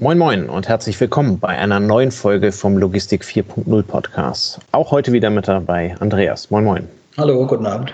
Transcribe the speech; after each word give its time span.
Moin 0.00 0.16
Moin 0.16 0.48
und 0.48 0.68
herzlich 0.68 1.00
willkommen 1.00 1.40
bei 1.40 1.48
einer 1.48 1.80
neuen 1.80 2.12
Folge 2.12 2.52
vom 2.52 2.78
Logistik 2.78 3.24
4.0 3.24 3.82
Podcast. 3.82 4.60
Auch 4.70 4.92
heute 4.92 5.12
wieder 5.12 5.28
mit 5.28 5.48
dabei 5.48 5.96
Andreas. 5.98 6.52
Moin 6.52 6.62
Moin. 6.62 6.88
Hallo, 7.16 7.44
guten 7.44 7.66
Abend. 7.66 7.92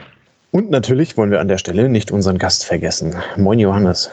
Und 0.51 0.71
natürlich 0.71 1.17
wollen 1.17 1.31
wir 1.31 1.41
an 1.41 1.49
der 1.49 1.57
Stelle 1.57 1.89
nicht 1.89 2.11
unseren 2.11 2.37
Gast 2.37 2.67
vergessen. 2.67 3.15
Moin 3.39 3.59
Johannes. 3.59 4.11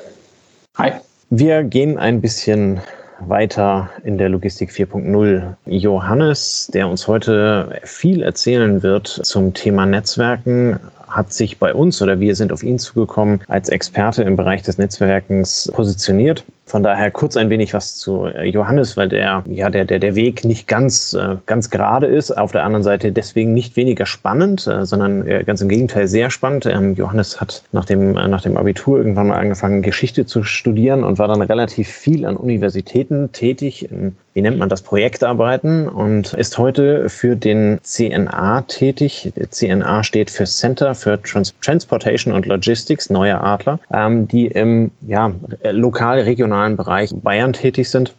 Hi. 0.77 0.93
Wir 1.31 1.63
gehen 1.63 1.97
ein 1.97 2.21
bisschen 2.21 2.79
weiter 3.19 3.89
in 4.05 4.17
der 4.17 4.29
Logistik 4.29 4.71
4.0. 4.71 5.55
Johannes, 5.65 6.71
der 6.73 6.87
uns 6.87 7.09
heute 7.09 7.77
viel 7.83 8.23
erzählen 8.23 8.83
wird 8.83 9.07
zum 9.09 9.53
Thema 9.53 9.85
Netzwerken, 9.85 10.79
hat 11.09 11.33
sich 11.33 11.59
bei 11.59 11.73
uns 11.73 12.01
oder 12.01 12.21
wir 12.21 12.37
sind 12.37 12.53
auf 12.53 12.63
ihn 12.63 12.79
zugekommen 12.79 13.41
als 13.49 13.67
Experte 13.67 14.23
im 14.23 14.37
Bereich 14.37 14.61
des 14.61 14.77
Netzwerkens 14.77 15.69
positioniert 15.73 16.45
von 16.71 16.83
daher 16.83 17.11
kurz 17.11 17.35
ein 17.35 17.49
wenig 17.49 17.73
was 17.73 17.97
zu 17.97 18.25
äh, 18.25 18.45
Johannes, 18.45 18.95
weil 18.95 19.09
der, 19.09 19.43
ja, 19.47 19.69
der, 19.69 19.83
der, 19.83 19.99
der 19.99 20.15
Weg 20.15 20.45
nicht 20.45 20.67
ganz, 20.67 21.13
äh, 21.13 21.35
ganz 21.45 21.69
gerade 21.69 22.07
ist. 22.07 22.31
Auf 22.31 22.53
der 22.53 22.63
anderen 22.63 22.83
Seite 22.83 23.11
deswegen 23.11 23.53
nicht 23.53 23.75
weniger 23.75 24.05
spannend, 24.05 24.65
äh, 24.67 24.85
sondern 24.85 25.25
ganz 25.45 25.61
im 25.61 25.67
Gegenteil 25.67 26.07
sehr 26.07 26.29
spannend. 26.29 26.65
Ähm, 26.65 26.95
Johannes 26.95 27.41
hat 27.41 27.63
nach 27.73 27.85
dem, 27.85 28.13
nach 28.13 28.41
dem 28.41 28.55
Abitur 28.55 28.97
irgendwann 28.99 29.27
mal 29.27 29.37
angefangen, 29.37 29.81
Geschichte 29.81 30.25
zu 30.25 30.43
studieren 30.43 31.03
und 31.03 31.19
war 31.19 31.27
dann 31.27 31.41
relativ 31.41 31.89
viel 31.89 32.25
an 32.25 32.37
Universitäten 32.37 33.31
tätig 33.33 33.91
in, 33.91 34.15
wie 34.33 34.41
nennt 34.41 34.57
man 34.57 34.69
das, 34.69 34.81
Projektarbeiten 34.81 35.89
und 35.89 36.33
ist 36.33 36.57
heute 36.57 37.09
für 37.09 37.35
den 37.35 37.79
CNA 37.83 38.61
tätig. 38.61 39.33
CNA 39.49 40.03
steht 40.03 40.29
für 40.29 40.45
Center 40.45 40.95
for 40.95 41.21
Trans 41.21 41.53
Transportation 41.61 42.33
and 42.33 42.45
Logistics, 42.45 43.09
neuer 43.09 43.41
Adler, 43.43 43.79
ähm, 43.91 44.27
die 44.27 44.47
im 44.47 44.91
ja, 45.05 45.31
lokal, 45.71 46.21
regional 46.21 46.60
regionalen 46.61 46.77
Bereich 46.77 47.11
Bayern 47.13 47.53
tätig 47.53 47.89
sind 47.89 48.13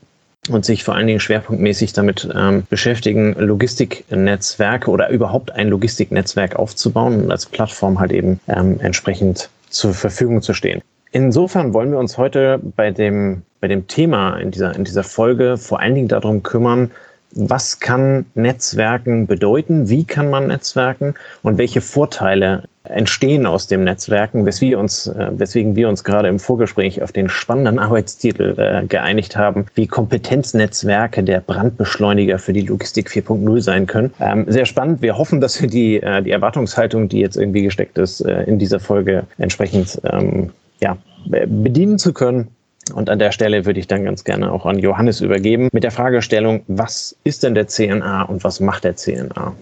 und 0.51 0.65
sich 0.65 0.83
vor 0.83 0.95
allen 0.95 1.07
Dingen 1.07 1.21
schwerpunktmäßig 1.21 1.93
damit 1.93 2.29
ähm, 2.35 2.65
beschäftigen, 2.69 3.35
Logistiknetzwerke 3.39 4.91
oder 4.91 5.09
überhaupt 5.11 5.53
ein 5.53 5.69
Logistiknetzwerk 5.69 6.57
aufzubauen 6.57 7.23
und 7.23 7.31
als 7.31 7.47
Plattform 7.47 8.01
halt 8.01 8.13
eben 8.13 8.41
ähm, 8.49 8.81
entsprechend 8.81 9.51
zur 9.71 9.95
Verfügung 9.95 10.43
zu 10.43 10.53
stehen. 10.53 10.83
Insofern 11.13 11.75
wollen 11.75 11.93
wir 11.93 11.99
uns 11.99 12.19
heute 12.19 12.59
bei 12.77 12.91
dem, 12.91 13.43
bei 13.61 13.69
dem 13.69 13.87
Thema 13.87 14.37
in 14.39 14.51
dieser, 14.51 14.75
in 14.75 14.85
dieser 14.85 15.05
Folge 15.05 15.57
vor 15.59 15.81
allen 15.81 15.95
Dingen 15.95 16.09
darum 16.09 16.43
kümmern, 16.43 16.91
was 17.35 17.81
kann 17.81 18.27
Netzwerken 18.35 19.27
bedeuten, 19.27 19.89
wie 19.89 20.05
kann 20.05 20.31
man 20.31 20.49
Netzwerken 20.49 21.15
und 21.43 21.59
welche 21.59 21.81
Vorteile 21.81 22.65
entstehen 22.85 23.47
aus 23.47 23.69
dem 23.69 23.85
Netzwerken, 23.85 24.45
weswegen 24.45 24.73
wir 24.73 24.81
uns, 24.81 25.07
äh, 25.07 25.31
weswegen 25.33 25.77
wir 25.77 25.89
uns 25.89 26.03
gerade 26.03 26.29
im 26.29 26.39
Vorgespräch 26.39 27.01
auf 27.03 27.13
den 27.13 27.29
spannenden 27.29 27.79
Arbeitstitel 27.79 28.55
äh, 28.59 28.87
geeinigt 28.87 29.37
haben, 29.37 29.67
wie 29.75 29.87
Kompetenznetzwerke 29.87 31.23
der 31.23 31.41
Brandbeschleuniger 31.41 32.39
für 32.39 32.53
die 32.53 32.63
Logistik 32.63 33.09
4.0 33.09 33.61
sein 33.61 33.87
können. 33.87 34.13
Ähm, 34.21 34.47
sehr 34.49 34.67
spannend. 34.67 35.01
Wir 35.01 35.17
hoffen, 35.17 35.41
dass 35.41 35.61
wir 35.61 35.69
die, 35.69 36.03
äh, 36.03 36.23
die 36.23 36.33
Erwartungshaltung, 36.33 37.09
die 37.09 37.21
jetzt 37.21 37.37
irgendwie 37.37 37.63
gesteckt 37.63 37.99
ist, 37.99 38.21
in 38.21 38.59
dieser 38.59 38.81
Folge 38.81 39.25
entsprechend 39.39 40.01
ähm, 40.05 40.51
ja, 40.81 40.97
bedienen 41.25 41.99
zu 41.99 42.13
können. 42.13 42.49
Und 42.95 43.09
an 43.09 43.19
der 43.19 43.33
Stelle 43.33 43.65
würde 43.65 43.81
ich 43.81 43.87
dann 43.87 44.05
ganz 44.05 44.25
gerne 44.25 44.51
auch 44.51 44.67
an 44.67 44.79
Johannes 44.79 45.21
übergeben 45.21 45.69
mit 45.73 45.85
der 45.85 45.93
Fragestellung, 45.93 46.63
was 46.67 47.17
ist 47.25 47.43
denn 47.43 47.55
der 47.55 47.69
CNA 47.69 48.23
und 48.23 48.43
was 48.45 48.61
macht 48.61 48.85
der 48.85 48.97
CNA? 48.97 49.55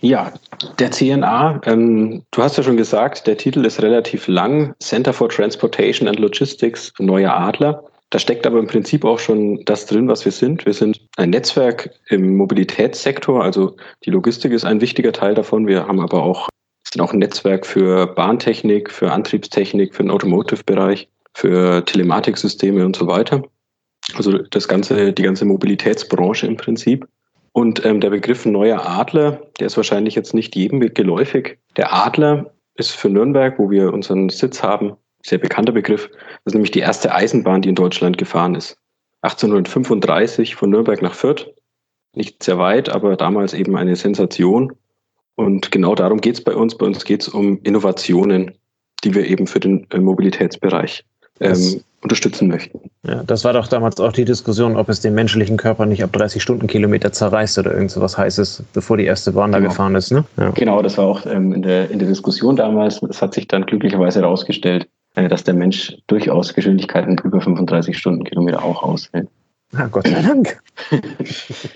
Ja, 0.00 0.32
der 0.78 0.92
CNA, 0.92 1.60
ähm, 1.64 2.22
du 2.30 2.42
hast 2.42 2.56
ja 2.56 2.62
schon 2.62 2.76
gesagt, 2.76 3.26
der 3.26 3.36
Titel 3.36 3.64
ist 3.64 3.82
relativ 3.82 4.28
lang, 4.28 4.74
Center 4.80 5.12
for 5.12 5.28
Transportation 5.28 6.06
and 6.06 6.20
Logistics, 6.20 6.92
Neuer 7.00 7.32
Adler. 7.32 7.82
Da 8.10 8.18
steckt 8.18 8.46
aber 8.46 8.60
im 8.60 8.68
Prinzip 8.68 9.04
auch 9.04 9.18
schon 9.18 9.64
das 9.64 9.86
drin, 9.86 10.08
was 10.08 10.24
wir 10.24 10.32
sind. 10.32 10.64
Wir 10.64 10.72
sind 10.72 11.00
ein 11.16 11.30
Netzwerk 11.30 11.90
im 12.08 12.36
Mobilitätssektor, 12.36 13.42
also 13.42 13.76
die 14.04 14.10
Logistik 14.10 14.52
ist 14.52 14.64
ein 14.64 14.80
wichtiger 14.80 15.12
Teil 15.12 15.34
davon. 15.34 15.66
Wir 15.66 15.86
haben 15.86 16.00
aber 16.00 16.22
auch, 16.22 16.48
sind 16.90 17.02
auch 17.02 17.12
ein 17.12 17.18
Netzwerk 17.18 17.66
für 17.66 18.06
Bahntechnik, 18.06 18.92
für 18.92 19.10
Antriebstechnik, 19.10 19.96
für 19.96 20.04
den 20.04 20.12
Automotive-Bereich, 20.12 21.08
für 21.34 21.84
Telematiksysteme 21.84 22.84
und 22.84 22.96
so 22.96 23.06
weiter. 23.06 23.42
Also 24.14 24.38
das 24.38 24.68
ganze, 24.68 25.12
die 25.12 25.22
ganze 25.22 25.44
Mobilitätsbranche 25.44 26.46
im 26.46 26.56
Prinzip. 26.56 27.06
Und 27.52 27.84
ähm, 27.84 28.00
der 28.00 28.10
Begriff 28.10 28.46
neuer 28.46 28.86
Adler, 28.86 29.42
der 29.58 29.66
ist 29.66 29.76
wahrscheinlich 29.76 30.14
jetzt 30.14 30.34
nicht 30.34 30.54
jedem 30.54 30.80
geläufig. 30.80 31.58
Der 31.76 31.92
Adler 31.92 32.52
ist 32.74 32.92
für 32.92 33.08
Nürnberg, 33.08 33.58
wo 33.58 33.70
wir 33.70 33.92
unseren 33.92 34.28
Sitz 34.28 34.62
haben, 34.62 34.96
sehr 35.22 35.38
bekannter 35.38 35.72
Begriff. 35.72 36.08
Das 36.08 36.46
ist 36.46 36.54
nämlich 36.54 36.70
die 36.70 36.78
erste 36.80 37.12
Eisenbahn, 37.12 37.62
die 37.62 37.70
in 37.70 37.74
Deutschland 37.74 38.18
gefahren 38.18 38.54
ist. 38.54 38.78
1835 39.22 40.54
von 40.54 40.70
Nürnberg 40.70 41.02
nach 41.02 41.14
Fürth. 41.14 41.52
Nicht 42.14 42.42
sehr 42.42 42.58
weit, 42.58 42.88
aber 42.88 43.16
damals 43.16 43.52
eben 43.52 43.76
eine 43.76 43.96
Sensation. 43.96 44.72
Und 45.34 45.70
genau 45.72 45.94
darum 45.94 46.20
geht 46.20 46.34
es 46.34 46.44
bei 46.44 46.54
uns. 46.54 46.76
Bei 46.76 46.86
uns 46.86 47.04
geht 47.04 47.22
es 47.22 47.28
um 47.28 47.60
Innovationen, 47.62 48.52
die 49.04 49.14
wir 49.14 49.26
eben 49.26 49.46
für 49.46 49.60
den 49.60 49.86
äh, 49.90 49.98
Mobilitätsbereich 49.98 51.04
ähm, 51.40 51.80
unterstützen 52.00 52.48
möchten. 52.48 52.80
Ja, 53.02 53.22
das 53.24 53.44
war 53.44 53.52
doch 53.52 53.66
damals 53.66 53.98
auch 54.00 54.12
die 54.12 54.24
Diskussion, 54.24 54.76
ob 54.76 54.88
es 54.88 55.00
den 55.00 55.14
menschlichen 55.14 55.56
Körper 55.56 55.86
nicht 55.86 56.02
ab 56.04 56.12
30 56.12 56.42
Stundenkilometer 56.42 57.12
zerreißt 57.12 57.58
oder 57.58 57.72
irgend 57.72 57.90
so 57.90 58.00
was 58.00 58.16
Heißes, 58.16 58.62
bevor 58.72 58.96
die 58.96 59.04
erste 59.04 59.32
Bahn 59.32 59.50
genau. 59.50 59.62
da 59.62 59.68
gefahren 59.68 59.94
ist. 59.96 60.12
Ne? 60.12 60.24
Ja. 60.36 60.50
Genau, 60.50 60.80
das 60.82 60.96
war 60.96 61.06
auch 61.06 61.26
ähm, 61.26 61.52
in, 61.52 61.62
der, 61.62 61.90
in 61.90 61.98
der 61.98 62.08
Diskussion 62.08 62.56
damals. 62.56 63.02
Es 63.02 63.20
hat 63.20 63.34
sich 63.34 63.48
dann 63.48 63.66
glücklicherweise 63.66 64.20
herausgestellt, 64.20 64.88
äh, 65.16 65.28
dass 65.28 65.42
der 65.44 65.54
Mensch 65.54 65.96
durchaus 66.06 66.54
Geschwindigkeiten 66.54 67.18
über 67.18 67.40
35 67.40 67.98
Stundenkilometer 67.98 68.62
auch 68.62 68.82
aushält. 68.82 69.28
Ah, 69.76 69.86
Gott 69.90 70.06
sei 70.06 70.22
Dank. 70.22 70.58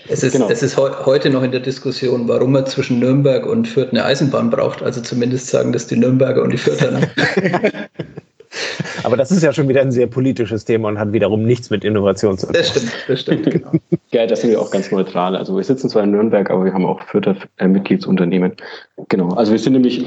es 0.07 0.23
ist, 0.23 0.33
genau. 0.33 0.49
es 0.49 0.63
ist 0.63 0.77
heute 0.77 1.29
noch 1.29 1.43
in 1.43 1.51
der 1.51 1.59
Diskussion, 1.59 2.27
warum 2.27 2.53
man 2.53 2.65
zwischen 2.65 2.99
Nürnberg 2.99 3.45
und 3.45 3.67
Fürth 3.67 3.91
eine 3.91 4.03
Eisenbahn 4.03 4.49
braucht. 4.49 4.81
Also 4.81 5.01
zumindest 5.01 5.47
sagen 5.47 5.73
das 5.73 5.85
die 5.85 5.97
Nürnberger 5.97 6.41
und 6.41 6.51
die 6.51 6.57
Fürther. 6.57 7.01
Aber 9.03 9.17
das 9.17 9.31
ist 9.31 9.43
ja 9.43 9.53
schon 9.53 9.67
wieder 9.67 9.81
ein 9.81 9.91
sehr 9.91 10.07
politisches 10.07 10.65
Thema 10.65 10.89
und 10.89 10.99
hat 10.99 11.13
wiederum 11.13 11.43
nichts 11.43 11.69
mit 11.69 11.83
Innovation 11.83 12.37
zu 12.37 12.47
tun. 12.47 12.55
Das 12.55 12.69
stimmt, 12.69 12.93
das 13.07 13.21
stimmt, 13.21 13.45
genau. 13.51 13.71
ja, 14.11 14.25
das 14.25 14.41
sind 14.41 14.51
wir 14.51 14.61
auch 14.61 14.71
ganz 14.71 14.91
neutral. 14.91 15.35
Also 15.35 15.55
wir 15.55 15.63
sitzen 15.63 15.89
zwar 15.89 16.03
in 16.03 16.11
Nürnberg, 16.11 16.49
aber 16.49 16.65
wir 16.65 16.73
haben 16.73 16.85
auch 16.85 17.01
Fürther 17.03 17.35
äh, 17.57 17.67
Mitgliedsunternehmen. 17.67 18.53
Genau. 19.09 19.29
Also 19.29 19.51
wir 19.51 19.59
sind 19.59 19.73
nämlich, 19.73 20.05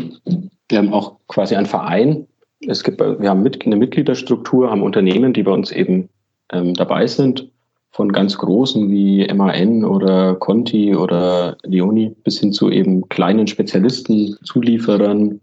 wir 0.68 0.78
haben 0.78 0.92
auch 0.92 1.16
quasi 1.28 1.56
einen 1.56 1.66
Verein. 1.66 2.26
Es 2.66 2.82
gibt, 2.82 3.00
wir 3.00 3.28
haben 3.28 3.44
eine 3.44 3.76
Mitgliederstruktur, 3.76 4.70
haben 4.70 4.82
Unternehmen, 4.82 5.32
die 5.32 5.42
bei 5.42 5.52
uns 5.52 5.70
eben 5.72 6.08
ähm, 6.52 6.74
dabei 6.74 7.06
sind. 7.06 7.50
Von 7.90 8.12
ganz 8.12 8.36
großen 8.36 8.90
wie 8.90 9.26
MAN 9.32 9.82
oder 9.82 10.34
Conti 10.34 10.94
oder 10.94 11.56
Leoni 11.62 12.14
bis 12.24 12.40
hin 12.40 12.52
zu 12.52 12.70
eben 12.70 13.08
kleinen 13.08 13.46
Spezialisten, 13.46 14.36
Zulieferern, 14.44 15.40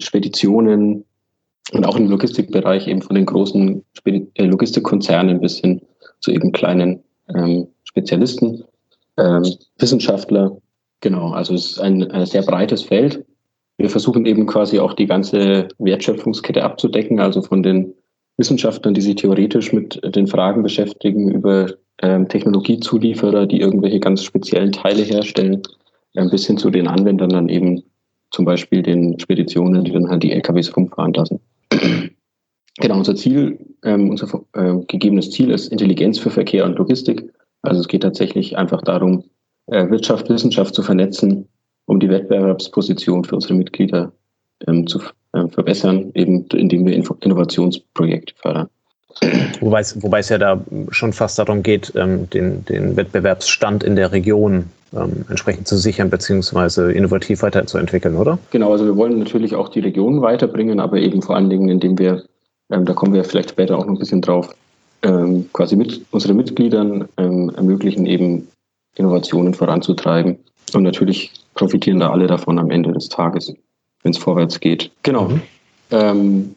Speditionen, 0.00 1.04
und 1.72 1.86
auch 1.86 1.96
im 1.96 2.08
Logistikbereich 2.08 2.86
eben 2.86 3.02
von 3.02 3.16
den 3.16 3.26
großen 3.26 3.84
äh, 4.04 4.44
Logistikkonzernen 4.44 5.40
bis 5.40 5.58
hin 5.58 5.80
zu 6.20 6.30
eben 6.30 6.52
kleinen 6.52 7.02
ähm, 7.34 7.66
Spezialisten, 7.84 8.64
ähm, 9.18 9.44
Wissenschaftler. 9.78 10.56
Genau, 11.00 11.32
also 11.32 11.54
es 11.54 11.72
ist 11.72 11.80
ein, 11.80 12.10
ein 12.10 12.26
sehr 12.26 12.42
breites 12.42 12.82
Feld. 12.82 13.24
Wir 13.78 13.90
versuchen 13.90 14.26
eben 14.26 14.46
quasi 14.46 14.78
auch 14.78 14.92
die 14.92 15.06
ganze 15.06 15.68
Wertschöpfungskette 15.78 16.62
abzudecken, 16.62 17.18
also 17.18 17.42
von 17.42 17.62
den 17.62 17.94
Wissenschaftlern, 18.36 18.94
die 18.94 19.00
sich 19.00 19.16
theoretisch 19.16 19.72
mit 19.72 20.00
den 20.14 20.26
Fragen 20.26 20.62
beschäftigen, 20.62 21.30
über 21.30 21.66
ähm, 22.00 22.28
Technologiezulieferer, 22.28 23.46
die 23.46 23.60
irgendwelche 23.60 24.00
ganz 24.00 24.22
speziellen 24.22 24.72
Teile 24.72 25.02
herstellen, 25.02 25.62
äh, 26.14 26.28
bis 26.28 26.46
hin 26.46 26.58
zu 26.58 26.70
den 26.70 26.86
Anwendern 26.86 27.30
dann 27.30 27.48
eben 27.48 27.82
zum 28.30 28.44
Beispiel 28.44 28.82
den 28.82 29.18
Speditionen, 29.18 29.84
die 29.84 29.92
dann 29.92 30.08
halt 30.08 30.22
die 30.22 30.32
LKWs 30.32 30.74
rumfahren 30.76 31.12
lassen. 31.12 31.40
Genau, 32.78 32.96
unser 32.96 33.14
Ziel, 33.14 33.58
ähm, 33.84 34.08
unser 34.08 34.26
äh, 34.54 34.76
gegebenes 34.86 35.30
Ziel 35.30 35.50
ist 35.50 35.70
Intelligenz 35.70 36.18
für 36.18 36.30
Verkehr 36.30 36.64
und 36.64 36.78
Logistik. 36.78 37.30
Also 37.60 37.80
es 37.80 37.88
geht 37.88 38.02
tatsächlich 38.02 38.56
einfach 38.56 38.80
darum, 38.80 39.24
äh, 39.66 39.90
Wirtschaft, 39.90 40.30
Wissenschaft 40.30 40.74
zu 40.74 40.82
vernetzen, 40.82 41.48
um 41.84 42.00
die 42.00 42.08
Wettbewerbsposition 42.08 43.24
für 43.24 43.34
unsere 43.34 43.54
Mitglieder 43.54 44.12
ähm, 44.66 44.86
zu 44.86 45.00
äh, 45.32 45.46
verbessern, 45.48 46.12
eben 46.14 46.46
indem 46.46 46.86
wir 46.86 46.94
Info 46.94 47.14
Innovationsprojekte 47.20 48.34
fördern. 48.36 48.68
Wobei 49.60 49.80
es, 50.20 50.28
ja 50.30 50.38
da 50.38 50.64
schon 50.90 51.12
fast 51.12 51.38
darum 51.38 51.62
geht, 51.62 51.92
ähm, 51.94 52.30
den, 52.30 52.64
den 52.64 52.96
Wettbewerbsstand 52.96 53.84
in 53.84 53.96
der 53.96 54.12
Region 54.12 54.70
ähm, 54.94 55.24
entsprechend 55.28 55.68
zu 55.68 55.76
sichern 55.76 56.10
beziehungsweise 56.10 56.92
innovativ 56.92 57.42
weiterzuentwickeln, 57.42 58.16
oder? 58.16 58.38
Genau, 58.50 58.72
also 58.72 58.84
wir 58.84 58.96
wollen 58.96 59.18
natürlich 59.18 59.54
auch 59.54 59.68
die 59.68 59.80
Region 59.80 60.22
weiterbringen, 60.22 60.80
aber 60.80 60.98
eben 60.98 61.22
vor 61.22 61.36
allen 61.36 61.50
Dingen, 61.50 61.68
indem 61.68 61.98
wir, 61.98 62.24
ähm, 62.70 62.84
da 62.84 62.92
kommen 62.92 63.14
wir 63.14 63.24
vielleicht 63.24 63.50
später 63.50 63.78
auch 63.78 63.86
noch 63.86 63.94
ein 63.94 63.98
bisschen 63.98 64.22
drauf, 64.22 64.54
ähm, 65.02 65.48
quasi 65.52 65.76
mit 65.76 66.04
unseren 66.10 66.36
Mitgliedern 66.36 67.08
ähm, 67.16 67.50
ermöglichen, 67.56 68.06
eben 68.06 68.48
Innovationen 68.96 69.54
voranzutreiben. 69.54 70.38
Und 70.74 70.82
natürlich 70.82 71.32
profitieren 71.54 72.00
da 72.00 72.10
alle 72.10 72.26
davon 72.26 72.58
am 72.58 72.70
Ende 72.70 72.92
des 72.92 73.08
Tages, 73.08 73.52
wenn 74.02 74.12
es 74.12 74.18
vorwärts 74.18 74.60
geht. 74.60 74.90
Genau. 75.02 75.28
Mhm. 75.28 75.42
Ähm, 75.90 76.54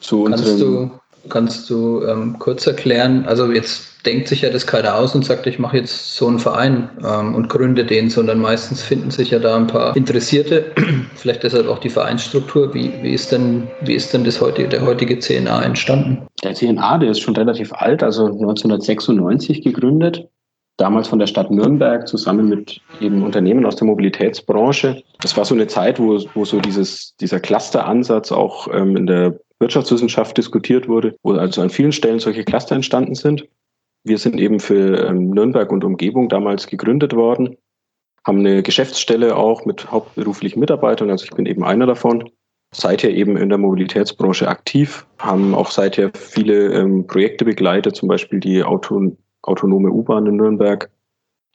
zu 0.00 0.24
Kannst 0.24 0.60
du 0.60 0.90
kannst 1.28 1.68
du 1.70 2.02
ähm, 2.04 2.38
kurz 2.38 2.66
erklären? 2.66 3.24
Also 3.26 3.50
jetzt 3.50 3.94
denkt 4.04 4.28
sich 4.28 4.42
ja 4.42 4.50
das 4.50 4.66
keiner 4.66 4.96
aus 4.96 5.14
und 5.14 5.24
sagt, 5.24 5.46
ich 5.46 5.58
mache 5.58 5.78
jetzt 5.78 6.14
so 6.14 6.26
einen 6.26 6.38
Verein 6.38 6.90
ähm, 7.04 7.34
und 7.34 7.48
gründe 7.48 7.84
den, 7.84 8.10
sondern 8.10 8.38
meistens 8.38 8.82
finden 8.82 9.10
sich 9.10 9.30
ja 9.30 9.38
da 9.38 9.56
ein 9.56 9.66
paar 9.66 9.96
Interessierte. 9.96 10.72
Vielleicht 11.14 11.42
deshalb 11.42 11.68
auch 11.68 11.78
die 11.78 11.90
Vereinsstruktur. 11.90 12.74
Wie, 12.74 12.92
wie, 13.02 13.12
ist, 13.12 13.32
denn, 13.32 13.68
wie 13.82 13.94
ist 13.94 14.12
denn 14.12 14.24
das 14.24 14.40
heutige, 14.40 14.68
der 14.68 14.82
heutige 14.82 15.18
CNA 15.18 15.62
entstanden? 15.62 16.26
Der 16.42 16.54
CNA, 16.54 16.98
der 16.98 17.10
ist 17.10 17.20
schon 17.20 17.36
relativ 17.36 17.72
alt, 17.72 18.02
also 18.02 18.26
1996 18.26 19.62
gegründet. 19.62 20.28
Damals 20.76 21.06
von 21.06 21.20
der 21.20 21.28
Stadt 21.28 21.52
Nürnberg 21.52 22.08
zusammen 22.08 22.48
mit 22.48 22.80
eben 23.00 23.22
Unternehmen 23.22 23.64
aus 23.64 23.76
der 23.76 23.86
Mobilitätsbranche. 23.86 25.04
Das 25.20 25.36
war 25.36 25.44
so 25.44 25.54
eine 25.54 25.68
Zeit, 25.68 26.00
wo, 26.00 26.18
wo 26.34 26.44
so 26.44 26.60
dieses, 26.60 27.14
dieser 27.16 27.38
Cluster-Ansatz 27.38 28.32
auch 28.32 28.66
ähm, 28.74 28.96
in 28.96 29.06
der 29.06 29.38
Wirtschaftswissenschaft 29.60 30.36
diskutiert 30.36 30.88
wurde, 30.88 31.16
wo 31.22 31.32
also 31.32 31.62
an 31.62 31.70
vielen 31.70 31.92
Stellen 31.92 32.18
solche 32.18 32.44
Cluster 32.44 32.74
entstanden 32.74 33.14
sind. 33.14 33.48
Wir 34.04 34.18
sind 34.18 34.38
eben 34.38 34.60
für 34.60 35.08
ähm, 35.08 35.30
Nürnberg 35.30 35.70
und 35.72 35.84
Umgebung 35.84 36.28
damals 36.28 36.66
gegründet 36.66 37.14
worden, 37.14 37.56
haben 38.26 38.40
eine 38.40 38.62
Geschäftsstelle 38.62 39.36
auch 39.36 39.64
mit 39.64 39.90
hauptberuflichen 39.90 40.60
Mitarbeitern, 40.60 41.10
also 41.10 41.24
ich 41.24 41.30
bin 41.30 41.46
eben 41.46 41.64
einer 41.64 41.86
davon. 41.86 42.30
Seither 42.72 43.10
eben 43.10 43.36
in 43.36 43.50
der 43.50 43.58
Mobilitätsbranche 43.58 44.48
aktiv, 44.48 45.06
haben 45.18 45.54
auch 45.54 45.70
seither 45.70 46.10
viele 46.14 46.72
ähm, 46.74 47.06
Projekte 47.06 47.44
begleitet, 47.44 47.94
zum 47.94 48.08
Beispiel 48.08 48.40
die 48.40 48.64
Auto, 48.64 49.16
autonome 49.42 49.90
U-Bahn 49.90 50.26
in 50.26 50.36
Nürnberg, 50.36 50.90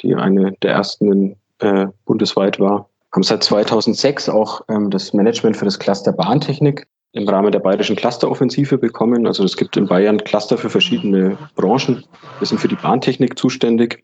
die 0.01 0.15
eine 0.15 0.53
der 0.61 0.71
ersten 0.71 1.35
äh, 1.59 1.87
bundesweit 2.05 2.59
war. 2.59 2.89
Haben 3.11 3.23
seit 3.23 3.43
2006 3.43 4.29
auch 4.29 4.61
ähm, 4.69 4.89
das 4.91 5.13
Management 5.13 5.57
für 5.57 5.65
das 5.65 5.77
Cluster 5.77 6.13
Bahntechnik 6.13 6.87
im 7.11 7.27
Rahmen 7.27 7.51
der 7.51 7.59
bayerischen 7.59 7.95
Clusteroffensive 7.95 8.77
bekommen. 8.77 9.25
Also 9.25 9.43
es 9.43 9.57
gibt 9.57 9.77
in 9.77 9.87
Bayern 9.87 10.17
Cluster 10.23 10.57
für 10.57 10.69
verschiedene 10.69 11.37
Branchen. 11.55 12.03
Wir 12.39 12.47
sind 12.47 12.59
für 12.59 12.67
die 12.67 12.75
Bahntechnik 12.75 13.37
zuständig. 13.37 14.03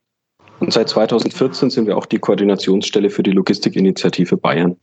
Und 0.59 0.73
seit 0.73 0.89
2014 0.89 1.69
sind 1.69 1.87
wir 1.87 1.97
auch 1.97 2.05
die 2.05 2.19
Koordinationsstelle 2.19 3.09
für 3.09 3.23
die 3.23 3.31
Logistikinitiative 3.31 4.37
Bayern. 4.37 4.77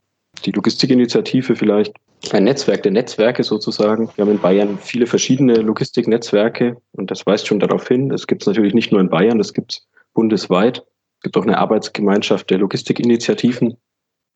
Die 0.45 0.53
Logistikinitiative 0.53 1.57
vielleicht 1.57 1.95
ein 2.31 2.45
Netzwerk 2.45 2.83
der 2.83 2.93
Netzwerke 2.93 3.43
sozusagen. 3.43 4.09
Wir 4.15 4.25
haben 4.25 4.33
in 4.33 4.39
Bayern 4.39 4.79
viele 4.79 5.07
verschiedene 5.07 5.55
Logistiknetzwerke 5.57 6.77
und 6.93 7.11
das 7.11 7.27
weist 7.27 7.47
schon 7.47 7.59
darauf 7.59 7.89
hin. 7.89 8.11
Es 8.13 8.27
gibt 8.27 8.43
es 8.43 8.47
natürlich 8.47 8.75
nicht 8.75 8.93
nur 8.93 9.01
in 9.01 9.11
Bayern, 9.11 9.39
das 9.39 9.53
gibt 9.53 9.73
es 9.73 9.87
bundesweit. 10.15 10.85
Es 11.19 11.23
gibt 11.25 11.37
auch 11.37 11.43
eine 11.43 11.59
Arbeitsgemeinschaft 11.59 12.51
der 12.51 12.59
Logistikinitiativen 12.59 13.77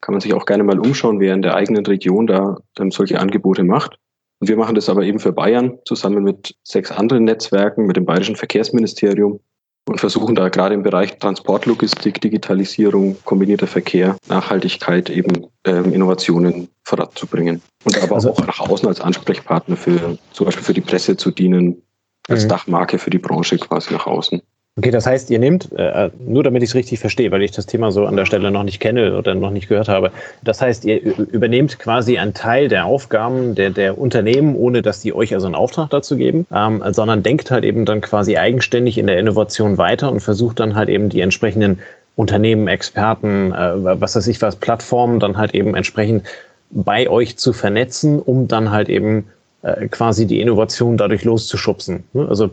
kann 0.00 0.14
man 0.14 0.20
sich 0.20 0.34
auch 0.34 0.46
gerne 0.46 0.64
mal 0.64 0.78
umschauen, 0.78 1.20
wer 1.20 1.34
in 1.34 1.42
der 1.42 1.54
eigenen 1.54 1.84
Region 1.86 2.26
da 2.26 2.58
ähm, 2.78 2.90
solche 2.90 3.20
Angebote 3.20 3.64
macht. 3.64 3.98
Und 4.38 4.48
wir 4.48 4.56
machen 4.56 4.74
das 4.74 4.88
aber 4.88 5.02
eben 5.02 5.18
für 5.18 5.32
Bayern 5.32 5.78
zusammen 5.84 6.22
mit 6.22 6.56
sechs 6.62 6.90
anderen 6.90 7.24
Netzwerken, 7.24 7.86
mit 7.86 7.96
dem 7.96 8.04
Bayerischen 8.04 8.36
Verkehrsministerium 8.36 9.40
und 9.88 10.00
versuchen 10.00 10.34
da 10.34 10.48
gerade 10.48 10.74
im 10.74 10.82
Bereich 10.82 11.18
Transportlogistik, 11.18 12.20
Digitalisierung, 12.20 13.16
kombinierter 13.24 13.66
Verkehr, 13.66 14.16
Nachhaltigkeit 14.28 15.08
eben 15.10 15.46
ähm, 15.64 15.92
Innovationen 15.92 16.68
voranzubringen. 16.82 17.62
Und 17.84 18.02
aber 18.02 18.16
also, 18.16 18.32
auch 18.32 18.46
nach 18.46 18.60
außen 18.60 18.88
als 18.88 19.00
Ansprechpartner 19.00 19.76
für 19.76 20.18
zum 20.32 20.46
Beispiel 20.46 20.64
für 20.64 20.74
die 20.74 20.80
Presse 20.80 21.16
zu 21.16 21.30
dienen, 21.30 21.82
als 22.28 22.44
mhm. 22.44 22.48
Dachmarke 22.48 22.98
für 22.98 23.10
die 23.10 23.18
Branche 23.18 23.58
quasi 23.58 23.94
nach 23.94 24.06
außen. 24.06 24.42
Okay, 24.78 24.90
das 24.90 25.06
heißt, 25.06 25.30
ihr 25.30 25.38
nehmt, 25.38 25.72
äh, 25.72 26.10
nur 26.18 26.42
damit 26.42 26.62
ich 26.62 26.68
es 26.68 26.74
richtig 26.74 26.98
verstehe, 26.98 27.30
weil 27.30 27.40
ich 27.40 27.50
das 27.50 27.64
Thema 27.64 27.90
so 27.92 28.04
an 28.04 28.14
der 28.14 28.26
Stelle 28.26 28.50
noch 28.50 28.62
nicht 28.62 28.78
kenne 28.78 29.16
oder 29.16 29.34
noch 29.34 29.50
nicht 29.50 29.70
gehört 29.70 29.88
habe, 29.88 30.10
das 30.44 30.60
heißt, 30.60 30.84
ihr 30.84 31.00
übernehmt 31.00 31.78
quasi 31.78 32.18
einen 32.18 32.34
Teil 32.34 32.68
der 32.68 32.84
Aufgaben 32.84 33.54
der, 33.54 33.70
der 33.70 33.96
Unternehmen, 33.96 34.54
ohne 34.54 34.82
dass 34.82 35.00
die 35.00 35.14
euch 35.14 35.32
also 35.32 35.46
einen 35.46 35.54
Auftrag 35.54 35.88
dazu 35.88 36.18
geben, 36.18 36.46
ähm, 36.54 36.82
sondern 36.90 37.22
denkt 37.22 37.50
halt 37.50 37.64
eben 37.64 37.86
dann 37.86 38.02
quasi 38.02 38.36
eigenständig 38.36 38.98
in 38.98 39.06
der 39.06 39.18
Innovation 39.18 39.78
weiter 39.78 40.12
und 40.12 40.20
versucht 40.20 40.60
dann 40.60 40.74
halt 40.74 40.90
eben 40.90 41.08
die 41.08 41.22
entsprechenden 41.22 41.78
Unternehmen, 42.14 42.68
Experten, 42.68 43.52
äh, 43.52 44.00
was 44.00 44.14
weiß 44.14 44.26
ich 44.26 44.42
was, 44.42 44.56
Plattformen 44.56 45.20
dann 45.20 45.38
halt 45.38 45.54
eben 45.54 45.74
entsprechend 45.74 46.26
bei 46.70 47.08
euch 47.08 47.38
zu 47.38 47.54
vernetzen, 47.54 48.20
um 48.20 48.46
dann 48.46 48.70
halt 48.70 48.90
eben 48.90 49.24
äh, 49.62 49.88
quasi 49.88 50.26
die 50.26 50.42
Innovation 50.42 50.98
dadurch 50.98 51.24
loszuschubsen. 51.24 52.04
Ne? 52.12 52.26
Also 52.28 52.46
äh, 52.46 52.50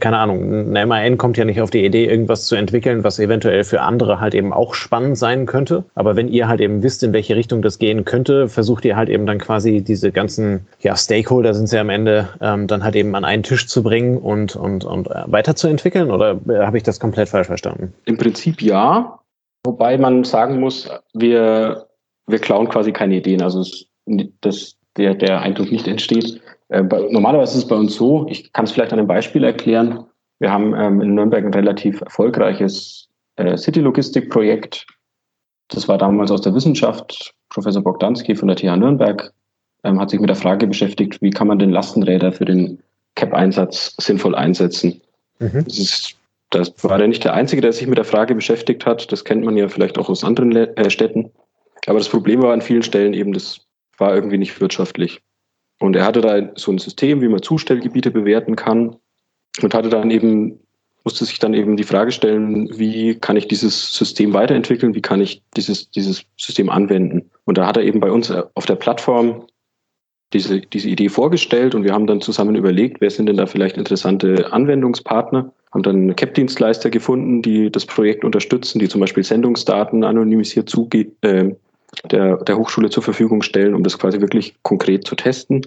keine 0.00 0.18
Ahnung, 0.18 0.68
eine 0.68 0.86
MAN 0.86 1.18
kommt 1.18 1.36
ja 1.36 1.44
nicht 1.44 1.60
auf 1.60 1.70
die 1.70 1.84
Idee, 1.84 2.06
irgendwas 2.06 2.46
zu 2.46 2.56
entwickeln, 2.56 3.04
was 3.04 3.18
eventuell 3.18 3.64
für 3.64 3.80
andere 3.80 4.20
halt 4.20 4.34
eben 4.34 4.52
auch 4.52 4.74
spannend 4.74 5.18
sein 5.18 5.46
könnte. 5.46 5.84
Aber 5.94 6.16
wenn 6.16 6.28
ihr 6.28 6.48
halt 6.48 6.60
eben 6.60 6.82
wisst, 6.82 7.02
in 7.02 7.12
welche 7.12 7.36
Richtung 7.36 7.62
das 7.62 7.78
gehen 7.78 8.04
könnte, 8.04 8.48
versucht 8.48 8.84
ihr 8.84 8.96
halt 8.96 9.08
eben 9.08 9.26
dann 9.26 9.38
quasi 9.38 9.82
diese 9.82 10.12
ganzen, 10.12 10.66
ja, 10.80 10.96
Stakeholder 10.96 11.54
sind 11.54 11.68
sie 11.68 11.78
am 11.78 11.90
Ende, 11.90 12.28
ähm, 12.40 12.66
dann 12.66 12.84
halt 12.84 12.96
eben 12.96 13.14
an 13.14 13.24
einen 13.24 13.42
Tisch 13.42 13.66
zu 13.66 13.82
bringen 13.82 14.18
und, 14.18 14.56
und, 14.56 14.84
und 14.84 15.10
äh, 15.10 15.22
weiterzuentwickeln? 15.26 16.10
Oder 16.10 16.40
äh, 16.48 16.58
habe 16.58 16.76
ich 16.76 16.82
das 16.82 17.00
komplett 17.00 17.28
falsch 17.28 17.46
verstanden? 17.46 17.92
Im 18.04 18.18
Prinzip 18.18 18.62
ja. 18.62 19.18
Wobei 19.64 19.98
man 19.98 20.24
sagen 20.24 20.60
muss, 20.60 20.88
wir, 21.14 21.86
wir 22.26 22.38
klauen 22.38 22.68
quasi 22.68 22.92
keine 22.92 23.16
Ideen. 23.16 23.42
Also 23.42 23.64
das, 24.40 24.76
der, 24.96 25.14
der 25.14 25.40
Eindruck 25.40 25.70
nicht 25.70 25.88
entsteht. 25.88 26.40
Äh, 26.68 26.82
normalerweise 26.82 27.52
ist 27.52 27.64
es 27.64 27.68
bei 27.68 27.76
uns 27.76 27.94
so, 27.94 28.26
ich 28.28 28.52
kann 28.52 28.64
es 28.64 28.72
vielleicht 28.72 28.92
an 28.92 28.98
einem 28.98 29.08
Beispiel 29.08 29.44
erklären. 29.44 30.04
Wir 30.38 30.52
haben 30.52 30.74
ähm, 30.74 31.00
in 31.00 31.14
Nürnberg 31.14 31.44
ein 31.44 31.54
relativ 31.54 32.00
erfolgreiches 32.00 33.08
äh, 33.36 33.56
City-Logistik-Projekt. 33.56 34.86
Das 35.68 35.88
war 35.88 35.98
damals 35.98 36.30
aus 36.30 36.42
der 36.42 36.54
Wissenschaft. 36.54 37.34
Professor 37.48 37.82
Bogdanski 37.82 38.34
von 38.34 38.48
der 38.48 38.56
TH 38.56 38.76
Nürnberg 38.76 39.32
ähm, 39.84 40.00
hat 40.00 40.10
sich 40.10 40.20
mit 40.20 40.28
der 40.28 40.36
Frage 40.36 40.66
beschäftigt, 40.66 41.20
wie 41.22 41.30
kann 41.30 41.48
man 41.48 41.58
denn 41.58 41.70
Lastenräder 41.70 42.32
für 42.32 42.44
den 42.44 42.82
CAP-Einsatz 43.14 43.94
sinnvoll 43.98 44.34
einsetzen. 44.34 45.00
Mhm. 45.38 45.64
Das, 45.64 45.78
ist, 45.78 46.16
das 46.50 46.72
war 46.84 47.00
ja 47.00 47.06
nicht 47.06 47.24
der 47.24 47.34
Einzige, 47.34 47.62
der 47.62 47.72
sich 47.72 47.86
mit 47.86 47.98
der 47.98 48.04
Frage 48.04 48.34
beschäftigt 48.34 48.86
hat. 48.86 49.10
Das 49.10 49.24
kennt 49.24 49.44
man 49.44 49.56
ja 49.56 49.68
vielleicht 49.68 49.98
auch 49.98 50.08
aus 50.08 50.24
anderen 50.24 50.54
äh, 50.54 50.90
Städten. 50.90 51.30
Aber 51.86 51.98
das 51.98 52.08
Problem 52.08 52.42
war 52.42 52.52
an 52.52 52.60
vielen 52.60 52.82
Stellen 52.82 53.14
eben, 53.14 53.32
das 53.32 53.60
war 53.96 54.14
irgendwie 54.14 54.38
nicht 54.38 54.60
wirtschaftlich. 54.60 55.20
Und 55.78 55.96
er 55.96 56.04
hatte 56.04 56.20
da 56.20 56.50
so 56.56 56.72
ein 56.72 56.78
System, 56.78 57.20
wie 57.20 57.28
man 57.28 57.42
Zustellgebiete 57.42 58.10
bewerten 58.10 58.56
kann 58.56 58.96
und 59.62 59.74
hatte 59.74 59.88
dann 59.88 60.10
eben, 60.10 60.58
musste 61.04 61.24
sich 61.24 61.38
dann 61.38 61.54
eben 61.54 61.76
die 61.76 61.84
Frage 61.84 62.10
stellen, 62.10 62.68
wie 62.78 63.14
kann 63.14 63.36
ich 63.36 63.48
dieses 63.48 63.92
System 63.92 64.34
weiterentwickeln, 64.34 64.94
wie 64.94 65.02
kann 65.02 65.20
ich 65.20 65.42
dieses, 65.56 65.90
dieses 65.90 66.24
System 66.36 66.68
anwenden. 66.68 67.30
Und 67.44 67.58
da 67.58 67.66
hat 67.66 67.76
er 67.76 67.84
eben 67.84 68.00
bei 68.00 68.10
uns 68.10 68.30
auf 68.30 68.66
der 68.66 68.74
Plattform 68.74 69.46
diese, 70.32 70.60
diese 70.60 70.88
Idee 70.88 71.08
vorgestellt 71.08 71.74
und 71.74 71.84
wir 71.84 71.92
haben 71.92 72.06
dann 72.06 72.20
zusammen 72.20 72.54
überlegt, 72.54 73.00
wer 73.00 73.10
sind 73.10 73.26
denn 73.26 73.38
da 73.38 73.46
vielleicht 73.46 73.78
interessante 73.78 74.52
Anwendungspartner, 74.52 75.52
haben 75.72 75.82
dann 75.82 76.16
CAP-Dienstleister 76.16 76.90
gefunden, 76.90 77.40
die 77.40 77.70
das 77.70 77.86
Projekt 77.86 78.24
unterstützen, 78.24 78.78
die 78.78 78.88
zum 78.88 79.00
Beispiel 79.00 79.24
Sendungsdaten 79.24 80.04
anonymisiert 80.04 80.68
zuge 80.68 81.12
äh, 81.22 81.54
der, 82.10 82.36
der 82.38 82.56
Hochschule 82.56 82.90
zur 82.90 83.02
Verfügung 83.02 83.42
stellen, 83.42 83.74
um 83.74 83.82
das 83.82 83.98
quasi 83.98 84.20
wirklich 84.20 84.54
konkret 84.62 85.06
zu 85.06 85.14
testen 85.14 85.66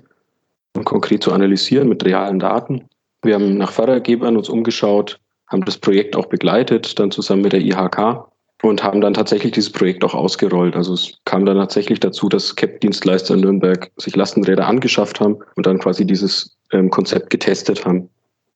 und 0.75 0.85
konkret 0.85 1.23
zu 1.23 1.31
analysieren 1.31 1.89
mit 1.89 2.05
realen 2.05 2.39
Daten. 2.39 2.85
Wir 3.23 3.35
haben 3.35 3.57
nach 3.57 3.71
Fördergebern 3.71 4.37
uns 4.37 4.49
umgeschaut, 4.49 5.19
haben 5.47 5.65
das 5.65 5.77
Projekt 5.77 6.15
auch 6.15 6.27
begleitet, 6.27 6.97
dann 6.99 7.11
zusammen 7.11 7.41
mit 7.43 7.53
der 7.53 7.61
IHK 7.61 8.25
und 8.63 8.83
haben 8.83 9.01
dann 9.01 9.13
tatsächlich 9.13 9.53
dieses 9.53 9.71
Projekt 9.71 10.03
auch 10.03 10.13
ausgerollt. 10.13 10.75
Also 10.75 10.93
es 10.93 11.17
kam 11.25 11.45
dann 11.45 11.57
tatsächlich 11.57 11.99
dazu, 11.99 12.29
dass 12.29 12.55
CAP-Dienstleister 12.55 13.33
in 13.33 13.41
Nürnberg 13.41 13.91
sich 13.97 14.15
Lastenräder 14.15 14.67
angeschafft 14.67 15.19
haben 15.19 15.37
und 15.55 15.65
dann 15.65 15.79
quasi 15.79 16.05
dieses 16.05 16.57
ähm, 16.71 16.89
Konzept 16.89 17.29
getestet 17.29 17.85
haben. 17.85 18.09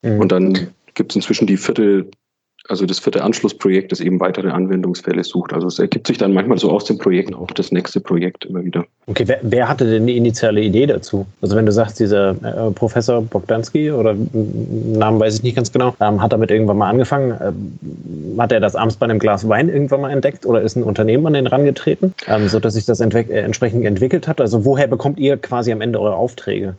Mhm. 0.04 0.20
Und 0.20 0.32
dann 0.32 0.68
gibt 0.94 1.12
es 1.12 1.16
inzwischen 1.16 1.48
die 1.48 1.58
vierte 1.58 2.08
also 2.68 2.86
das 2.86 3.00
vierte 3.00 3.24
Anschlussprojekt, 3.24 3.92
das 3.92 4.00
eben 4.00 4.20
weitere 4.20 4.50
Anwendungsfälle 4.50 5.24
sucht. 5.24 5.54
Also 5.54 5.68
es 5.68 5.80
ergibt 5.80 6.08
sich 6.08 6.18
dann 6.18 6.34
manchmal 6.34 6.58
so 6.58 6.72
aus 6.72 6.86
den 6.86 6.98
Projekten 6.98 7.34
auch 7.34 7.52
das 7.52 7.72
nächste 7.72 8.00
Projekt 8.00 8.46
immer 8.46 8.64
wieder. 8.64 8.86
Okay, 9.08 9.24
wer, 9.28 9.40
wer 9.44 9.68
hatte 9.68 9.86
denn 9.86 10.08
die 10.08 10.18
initiale 10.18 10.62
Idee 10.62 10.88
dazu? 10.88 11.26
Also 11.42 11.56
wenn 11.56 11.66
du 11.66 11.72
sagst, 11.72 12.00
dieser 12.00 12.32
äh, 12.32 12.72
Professor 12.72 13.22
Bogdanski 13.22 13.92
oder 13.92 14.16
Namen 14.34 15.20
weiß 15.20 15.36
ich 15.36 15.44
nicht 15.44 15.56
ganz 15.56 15.72
genau, 15.72 15.96
ähm, 16.00 16.22
hat 16.22 16.34
damit 16.34 16.52
irgendwann 16.52 16.78
mal 16.78 16.90
angefangen. 16.90 17.38
Ähm, 17.42 18.40
hat 18.40 18.52
er 18.52 18.60
das 18.60 18.76
abends 18.76 18.96
bei 18.96 19.06
einem 19.06 19.20
Glas 19.20 19.48
Wein 19.48 19.70
irgendwann 19.70 20.02
mal 20.02 20.12
entdeckt 20.12 20.46
oder 20.46 20.62
ist 20.62 20.76
ein 20.76 20.84
Unternehmen 20.84 21.28
an 21.28 21.34
den 21.34 21.48
rangetreten, 21.48 22.14
ähm, 22.28 22.48
sodass 22.48 22.74
sich 22.74 22.86
das 22.86 23.00
entwick 23.00 23.30
äh, 23.30 23.42
entsprechend 23.42 23.86
entwickelt 23.86 24.28
hat? 24.28 24.42
Also 24.42 24.66
woher 24.66 24.88
bekommt 24.88 25.20
ihr 25.20 25.38
quasi 25.38 25.72
am 25.72 25.82
Ende 25.82 26.00
eure 26.00 26.16
Aufträge? 26.16 26.76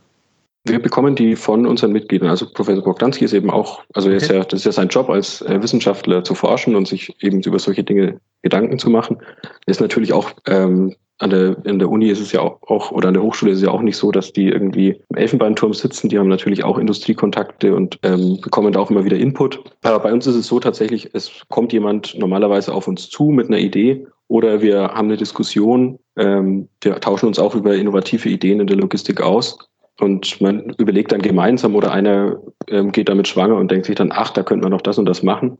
Wir 0.67 0.81
bekommen 0.81 1.15
die 1.15 1.35
von 1.35 1.65
unseren 1.65 1.91
Mitgliedern. 1.91 2.29
Also 2.29 2.47
Professor 2.51 2.83
Bogdanski 2.83 3.25
ist 3.25 3.33
eben 3.33 3.49
auch, 3.49 3.83
also 3.93 4.09
okay. 4.09 4.17
ist 4.17 4.31
ja, 4.31 4.43
das 4.43 4.59
ist 4.61 4.65
ja 4.65 4.71
sein 4.71 4.89
Job 4.89 5.09
als 5.09 5.41
äh, 5.41 5.61
Wissenschaftler 5.61 6.23
zu 6.23 6.35
forschen 6.35 6.75
und 6.75 6.87
sich 6.87 7.15
eben 7.23 7.41
über 7.41 7.59
solche 7.59 7.83
Dinge 7.83 8.19
Gedanken 8.41 8.79
zu 8.79 8.89
machen. 8.89 9.17
Ist 9.65 9.81
natürlich 9.81 10.13
auch 10.13 10.31
ähm, 10.45 10.95
an 11.19 11.31
der, 11.31 11.57
in 11.65 11.79
der 11.79 11.89
Uni 11.89 12.09
ist 12.09 12.19
es 12.19 12.31
ja 12.31 12.41
auch, 12.41 12.61
auch, 12.63 12.91
oder 12.91 13.07
an 13.07 13.15
der 13.15 13.23
Hochschule 13.23 13.51
ist 13.51 13.57
es 13.57 13.63
ja 13.63 13.71
auch 13.71 13.81
nicht 13.81 13.97
so, 13.97 14.11
dass 14.11 14.33
die 14.33 14.49
irgendwie 14.49 15.01
im 15.09 15.17
Elfenbeinturm 15.17 15.73
sitzen. 15.73 16.09
Die 16.09 16.19
haben 16.19 16.27
natürlich 16.27 16.63
auch 16.63 16.77
Industriekontakte 16.77 17.75
und 17.75 17.97
ähm, 18.03 18.39
bekommen 18.41 18.71
da 18.71 18.79
auch 18.79 18.91
immer 18.91 19.03
wieder 19.03 19.17
Input. 19.17 19.63
Aber 19.81 19.99
bei 19.99 20.13
uns 20.13 20.27
ist 20.27 20.35
es 20.35 20.47
so 20.47 20.59
tatsächlich, 20.59 21.09
es 21.13 21.41
kommt 21.49 21.73
jemand 21.73 22.15
normalerweise 22.19 22.73
auf 22.73 22.87
uns 22.87 23.09
zu 23.09 23.25
mit 23.25 23.47
einer 23.47 23.57
Idee 23.57 24.05
oder 24.27 24.61
wir 24.61 24.89
haben 24.89 25.07
eine 25.07 25.17
Diskussion. 25.17 25.97
Ähm, 26.17 26.67
wir 26.81 26.99
tauschen 26.99 27.27
uns 27.27 27.39
auch 27.39 27.55
über 27.55 27.75
innovative 27.75 28.29
Ideen 28.29 28.59
in 28.59 28.67
der 28.67 28.77
Logistik 28.77 29.21
aus 29.21 29.57
Und 29.99 30.39
man 30.41 30.69
überlegt 30.77 31.11
dann 31.11 31.21
gemeinsam 31.21 31.75
oder 31.75 31.91
einer 31.91 32.39
ähm, 32.67 32.91
geht 32.91 33.09
damit 33.09 33.27
schwanger 33.27 33.55
und 33.55 33.71
denkt 33.71 33.87
sich 33.87 33.95
dann, 33.95 34.11
ach, 34.11 34.29
da 34.29 34.43
könnte 34.43 34.63
man 34.63 34.71
noch 34.71 34.81
das 34.81 34.97
und 34.97 35.05
das 35.05 35.23
machen. 35.23 35.57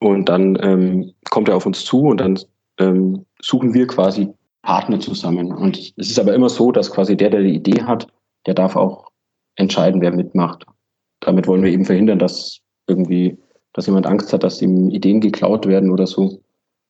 Und 0.00 0.28
dann 0.28 0.58
ähm, 0.60 1.12
kommt 1.30 1.48
er 1.48 1.56
auf 1.56 1.66
uns 1.66 1.84
zu 1.84 2.02
und 2.02 2.20
dann 2.20 2.38
ähm, 2.78 3.24
suchen 3.40 3.72
wir 3.74 3.86
quasi 3.86 4.28
Partner 4.62 5.00
zusammen. 5.00 5.52
Und 5.52 5.94
es 5.96 6.10
ist 6.10 6.18
aber 6.18 6.34
immer 6.34 6.50
so, 6.50 6.70
dass 6.70 6.90
quasi 6.90 7.16
der, 7.16 7.30
der 7.30 7.42
die 7.42 7.54
Idee 7.54 7.82
hat, 7.82 8.06
der 8.46 8.54
darf 8.54 8.76
auch 8.76 9.10
entscheiden, 9.56 10.00
wer 10.00 10.14
mitmacht. 10.14 10.66
Damit 11.20 11.46
wollen 11.46 11.62
wir 11.62 11.72
eben 11.72 11.84
verhindern, 11.84 12.18
dass 12.18 12.60
irgendwie, 12.86 13.38
dass 13.72 13.86
jemand 13.86 14.06
Angst 14.06 14.32
hat, 14.32 14.44
dass 14.44 14.62
ihm 14.62 14.90
Ideen 14.90 15.20
geklaut 15.20 15.66
werden 15.66 15.90
oder 15.90 16.06
so, 16.06 16.40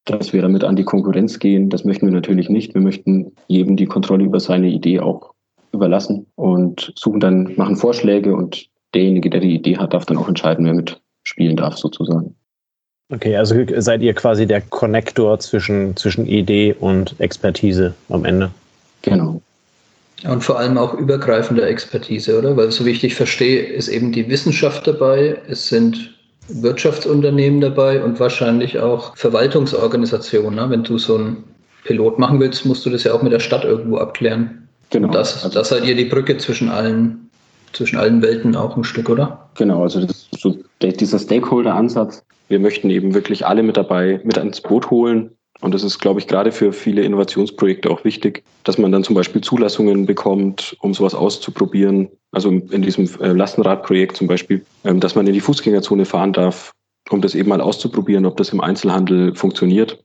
dass 0.05 0.33
wir 0.33 0.43
damit 0.43 0.65
an 0.65 0.77
die 0.77 0.85
Konkurrenz 0.85 1.39
gehen. 1.39 1.71
Das 1.71 1.85
möchten 1.85 2.07
wir 2.07 2.13
natürlich 2.13 2.51
nicht. 2.51 2.75
Wir 2.75 2.83
möchten 2.83 3.33
jedem 3.47 3.77
die 3.77 3.87
Kontrolle 3.87 4.25
über 4.25 4.41
seine 4.41 4.69
Idee 4.69 5.01
auch 5.01 5.35
überlassen 5.73 6.27
und 6.35 6.93
suchen 6.97 7.21
dann, 7.21 7.55
machen 7.57 7.77
Vorschläge 7.77 8.35
und 8.35 8.69
derjenige, 8.95 9.31
der 9.31 9.41
die 9.41 9.55
Idee 9.55 9.79
hat, 9.79 9.95
darf 9.95 10.07
dann 10.07 10.19
auch 10.19 10.29
entscheiden, 10.29 10.67
wer 10.67 10.75
mitspielen 10.75 11.57
darf, 11.57 11.77
sozusagen. 11.77 12.35
Okay, 13.11 13.37
also 13.37 13.55
seid 13.79 14.03
ihr 14.03 14.13
quasi 14.13 14.47
der 14.47 14.61
Connector 14.61 15.39
zwischen, 15.39 15.97
zwischen 15.97 16.27
Idee 16.27 16.75
und 16.79 17.19
Expertise 17.19 17.95
am 18.11 18.25
Ende. 18.25 18.51
Genau. 19.03 19.41
Und 20.27 20.43
vor 20.43 20.59
allem 20.59 20.77
auch 20.77 20.95
übergreifende 20.95 21.65
Expertise, 21.65 22.39
oder? 22.39 22.57
Weil 22.57 22.71
so 22.71 22.85
wie 22.85 22.91
ich 22.91 23.01
dich 23.01 23.15
verstehe, 23.15 23.63
ist 23.63 23.89
eben 23.89 24.13
die 24.13 24.29
Wissenschaft 24.29 24.87
dabei, 24.87 25.39
es 25.49 25.69
sind 25.69 26.15
Wirtschaftsunternehmen 26.49 27.61
dabei 27.61 28.03
und 28.03 28.19
wahrscheinlich 28.19 28.79
auch 28.79 29.17
Verwaltungsorganisationen. 29.17 30.57
Ne? 30.57 30.71
Wenn 30.71 30.83
du 30.83 30.99
so 30.99 31.17
einen 31.17 31.45
Pilot 31.85 32.19
machen 32.19 32.41
willst, 32.41 32.67
musst 32.67 32.85
du 32.85 32.91
das 32.91 33.05
ja 33.05 33.13
auch 33.13 33.23
mit 33.23 33.33
der 33.33 33.41
Stadt 33.41 33.65
irgendwo 33.65 33.99
abklären. 33.99 34.68
Genau. 34.91 35.09
Und 35.09 35.15
das, 35.15 35.45
also 35.45 35.59
das 35.59 35.69
seid 35.69 35.85
ihr 35.85 35.95
die 35.95 36.05
Brücke 36.05 36.37
zwischen 36.39 36.69
allen, 36.69 37.31
zwischen 37.73 37.99
allen 37.99 38.23
Welten 38.23 38.57
auch 38.57 38.77
ein 38.77 38.85
Stück, 38.85 39.09
oder? 39.09 39.51
Genau, 39.57 39.83
also 39.83 40.07
so, 40.37 40.57
dieser 40.83 41.19
Stakeholder-Ansatz. 41.19 42.25
Wir 42.49 42.59
möchten 42.59 42.89
eben 42.89 43.13
wirklich 43.15 43.47
alle 43.47 43.63
mit 43.63 43.77
dabei, 43.77 44.21
mit 44.25 44.39
ans 44.39 44.61
Boot 44.63 44.91
holen, 44.91 45.31
und 45.61 45.75
das 45.75 45.83
ist, 45.83 45.99
glaube 45.99 46.21
ich, 46.21 46.29
gerade 46.29 46.53
für 46.53 46.73
viele 46.73 47.03
Innovationsprojekte 47.03 47.91
auch 47.91 48.05
wichtig, 48.05 48.45
dass 48.63 48.79
man 48.79 48.93
dann 48.93 49.03
zum 49.03 49.17
Beispiel 49.17 49.41
Zulassungen 49.41 50.07
bekommt, 50.07 50.77
um 50.81 50.95
sowas 50.95 51.15
auszuprobieren. 51.15 52.09
Also 52.31 52.51
in 52.51 52.83
diesem 52.83 53.09
äh, 53.21 53.33
Lastenradprojekt 53.33 54.17
zum 54.17 54.29
Beispiel, 54.29 54.65
ähm, 54.85 55.01
dass 55.01 55.17
man 55.17 55.27
in 55.27 55.33
die 55.33 55.41
Fußgängerzone 55.41 56.05
fahren 56.05 56.33
darf, 56.33 56.73
um 57.11 57.21
das 57.21 57.35
eben 57.35 57.49
mal 57.49 57.61
auszuprobieren, 57.61 58.25
ob 58.25 58.37
das 58.37 58.51
im 58.51 58.61
Einzelhandel 58.61 59.35
funktioniert. 59.35 60.01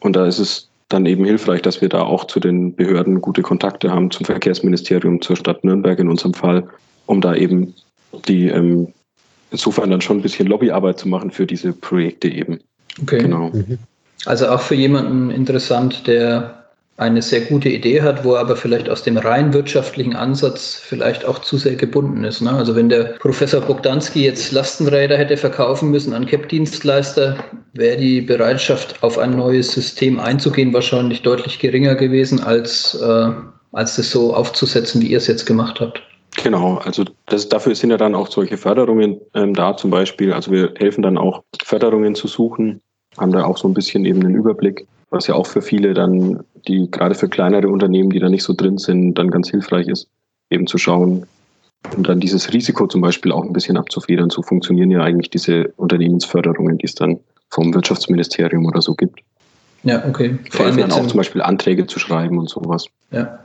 Und 0.00 0.16
da 0.16 0.26
ist 0.26 0.40
es 0.40 0.70
dann 0.88 1.06
eben 1.06 1.24
hilfreich, 1.24 1.62
dass 1.62 1.80
wir 1.80 1.88
da 1.88 2.02
auch 2.02 2.26
zu 2.26 2.40
den 2.40 2.74
Behörden 2.74 3.20
gute 3.20 3.42
Kontakte 3.42 3.90
haben, 3.90 4.10
zum 4.10 4.24
Verkehrsministerium, 4.24 5.20
zur 5.20 5.36
Stadt 5.36 5.64
Nürnberg 5.64 5.98
in 5.98 6.08
unserem 6.08 6.34
Fall, 6.34 6.68
um 7.06 7.20
da 7.20 7.34
eben 7.34 7.74
die 8.26 8.48
ähm, 8.48 8.92
insofern 9.50 9.90
dann 9.90 10.00
schon 10.00 10.18
ein 10.18 10.22
bisschen 10.22 10.46
Lobbyarbeit 10.46 10.98
zu 10.98 11.08
machen 11.08 11.30
für 11.30 11.46
diese 11.46 11.72
Projekte 11.72 12.28
eben. 12.28 12.60
Okay. 13.02 13.18
Genau. 13.18 13.50
Mhm. 13.50 13.78
Also 14.24 14.48
auch 14.48 14.60
für 14.60 14.74
jemanden 14.74 15.30
interessant, 15.30 16.06
der 16.06 16.55
eine 16.98 17.20
sehr 17.20 17.42
gute 17.42 17.68
Idee 17.68 18.00
hat, 18.00 18.24
wo 18.24 18.34
er 18.34 18.40
aber 18.40 18.56
vielleicht 18.56 18.88
aus 18.88 19.02
dem 19.02 19.18
rein 19.18 19.52
wirtschaftlichen 19.52 20.16
Ansatz 20.16 20.80
vielleicht 20.82 21.26
auch 21.26 21.40
zu 21.40 21.58
sehr 21.58 21.74
gebunden 21.74 22.24
ist. 22.24 22.40
Ne? 22.40 22.50
Also 22.50 22.74
wenn 22.74 22.88
der 22.88 23.16
Professor 23.18 23.60
Bogdanski 23.60 24.24
jetzt 24.24 24.52
Lastenräder 24.52 25.18
hätte 25.18 25.36
verkaufen 25.36 25.90
müssen 25.90 26.14
an 26.14 26.24
CAP-Dienstleister, 26.24 27.36
wäre 27.74 27.98
die 27.98 28.22
Bereitschaft, 28.22 29.02
auf 29.02 29.18
ein 29.18 29.36
neues 29.36 29.72
System 29.72 30.18
einzugehen, 30.18 30.72
wahrscheinlich 30.72 31.20
deutlich 31.20 31.58
geringer 31.58 31.94
gewesen, 31.94 32.42
als, 32.42 32.94
äh, 32.94 33.30
als 33.72 33.96
das 33.96 34.10
so 34.10 34.34
aufzusetzen, 34.34 35.02
wie 35.02 35.08
ihr 35.08 35.18
es 35.18 35.26
jetzt 35.26 35.44
gemacht 35.44 35.80
habt. 35.80 36.02
Genau, 36.42 36.76
also 36.76 37.04
das, 37.26 37.48
dafür 37.48 37.74
sind 37.74 37.90
ja 37.90 37.96
dann 37.98 38.14
auch 38.14 38.28
solche 38.28 38.56
Förderungen 38.56 39.20
ähm, 39.34 39.52
da 39.54 39.76
zum 39.76 39.90
Beispiel. 39.90 40.32
Also 40.32 40.50
wir 40.50 40.72
helfen 40.76 41.02
dann 41.02 41.18
auch 41.18 41.42
Förderungen 41.62 42.14
zu 42.14 42.26
suchen, 42.26 42.80
haben 43.18 43.32
da 43.32 43.44
auch 43.44 43.58
so 43.58 43.68
ein 43.68 43.74
bisschen 43.74 44.04
eben 44.04 44.22
einen 44.22 44.34
Überblick, 44.34 44.86
was 45.10 45.26
ja 45.26 45.34
auch 45.34 45.46
für 45.46 45.62
viele 45.62 45.94
dann, 45.94 46.40
die 46.66 46.90
gerade 46.90 47.14
für 47.14 47.28
kleinere 47.28 47.68
Unternehmen, 47.68 48.10
die 48.10 48.18
da 48.18 48.28
nicht 48.28 48.42
so 48.42 48.54
drin 48.54 48.78
sind, 48.78 49.14
dann 49.14 49.30
ganz 49.30 49.50
hilfreich 49.50 49.88
ist, 49.88 50.08
eben 50.50 50.66
zu 50.66 50.78
schauen 50.78 51.26
und 51.96 52.08
dann 52.08 52.20
dieses 52.20 52.52
Risiko 52.52 52.86
zum 52.86 53.00
Beispiel 53.00 53.32
auch 53.32 53.44
ein 53.44 53.52
bisschen 53.52 53.76
abzufedern. 53.76 54.30
So 54.30 54.42
funktionieren 54.42 54.90
ja 54.90 55.02
eigentlich 55.02 55.30
diese 55.30 55.72
Unternehmensförderungen, 55.76 56.78
die 56.78 56.86
es 56.86 56.94
dann 56.94 57.20
vom 57.50 57.72
Wirtschaftsministerium 57.74 58.66
oder 58.66 58.82
so 58.82 58.94
gibt. 58.94 59.20
Ja, 59.84 60.04
okay. 60.08 60.36
Vor 60.50 60.66
allem 60.66 60.78
dann 60.78 60.92
auch 60.92 61.06
zum 61.06 61.18
Beispiel 61.18 61.42
Anträge 61.42 61.86
zu 61.86 61.98
schreiben 61.98 62.38
und 62.38 62.50
sowas. 62.50 62.86
Ja. 63.12 63.38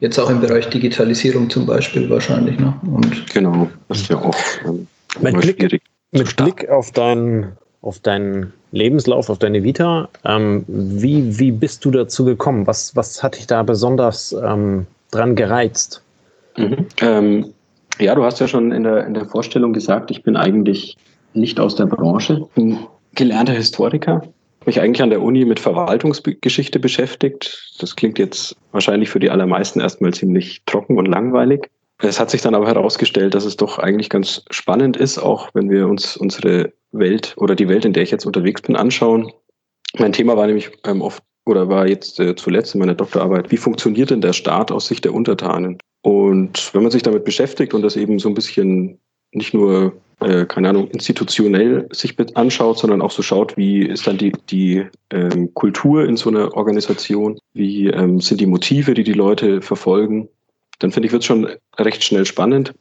Jetzt 0.00 0.18
auch 0.18 0.30
im 0.30 0.40
Bereich 0.40 0.68
Digitalisierung 0.68 1.48
zum 1.50 1.66
Beispiel 1.66 2.08
wahrscheinlich, 2.10 2.58
ne? 2.58 2.74
Und 2.90 3.32
genau, 3.32 3.68
das 3.88 4.00
ist 4.00 4.08
ja 4.10 4.16
auch 4.16 4.34
ähm, 4.64 4.88
mit 5.20 5.40
Blick, 5.40 5.82
Mit 6.10 6.36
Blick 6.36 6.68
auf 6.68 6.90
deinen 6.90 7.52
auf 7.82 7.98
deinen 7.98 8.52
Lebenslauf, 8.70 9.28
auf 9.28 9.38
deine 9.38 9.62
Vita. 9.64 10.08
Ähm, 10.24 10.64
wie, 10.68 11.38
wie 11.38 11.50
bist 11.50 11.84
du 11.84 11.90
dazu 11.90 12.24
gekommen? 12.24 12.66
Was, 12.66 12.96
was 12.96 13.22
hat 13.22 13.36
dich 13.36 13.46
da 13.46 13.62
besonders 13.62 14.32
ähm, 14.32 14.86
dran 15.10 15.34
gereizt? 15.34 16.02
Mhm. 16.56 16.86
Ähm, 17.00 17.52
ja, 17.98 18.14
du 18.14 18.24
hast 18.24 18.40
ja 18.40 18.48
schon 18.48 18.72
in 18.72 18.84
der, 18.84 19.06
in 19.06 19.14
der 19.14 19.26
Vorstellung 19.26 19.72
gesagt, 19.72 20.10
ich 20.10 20.22
bin 20.22 20.36
eigentlich 20.36 20.96
nicht 21.34 21.60
aus 21.60 21.74
der 21.74 21.86
Branche, 21.86 22.46
bin 22.54 22.78
gelernter 23.14 23.52
Historiker, 23.52 24.22
mich 24.64 24.80
eigentlich 24.80 25.02
an 25.02 25.10
der 25.10 25.22
Uni 25.22 25.44
mit 25.44 25.60
Verwaltungsgeschichte 25.60 26.78
beschäftigt. 26.78 27.74
Das 27.80 27.96
klingt 27.96 28.18
jetzt 28.18 28.56
wahrscheinlich 28.70 29.10
für 29.10 29.18
die 29.18 29.30
allermeisten 29.30 29.80
erstmal 29.80 30.14
ziemlich 30.14 30.62
trocken 30.66 30.98
und 30.98 31.06
langweilig. 31.06 31.68
Es 32.04 32.18
hat 32.18 32.30
sich 32.30 32.42
dann 32.42 32.56
aber 32.56 32.66
herausgestellt, 32.66 33.34
dass 33.34 33.44
es 33.44 33.56
doch 33.56 33.78
eigentlich 33.78 34.10
ganz 34.10 34.44
spannend 34.50 34.96
ist, 34.96 35.18
auch 35.18 35.50
wenn 35.54 35.70
wir 35.70 35.86
uns 35.86 36.16
unsere 36.16 36.72
Welt 36.90 37.34
oder 37.36 37.54
die 37.54 37.68
Welt, 37.68 37.84
in 37.84 37.92
der 37.92 38.02
ich 38.02 38.10
jetzt 38.10 38.26
unterwegs 38.26 38.60
bin, 38.60 38.74
anschauen. 38.74 39.30
Mein 39.98 40.12
Thema 40.12 40.36
war 40.36 40.46
nämlich 40.46 40.70
ähm, 40.84 41.00
oft 41.00 41.22
oder 41.46 41.68
war 41.68 41.86
jetzt 41.86 42.18
äh, 42.18 42.34
zuletzt 42.34 42.74
in 42.74 42.80
meiner 42.80 42.94
Doktorarbeit, 42.94 43.52
wie 43.52 43.56
funktioniert 43.56 44.10
denn 44.10 44.20
der 44.20 44.32
Staat 44.32 44.72
aus 44.72 44.86
Sicht 44.86 45.04
der 45.04 45.14
Untertanen? 45.14 45.78
Und 46.02 46.74
wenn 46.74 46.82
man 46.82 46.90
sich 46.90 47.04
damit 47.04 47.24
beschäftigt 47.24 47.72
und 47.72 47.82
das 47.82 47.96
eben 47.96 48.18
so 48.18 48.28
ein 48.28 48.34
bisschen 48.34 48.98
nicht 49.30 49.54
nur, 49.54 49.92
äh, 50.20 50.44
keine 50.46 50.70
Ahnung, 50.70 50.88
institutionell 50.88 51.88
sich 51.92 52.16
anschaut, 52.34 52.78
sondern 52.78 53.00
auch 53.00 53.12
so 53.12 53.22
schaut, 53.22 53.56
wie 53.56 53.86
ist 53.86 54.08
dann 54.08 54.18
die, 54.18 54.32
die 54.50 54.84
ähm, 55.10 55.54
Kultur 55.54 56.04
in 56.04 56.16
so 56.16 56.30
einer 56.30 56.52
Organisation, 56.56 57.38
wie 57.54 57.86
ähm, 57.86 58.20
sind 58.20 58.40
die 58.40 58.46
Motive, 58.46 58.94
die 58.94 59.04
die 59.04 59.12
Leute 59.12 59.62
verfolgen, 59.62 60.28
dann 60.82 60.90
finde 60.90 61.06
ich, 61.06 61.12
wird 61.12 61.22
es 61.22 61.26
schon 61.26 61.48
recht 61.78 62.02
schnell 62.02 62.26
spannend. 62.26 62.74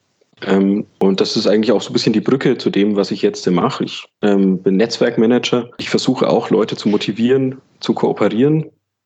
Ähm, 0.45 0.85
und 0.99 1.21
das 1.21 1.35
ist 1.35 1.47
eigentlich 1.47 1.71
auch 1.71 1.81
so 1.81 1.91
ein 1.91 1.93
bisschen 1.93 2.13
die 2.13 2.21
Brücke 2.21 2.57
zu 2.57 2.69
dem, 2.69 2.95
was 2.95 3.11
ich 3.11 3.21
jetzt 3.21 3.49
mache. 3.49 3.83
Ich 3.83 4.05
ähm, 4.21 4.57
bin 4.57 4.77
Netzwerkmanager. 4.77 5.69
Ich 5.77 5.89
versuche 5.89 6.27
auch 6.27 6.49
Leute 6.49 6.75
zu 6.75 6.89
motivieren, 6.89 7.61
zu 7.79 7.93
kooperieren 7.93 8.65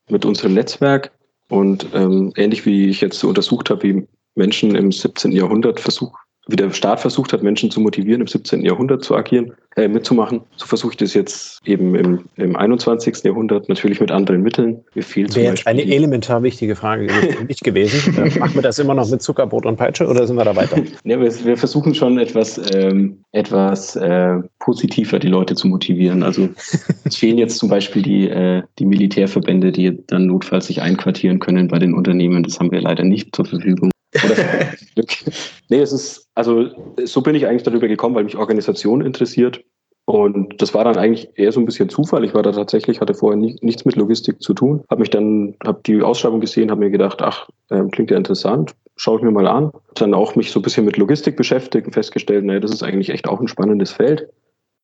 mit 0.10 0.24
unserem 0.24 0.54
Netzwerk. 0.54 1.12
Und 1.50 1.88
ähm, 1.94 2.32
ähnlich 2.38 2.66
wie 2.66 2.90
ich 2.90 3.02
jetzt 3.02 3.24
untersucht 3.24 3.70
habe, 3.70 3.84
wie 3.84 4.08
Menschen 4.36 4.76
im 4.76 4.92
17. 4.92 5.32
Jahrhundert 5.32 5.80
versuchen, 5.80 6.18
wie 6.48 6.56
der 6.56 6.72
Staat 6.72 7.00
versucht 7.00 7.34
hat, 7.34 7.42
Menschen 7.42 7.72
zu 7.72 7.80
motivieren, 7.80 8.22
im 8.22 8.28
17. 8.28 8.64
Jahrhundert 8.64 9.04
zu 9.04 9.16
agieren, 9.16 9.54
äh, 9.76 9.88
mitzumachen. 9.88 10.42
So 10.58 10.68
versuche 10.68 10.92
ich 10.92 10.98
das 10.98 11.14
jetzt 11.14 11.68
eben 11.68 11.96
im, 11.96 12.26
im 12.36 12.56
21. 12.56 13.24
Jahrhundert, 13.24 13.68
natürlich 13.68 14.00
mit 14.00 14.12
anderen 14.12 14.42
Mitteln. 14.42 14.84
Mir 14.94 15.04
fehlt 15.04 15.36
Wäre 15.36 15.56
eine 15.66 15.84
elementar 15.84 16.44
wichtige 16.44 16.76
Frage 16.76 17.08
nicht 17.48 17.64
gewesen. 17.64 18.16
Äh, 18.26 18.40
machen 18.40 18.56
wir 18.56 18.62
das 18.62 18.80
immer 18.80 18.94
noch 18.94 19.10
mit 19.10 19.22
Zuckerbrot 19.22 19.66
und 19.66 19.76
Peitsche 19.76 20.08
oder 20.08 20.26
sind 20.26 20.38
wir 20.38 20.46
da 20.46 20.56
weiter? 20.56 20.78
ja, 21.04 21.20
wir, 21.20 21.46
wir, 21.46 21.58
versuchen 21.58 21.94
schon 21.94 22.18
etwas, 22.18 22.62
ähm, 22.74 23.18
etwas 23.34 23.96
äh, 23.96 24.38
positiver 24.60 25.20
die 25.20 25.28
Leute 25.28 25.56
zu 25.56 25.68
motivieren. 25.68 26.24
Also 26.24 26.50
es 27.04 27.16
fehlen 27.16 27.38
jetzt 27.38 27.58
zum 27.58 27.68
Beispiel 27.68 28.02
die, 28.02 28.30
äh, 28.30 28.64
die 28.80 28.86
Militärverbände, 28.86 29.72
die 29.72 29.98
dann 30.08 30.28
notfalls 30.28 30.68
sich 30.68 30.82
einquartieren 30.82 31.40
können 31.40 31.68
bei 31.68 31.80
den 31.80 31.94
Unternehmen. 31.94 32.44
Das 32.44 32.60
haben 32.60 32.72
wir 32.72 32.82
leider 32.82 33.04
nicht 33.04 33.36
zur 33.36 33.46
Verfügung. 33.46 33.92
nee, 35.70 35.80
es 35.80 35.92
ist, 35.92 36.30
also 36.36 36.70
so 37.04 37.22
bin 37.22 37.36
ich 37.36 37.48
eigentlich 37.48 37.64
darüber 37.64 37.88
gekommen, 37.88 38.16
weil 38.16 38.24
mich 38.24 38.38
Organisation 38.38 39.02
interessiert. 39.02 39.64
Und 40.06 40.62
das 40.62 40.76
war 40.76 40.84
dann 40.84 40.98
eigentlich 40.98 41.30
eher 41.34 41.52
so 41.52 41.60
ein 41.60 41.66
bisschen 41.66 41.90
Zufall. 41.90 42.24
Ich 42.24 42.36
war 42.36 42.44
da 42.44 42.52
tatsächlich, 42.52 43.02
hatte 43.02 43.16
vorher 43.16 43.38
nie, 43.38 43.58
nichts 43.62 43.86
mit 43.86 43.96
Logistik 43.96 44.40
zu 44.40 44.54
tun. 44.54 44.84
Habe 44.90 45.02
mich 45.02 45.10
dann, 45.10 45.56
habe 45.66 45.82
die 45.84 46.02
Ausschreibung 46.04 46.42
gesehen, 46.42 46.70
habe 46.70 46.82
mir 46.82 46.92
gedacht, 46.92 47.24
ach, 47.24 47.50
äh, 47.70 47.84
klingt 47.92 48.12
ja 48.12 48.18
interessant, 48.18 48.76
schaue 48.96 49.18
ich 49.18 49.24
mir 49.24 49.32
mal 49.32 49.48
an. 49.48 49.72
Dann 49.96 50.14
auch 50.14 50.36
mich 50.36 50.52
so 50.52 50.60
ein 50.60 50.64
bisschen 50.64 50.86
mit 50.86 50.98
Logistik 50.98 51.36
beschäftigt 51.36 51.88
und 51.88 51.94
festgestellt, 51.94 52.46
naja, 52.46 52.60
das 52.60 52.72
ist 52.72 52.84
eigentlich 52.84 53.10
echt 53.10 53.28
auch 53.28 53.40
ein 53.40 53.48
spannendes 53.48 53.92
Feld. 53.92 54.30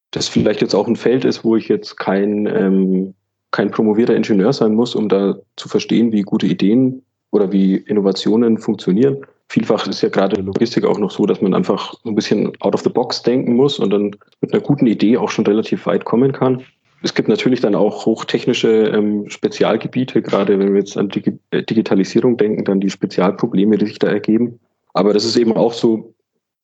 Das 0.09 0.27
vielleicht 0.27 0.61
jetzt 0.61 0.73
auch 0.73 0.87
ein 0.87 0.95
Feld 0.95 1.23
ist, 1.23 1.43
wo 1.43 1.55
ich 1.55 1.67
jetzt 1.67 1.97
kein, 1.97 2.47
ähm, 2.47 3.13
kein 3.51 3.69
promovierter 3.69 4.15
Ingenieur 4.15 4.53
sein 4.53 4.73
muss, 4.73 4.95
um 4.95 5.07
da 5.07 5.37
zu 5.55 5.69
verstehen, 5.69 6.11
wie 6.11 6.23
gute 6.23 6.47
Ideen 6.47 7.03
oder 7.31 7.51
wie 7.51 7.75
Innovationen 7.75 8.57
funktionieren. 8.57 9.25
Vielfach 9.49 9.87
ist 9.87 10.01
ja 10.01 10.09
gerade 10.09 10.41
Logistik 10.41 10.85
auch 10.85 10.97
noch 10.97 11.11
so, 11.11 11.25
dass 11.25 11.41
man 11.41 11.53
einfach 11.53 11.93
ein 12.05 12.15
bisschen 12.15 12.53
out 12.61 12.73
of 12.73 12.81
the 12.81 12.89
box 12.89 13.21
denken 13.21 13.55
muss 13.55 13.79
und 13.79 13.89
dann 13.89 14.15
mit 14.39 14.53
einer 14.53 14.61
guten 14.61 14.87
Idee 14.87 15.17
auch 15.17 15.29
schon 15.29 15.45
relativ 15.45 15.85
weit 15.85 16.05
kommen 16.05 16.31
kann. 16.31 16.63
Es 17.03 17.13
gibt 17.13 17.27
natürlich 17.27 17.61
dann 17.61 17.75
auch 17.75 18.05
hochtechnische 18.05 18.91
ähm, 18.93 19.27
Spezialgebiete, 19.29 20.21
gerade 20.21 20.59
wenn 20.59 20.73
wir 20.73 20.79
jetzt 20.79 20.97
an 20.97 21.09
Digi 21.09 21.37
äh, 21.49 21.63
Digitalisierung 21.63 22.37
denken, 22.37 22.63
dann 22.63 22.79
die 22.79 22.89
Spezialprobleme, 22.89 23.77
die 23.77 23.87
sich 23.87 23.99
da 23.99 24.07
ergeben. 24.07 24.59
Aber 24.93 25.13
das 25.13 25.25
ist 25.25 25.37
eben 25.37 25.53
auch 25.53 25.73
so, 25.73 26.13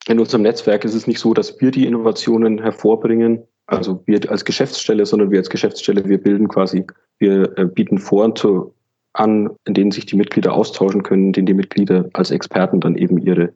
in 0.07 0.19
unserem 0.19 0.43
Netzwerk 0.43 0.85
ist 0.85 0.93
es 0.93 1.07
nicht 1.07 1.19
so, 1.19 1.33
dass 1.33 1.59
wir 1.59 1.71
die 1.71 1.85
Innovationen 1.85 2.59
hervorbringen, 2.61 3.43
also 3.65 4.01
wir 4.05 4.31
als 4.31 4.45
Geschäftsstelle, 4.45 5.05
sondern 5.05 5.31
wir 5.31 5.39
als 5.39 5.49
Geschäftsstelle, 5.49 6.07
wir 6.07 6.17
bilden 6.19 6.47
quasi, 6.47 6.85
wir 7.19 7.57
äh, 7.57 7.65
bieten 7.65 7.97
Foren 7.97 8.35
zu, 8.35 8.73
an, 9.17 9.49
in 9.65 9.73
denen 9.73 9.91
sich 9.91 10.05
die 10.05 10.15
Mitglieder 10.15 10.53
austauschen 10.53 11.03
können, 11.03 11.27
in 11.27 11.33
denen 11.33 11.45
die 11.47 11.53
Mitglieder 11.53 12.09
als 12.13 12.31
Experten 12.31 12.79
dann 12.79 12.95
eben 12.95 13.17
ihre 13.17 13.51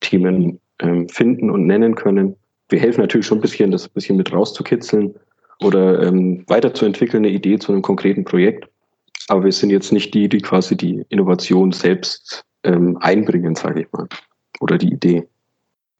Themen 0.00 0.60
ähm, 0.80 1.08
finden 1.08 1.50
und 1.50 1.66
nennen 1.66 1.94
können. 1.94 2.36
Wir 2.68 2.80
helfen 2.80 3.00
natürlich 3.00 3.26
schon 3.26 3.38
ein 3.38 3.42
bisschen, 3.42 3.70
das 3.70 3.86
ein 3.86 3.92
bisschen 3.94 4.16
mit 4.16 4.32
rauszukitzeln 4.32 5.14
oder 5.62 6.02
ähm, 6.02 6.44
weiterzuentwickeln, 6.48 7.24
eine 7.24 7.32
Idee 7.32 7.58
zu 7.58 7.72
einem 7.72 7.82
konkreten 7.82 8.24
Projekt. 8.24 8.68
Aber 9.28 9.44
wir 9.44 9.52
sind 9.52 9.70
jetzt 9.70 9.92
nicht 9.92 10.12
die, 10.12 10.28
die 10.28 10.40
quasi 10.40 10.76
die 10.76 11.04
Innovation 11.08 11.72
selbst 11.72 12.44
ähm, 12.64 12.98
einbringen, 13.00 13.54
sage 13.54 13.82
ich 13.82 13.92
mal, 13.92 14.08
oder 14.60 14.76
die 14.76 14.92
Idee 14.92 15.24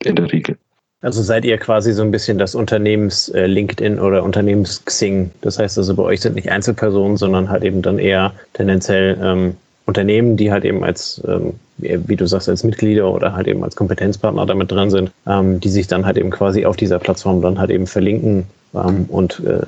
in 0.04 0.16
der 0.16 0.32
Regel. 0.32 0.58
Also 1.02 1.22
seid 1.22 1.44
ihr 1.44 1.58
quasi 1.58 1.92
so 1.92 2.02
ein 2.02 2.10
bisschen 2.10 2.38
das 2.38 2.54
Unternehmens 2.54 3.28
äh, 3.28 3.46
LinkedIn 3.46 4.00
oder 4.00 4.24
Unternehmens 4.24 4.84
Xing. 4.84 5.30
Das 5.42 5.58
heißt 5.58 5.76
also, 5.78 5.94
bei 5.94 6.02
euch 6.02 6.20
sind 6.20 6.34
nicht 6.34 6.50
Einzelpersonen, 6.50 7.16
sondern 7.16 7.50
halt 7.50 7.64
eben 7.64 7.82
dann 7.82 7.98
eher 7.98 8.32
tendenziell 8.54 9.18
ähm, 9.22 9.56
Unternehmen, 9.84 10.36
die 10.36 10.50
halt 10.50 10.64
eben 10.64 10.82
als, 10.82 11.22
ähm, 11.28 11.54
wie 11.78 12.16
du 12.16 12.26
sagst, 12.26 12.48
als 12.48 12.64
Mitglieder 12.64 13.12
oder 13.12 13.34
halt 13.34 13.46
eben 13.46 13.62
als 13.62 13.76
Kompetenzpartner 13.76 14.46
damit 14.46 14.72
dran 14.72 14.90
sind, 14.90 15.12
ähm, 15.26 15.60
die 15.60 15.68
sich 15.68 15.86
dann 15.86 16.04
halt 16.04 16.16
eben 16.16 16.30
quasi 16.30 16.64
auf 16.64 16.76
dieser 16.76 16.98
Plattform 16.98 17.40
dann 17.40 17.58
halt 17.58 17.70
eben 17.70 17.86
verlinken 17.86 18.46
ähm, 18.74 19.04
und 19.08 19.40
äh, 19.44 19.60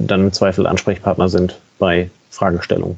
dann 0.00 0.22
im 0.22 0.32
Zweifel 0.32 0.66
Ansprechpartner 0.66 1.28
sind 1.28 1.58
bei 1.78 2.08
Fragestellungen. 2.30 2.96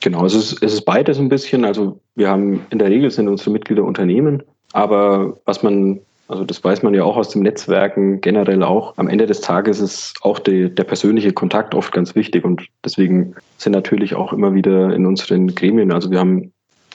Genau, 0.00 0.26
es 0.26 0.34
ist, 0.34 0.62
es 0.62 0.74
ist 0.74 0.84
beides 0.84 1.18
ein 1.18 1.28
bisschen. 1.28 1.64
Also 1.64 2.00
wir 2.16 2.28
haben 2.28 2.66
in 2.70 2.78
der 2.78 2.88
Regel 2.88 3.10
sind 3.10 3.28
unsere 3.28 3.50
Mitglieder 3.50 3.84
Unternehmen, 3.84 4.42
aber 4.72 5.36
was 5.44 5.62
man 5.62 6.00
also 6.32 6.44
das 6.44 6.64
weiß 6.64 6.82
man 6.82 6.94
ja 6.94 7.04
auch 7.04 7.16
aus 7.16 7.28
dem 7.28 7.42
Netzwerken 7.42 8.20
generell 8.20 8.62
auch. 8.62 8.94
Am 8.96 9.08
Ende 9.08 9.26
des 9.26 9.40
Tages 9.40 9.80
ist 9.80 10.14
auch 10.22 10.38
die, 10.38 10.74
der 10.74 10.84
persönliche 10.84 11.32
Kontakt 11.32 11.74
oft 11.74 11.92
ganz 11.92 12.14
wichtig 12.14 12.44
und 12.44 12.66
deswegen 12.84 13.34
sind 13.58 13.72
natürlich 13.72 14.14
auch 14.14 14.32
immer 14.32 14.54
wieder 14.54 14.94
in 14.94 15.06
unseren 15.06 15.54
Gremien, 15.54 15.92
also 15.92 16.10
wir 16.10 16.18
haben 16.18 16.52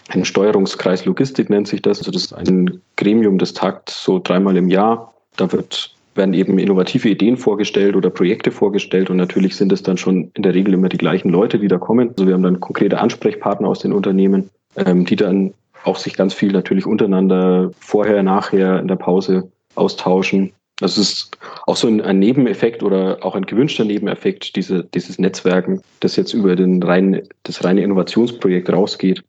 einen 0.09 0.25
Steuerungskreis 0.25 1.05
Logistik 1.05 1.49
nennt 1.49 1.67
sich 1.67 1.81
das. 1.81 1.99
Also 1.99 2.11
das 2.11 2.25
ist 2.25 2.33
ein 2.33 2.81
Gremium, 2.95 3.37
das 3.37 3.53
tagt 3.53 3.89
so 3.89 4.19
dreimal 4.19 4.57
im 4.57 4.69
Jahr. 4.69 5.13
Da 5.35 5.51
wird, 5.51 5.93
werden 6.15 6.33
eben 6.33 6.57
innovative 6.59 7.09
Ideen 7.09 7.37
vorgestellt 7.37 7.95
oder 7.95 8.09
Projekte 8.09 8.51
vorgestellt 8.51 9.09
und 9.09 9.17
natürlich 9.17 9.55
sind 9.55 9.71
es 9.71 9.83
dann 9.83 9.97
schon 9.97 10.31
in 10.33 10.43
der 10.43 10.53
Regel 10.53 10.73
immer 10.73 10.89
die 10.89 10.97
gleichen 10.97 11.29
Leute, 11.29 11.59
die 11.59 11.67
da 11.67 11.77
kommen. 11.77 12.09
Also 12.09 12.25
wir 12.25 12.33
haben 12.33 12.43
dann 12.43 12.59
konkrete 12.59 12.99
Ansprechpartner 12.99 13.67
aus 13.67 13.79
den 13.79 13.93
Unternehmen, 13.93 14.49
ähm, 14.77 15.05
die 15.05 15.15
dann 15.15 15.53
auch 15.87 15.97
sich 15.97 16.15
ganz 16.15 16.33
viel 16.33 16.51
natürlich 16.51 16.85
untereinander 16.85 17.71
vorher, 17.79 18.21
nachher 18.23 18.79
in 18.79 18.87
der 18.87 18.95
Pause 18.95 19.49
austauschen. 19.75 20.51
Das 20.79 20.97
ist 20.97 21.35
auch 21.65 21.75
so 21.75 21.87
ein, 21.87 22.01
ein, 22.01 22.19
Nebeneffekt 22.19 22.83
oder 22.83 23.17
auch 23.21 23.35
ein 23.35 23.45
gewünschter 23.45 23.83
Nebeneffekt, 23.83 24.55
diese, 24.55 24.83
dieses 24.83 25.17
Netzwerken, 25.17 25.81
das 26.01 26.15
jetzt 26.15 26.33
über 26.33 26.55
den 26.55 26.83
rein, 26.83 27.23
das 27.43 27.63
reine 27.63 27.81
Innovationsprojekt 27.81 28.71
rausgeht, 28.71 29.23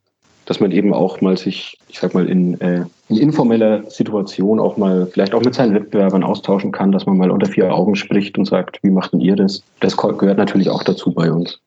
dass 0.44 0.60
man 0.60 0.72
eben 0.72 0.92
auch 0.92 1.22
mal 1.22 1.38
sich, 1.38 1.78
ich 1.88 2.00
sag 2.00 2.12
mal, 2.12 2.28
in, 2.28 2.60
äh, 2.60 2.84
in 3.08 3.16
informeller 3.16 3.88
Situation 3.90 4.60
auch 4.60 4.76
mal 4.76 5.06
vielleicht 5.06 5.34
auch 5.34 5.42
mit 5.42 5.54
seinen 5.54 5.74
Wettbewerbern 5.74 6.22
austauschen 6.22 6.70
kann, 6.70 6.92
dass 6.92 7.06
man 7.06 7.16
mal 7.16 7.30
unter 7.30 7.46
vier 7.46 7.72
Augen 7.72 7.96
spricht 7.96 8.36
und 8.36 8.44
sagt, 8.44 8.78
wie 8.82 8.90
macht 8.90 9.14
denn 9.14 9.20
ihr 9.20 9.36
das? 9.36 9.62
Das 9.80 9.96
gehört 9.96 10.38
natürlich 10.38 10.68
auch 10.68 10.82
dazu 10.82 11.12
bei 11.12 11.32
uns. 11.32 11.60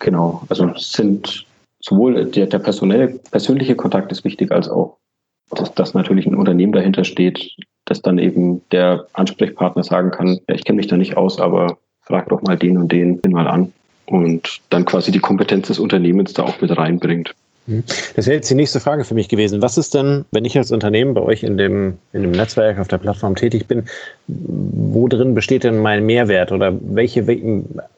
Genau. 0.00 0.42
Also 0.48 0.68
sind 0.76 1.46
sowohl 1.82 2.24
der, 2.26 2.46
der 2.46 2.58
personelle, 2.58 3.08
persönliche 3.30 3.76
Kontakt 3.76 4.10
ist 4.12 4.24
wichtig, 4.24 4.52
als 4.52 4.68
auch, 4.68 4.98
dass, 5.50 5.74
dass 5.74 5.94
natürlich 5.94 6.26
ein 6.26 6.34
Unternehmen 6.34 6.72
dahinter 6.72 7.04
steht, 7.04 7.50
dass 7.84 8.00
dann 8.00 8.18
eben 8.18 8.62
der 8.70 9.06
Ansprechpartner 9.12 9.82
sagen 9.82 10.10
kann, 10.10 10.38
ja, 10.48 10.54
ich 10.54 10.64
kenne 10.64 10.76
mich 10.76 10.86
da 10.86 10.96
nicht 10.96 11.16
aus, 11.16 11.40
aber 11.40 11.78
frag 12.00 12.28
doch 12.28 12.42
mal 12.42 12.56
den 12.56 12.78
und 12.78 12.90
den 12.90 13.20
mal 13.28 13.48
an 13.48 13.72
und 14.06 14.60
dann 14.70 14.84
quasi 14.84 15.12
die 15.12 15.18
Kompetenz 15.18 15.68
des 15.68 15.78
Unternehmens 15.78 16.32
da 16.32 16.44
auch 16.44 16.60
mit 16.60 16.76
reinbringt. 16.76 17.34
Mhm. 17.66 17.84
Das 18.16 18.26
wäre 18.26 18.36
jetzt 18.36 18.50
die 18.50 18.54
nächste 18.54 18.80
Frage 18.80 19.04
für 19.04 19.14
mich 19.14 19.28
gewesen. 19.28 19.62
Was 19.62 19.78
ist 19.78 19.94
denn, 19.94 20.24
wenn 20.32 20.44
ich 20.44 20.56
als 20.56 20.72
Unternehmen 20.72 21.14
bei 21.14 21.20
euch 21.20 21.42
in 21.42 21.56
dem, 21.56 21.98
in 22.12 22.22
dem 22.22 22.32
Netzwerk 22.32 22.78
auf 22.78 22.88
der 22.88 22.98
Plattform 22.98 23.34
tätig 23.34 23.66
bin, 23.66 23.84
wo 24.26 25.08
drin 25.08 25.34
besteht 25.34 25.64
denn 25.64 25.78
mein 25.78 26.04
Mehrwert 26.04 26.52
oder 26.52 26.72
welche, 26.80 27.26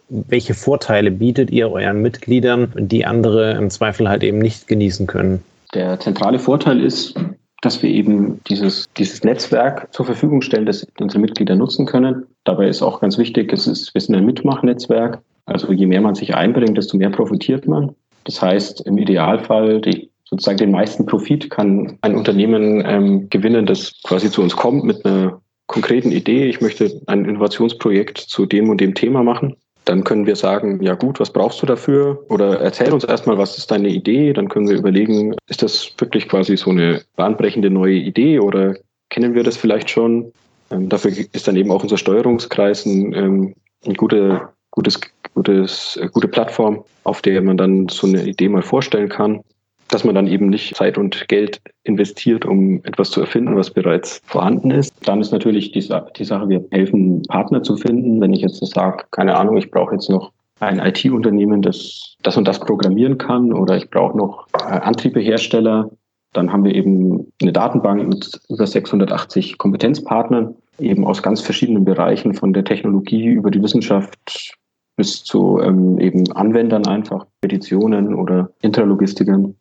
welche 0.08 0.54
Vorteile 0.54 1.10
bietet 1.10 1.50
ihr 1.50 1.70
euren 1.70 2.02
Mitgliedern, 2.02 2.72
die 2.76 3.06
andere 3.06 3.52
im 3.52 3.70
Zweifel 3.70 4.08
halt 4.08 4.22
eben 4.22 4.38
nicht 4.38 4.68
genießen 4.68 5.06
können? 5.06 5.42
Der 5.74 5.98
zentrale 5.98 6.38
Vorteil 6.38 6.80
ist, 6.80 7.14
dass 7.62 7.82
wir 7.82 7.90
eben 7.90 8.40
dieses, 8.48 8.86
dieses 8.96 9.24
Netzwerk 9.24 9.92
zur 9.92 10.04
Verfügung 10.04 10.42
stellen, 10.42 10.66
das 10.66 10.86
unsere 11.00 11.20
Mitglieder 11.20 11.56
nutzen 11.56 11.86
können. 11.86 12.26
Dabei 12.44 12.68
ist 12.68 12.82
auch 12.82 13.00
ganz 13.00 13.16
wichtig, 13.16 13.52
es 13.52 13.66
ist, 13.66 13.94
wir 13.94 14.00
sind 14.00 14.14
ein 14.14 14.26
Mitmachnetzwerk. 14.26 15.20
Also 15.46 15.72
je 15.72 15.86
mehr 15.86 16.00
man 16.00 16.14
sich 16.14 16.34
einbringt, 16.34 16.76
desto 16.76 16.96
mehr 16.96 17.10
profitiert 17.10 17.66
man. 17.66 17.94
Das 18.24 18.40
heißt, 18.40 18.86
im 18.86 18.98
Idealfall, 18.98 19.80
die, 19.80 20.10
sozusagen 20.24 20.58
den 20.58 20.70
meisten 20.70 21.06
Profit 21.06 21.50
kann 21.50 21.98
ein 22.02 22.16
Unternehmen 22.16 22.82
ähm, 22.86 23.28
gewinnen, 23.30 23.66
das 23.66 24.00
quasi 24.02 24.30
zu 24.30 24.42
uns 24.42 24.56
kommt 24.56 24.84
mit 24.84 25.04
einer 25.04 25.40
konkreten 25.66 26.12
Idee. 26.12 26.46
Ich 26.46 26.60
möchte 26.60 27.00
ein 27.06 27.24
Innovationsprojekt 27.24 28.18
zu 28.18 28.46
dem 28.46 28.68
und 28.68 28.80
dem 28.80 28.94
Thema 28.94 29.22
machen. 29.22 29.56
Dann 29.84 30.02
können 30.02 30.26
wir 30.26 30.36
sagen, 30.36 30.82
ja 30.82 30.94
gut, 30.94 31.20
was 31.20 31.30
brauchst 31.30 31.60
du 31.60 31.66
dafür? 31.66 32.24
Oder 32.30 32.60
erzähl 32.60 32.92
uns 32.92 33.04
erstmal, 33.04 33.36
was 33.36 33.58
ist 33.58 33.70
deine 33.70 33.88
Idee? 33.88 34.32
Dann 34.32 34.48
können 34.48 34.68
wir 34.68 34.78
überlegen, 34.78 35.34
ist 35.48 35.62
das 35.62 35.92
wirklich 35.98 36.28
quasi 36.28 36.56
so 36.56 36.70
eine 36.70 37.02
bahnbrechende 37.16 37.68
neue 37.68 37.96
Idee 37.96 38.38
oder 38.38 38.76
kennen 39.10 39.34
wir 39.34 39.42
das 39.42 39.58
vielleicht 39.58 39.90
schon? 39.90 40.32
Ähm, 40.70 40.88
dafür 40.88 41.12
ist 41.32 41.46
dann 41.46 41.56
eben 41.56 41.70
auch 41.70 41.82
unser 41.82 41.98
Steuerungskreis 41.98 42.86
ein, 42.86 43.12
ähm, 43.12 43.54
ein 43.84 43.94
guter, 43.94 44.53
gutes 44.74 45.00
gutes, 45.34 45.98
äh, 46.00 46.08
gute 46.08 46.28
Plattform, 46.28 46.84
auf 47.04 47.22
der 47.22 47.42
man 47.42 47.56
dann 47.56 47.88
so 47.88 48.06
eine 48.06 48.24
Idee 48.24 48.48
mal 48.48 48.62
vorstellen 48.62 49.08
kann, 49.08 49.40
dass 49.88 50.04
man 50.04 50.14
dann 50.14 50.26
eben 50.26 50.48
nicht 50.48 50.74
Zeit 50.74 50.96
und 50.96 51.28
Geld 51.28 51.60
investiert, 51.82 52.44
um 52.46 52.82
etwas 52.84 53.10
zu 53.10 53.20
erfinden, 53.20 53.56
was 53.56 53.70
bereits 53.70 54.20
vorhanden 54.24 54.70
ist. 54.70 54.94
Dann 55.06 55.20
ist 55.20 55.32
natürlich 55.32 55.72
die, 55.72 55.86
die 56.16 56.24
Sache, 56.24 56.48
wir 56.48 56.64
helfen, 56.70 57.22
Partner 57.22 57.62
zu 57.62 57.76
finden. 57.76 58.20
Wenn 58.20 58.32
ich 58.32 58.40
jetzt 58.40 58.64
sage, 58.66 59.04
keine 59.10 59.36
Ahnung, 59.36 59.56
ich 59.56 59.70
brauche 59.70 59.94
jetzt 59.94 60.08
noch 60.08 60.32
ein 60.60 60.78
IT-Unternehmen, 60.78 61.60
das 61.60 62.16
das 62.22 62.36
und 62.38 62.48
das 62.48 62.58
programmieren 62.58 63.18
kann 63.18 63.52
oder 63.52 63.76
ich 63.76 63.90
brauche 63.90 64.16
noch 64.16 64.46
äh, 64.54 64.62
Antriebehersteller, 64.62 65.90
dann 66.32 66.52
haben 66.52 66.64
wir 66.64 66.74
eben 66.74 67.30
eine 67.42 67.52
Datenbank 67.52 68.08
mit 68.08 68.40
über 68.48 68.66
680 68.66 69.58
Kompetenzpartnern, 69.58 70.54
eben 70.78 71.06
aus 71.06 71.22
ganz 71.22 71.42
verschiedenen 71.42 71.84
Bereichen, 71.84 72.34
von 72.34 72.52
der 72.52 72.64
Technologie 72.64 73.26
über 73.26 73.50
die 73.50 73.62
Wissenschaft 73.62 74.56
bis 74.96 75.24
zu 75.24 75.60
ähm, 75.60 75.98
eben 75.98 76.30
Anwendern 76.32 76.86
einfach, 76.86 77.26
Petitionen 77.40 78.14
oder 78.14 78.50
Intralogistikern. 78.62 79.54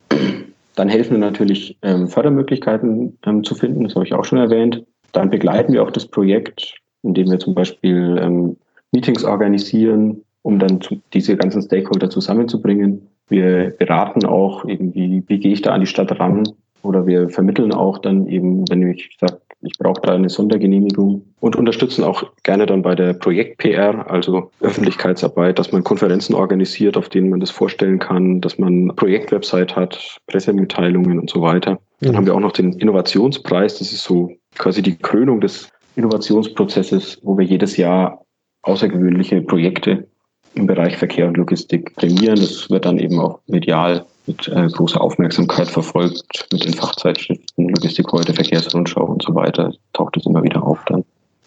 Dann 0.75 0.89
helfen 0.89 1.13
wir 1.13 1.19
natürlich, 1.19 1.77
ähm, 1.81 2.07
Fördermöglichkeiten 2.07 3.17
ähm, 3.25 3.43
zu 3.43 3.55
finden, 3.55 3.83
das 3.83 3.95
habe 3.95 4.05
ich 4.05 4.13
auch 4.13 4.25
schon 4.25 4.39
erwähnt. 4.39 4.83
Dann 5.11 5.29
begleiten 5.29 5.73
wir 5.73 5.83
auch 5.83 5.91
das 5.91 6.07
Projekt, 6.07 6.75
indem 7.03 7.29
wir 7.29 7.39
zum 7.39 7.53
Beispiel 7.53 8.17
ähm, 8.19 8.57
Meetings 8.91 9.23
organisieren, 9.23 10.23
um 10.41 10.59
dann 10.59 10.81
zu, 10.81 11.01
diese 11.13 11.35
ganzen 11.35 11.61
Stakeholder 11.61 12.09
zusammenzubringen. 12.09 13.07
Wir 13.29 13.73
beraten 13.77 14.25
auch 14.25 14.65
eben, 14.65 14.93
wie, 14.93 15.23
wie 15.27 15.39
gehe 15.39 15.53
ich 15.53 15.61
da 15.61 15.71
an 15.71 15.81
die 15.81 15.87
Stadt 15.87 16.19
ran, 16.19 16.47
oder 16.83 17.07
wir 17.07 17.29
vermitteln 17.29 17.73
auch 17.73 17.97
dann 17.97 18.27
eben, 18.27 18.69
wenn 18.69 18.91
ich 18.91 19.17
sage, 19.19 19.39
ich 19.65 19.77
brauche 19.79 20.01
da 20.01 20.13
eine 20.13 20.29
Sondergenehmigung 20.29 21.23
und 21.39 21.55
unterstützen 21.55 22.03
auch 22.03 22.23
gerne 22.43 22.65
dann 22.65 22.81
bei 22.81 22.95
der 22.95 23.13
Projekt-PR, 23.13 24.09
also 24.11 24.51
Öffentlichkeitsarbeit, 24.59 25.57
dass 25.57 25.71
man 25.71 25.83
Konferenzen 25.83 26.35
organisiert, 26.35 26.97
auf 26.97 27.07
denen 27.07 27.29
man 27.29 27.39
das 27.39 27.49
vorstellen 27.49 27.99
kann, 27.99 28.41
dass 28.41 28.57
man 28.59 28.93
Projektwebsite 28.95 29.75
hat, 29.75 30.17
Pressemitteilungen 30.27 31.17
und 31.17 31.29
so 31.29 31.41
weiter. 31.41 31.79
Dann 32.01 32.11
mhm. 32.11 32.17
haben 32.17 32.25
wir 32.25 32.35
auch 32.35 32.41
noch 32.41 32.51
den 32.51 32.73
Innovationspreis. 32.73 33.79
Das 33.79 33.93
ist 33.93 34.03
so 34.03 34.31
quasi 34.57 34.81
die 34.81 34.97
Krönung 34.97 35.39
des 35.39 35.69
Innovationsprozesses, 35.95 37.19
wo 37.23 37.37
wir 37.37 37.45
jedes 37.45 37.77
Jahr 37.77 38.25
außergewöhnliche 38.63 39.41
Projekte 39.41 40.07
im 40.55 40.67
Bereich 40.67 40.97
Verkehr 40.97 41.27
und 41.27 41.37
Logistik 41.37 41.95
prämieren. 41.95 42.35
Das 42.35 42.69
wird 42.69 42.85
dann 42.85 42.97
eben 42.97 43.19
auch 43.19 43.39
medial 43.47 44.05
mit 44.25 44.47
äh, 44.47 44.67
großer 44.67 45.01
Aufmerksamkeit 45.01 45.69
verfolgt, 45.69 46.47
mit 46.51 46.63
den 46.63 46.73
Fachzeitschriften, 46.73 47.69
Logistik 47.69 48.11
heute, 48.11 48.33
Verkehrsrundschau 48.33 49.03
und 49.03 49.23
so 49.23 49.35
weiter, 49.35 49.73
taucht 49.93 50.17
es 50.17 50.25
immer 50.25 50.43
wieder 50.43 50.63
auf 50.63 50.79
dann. 50.87 51.03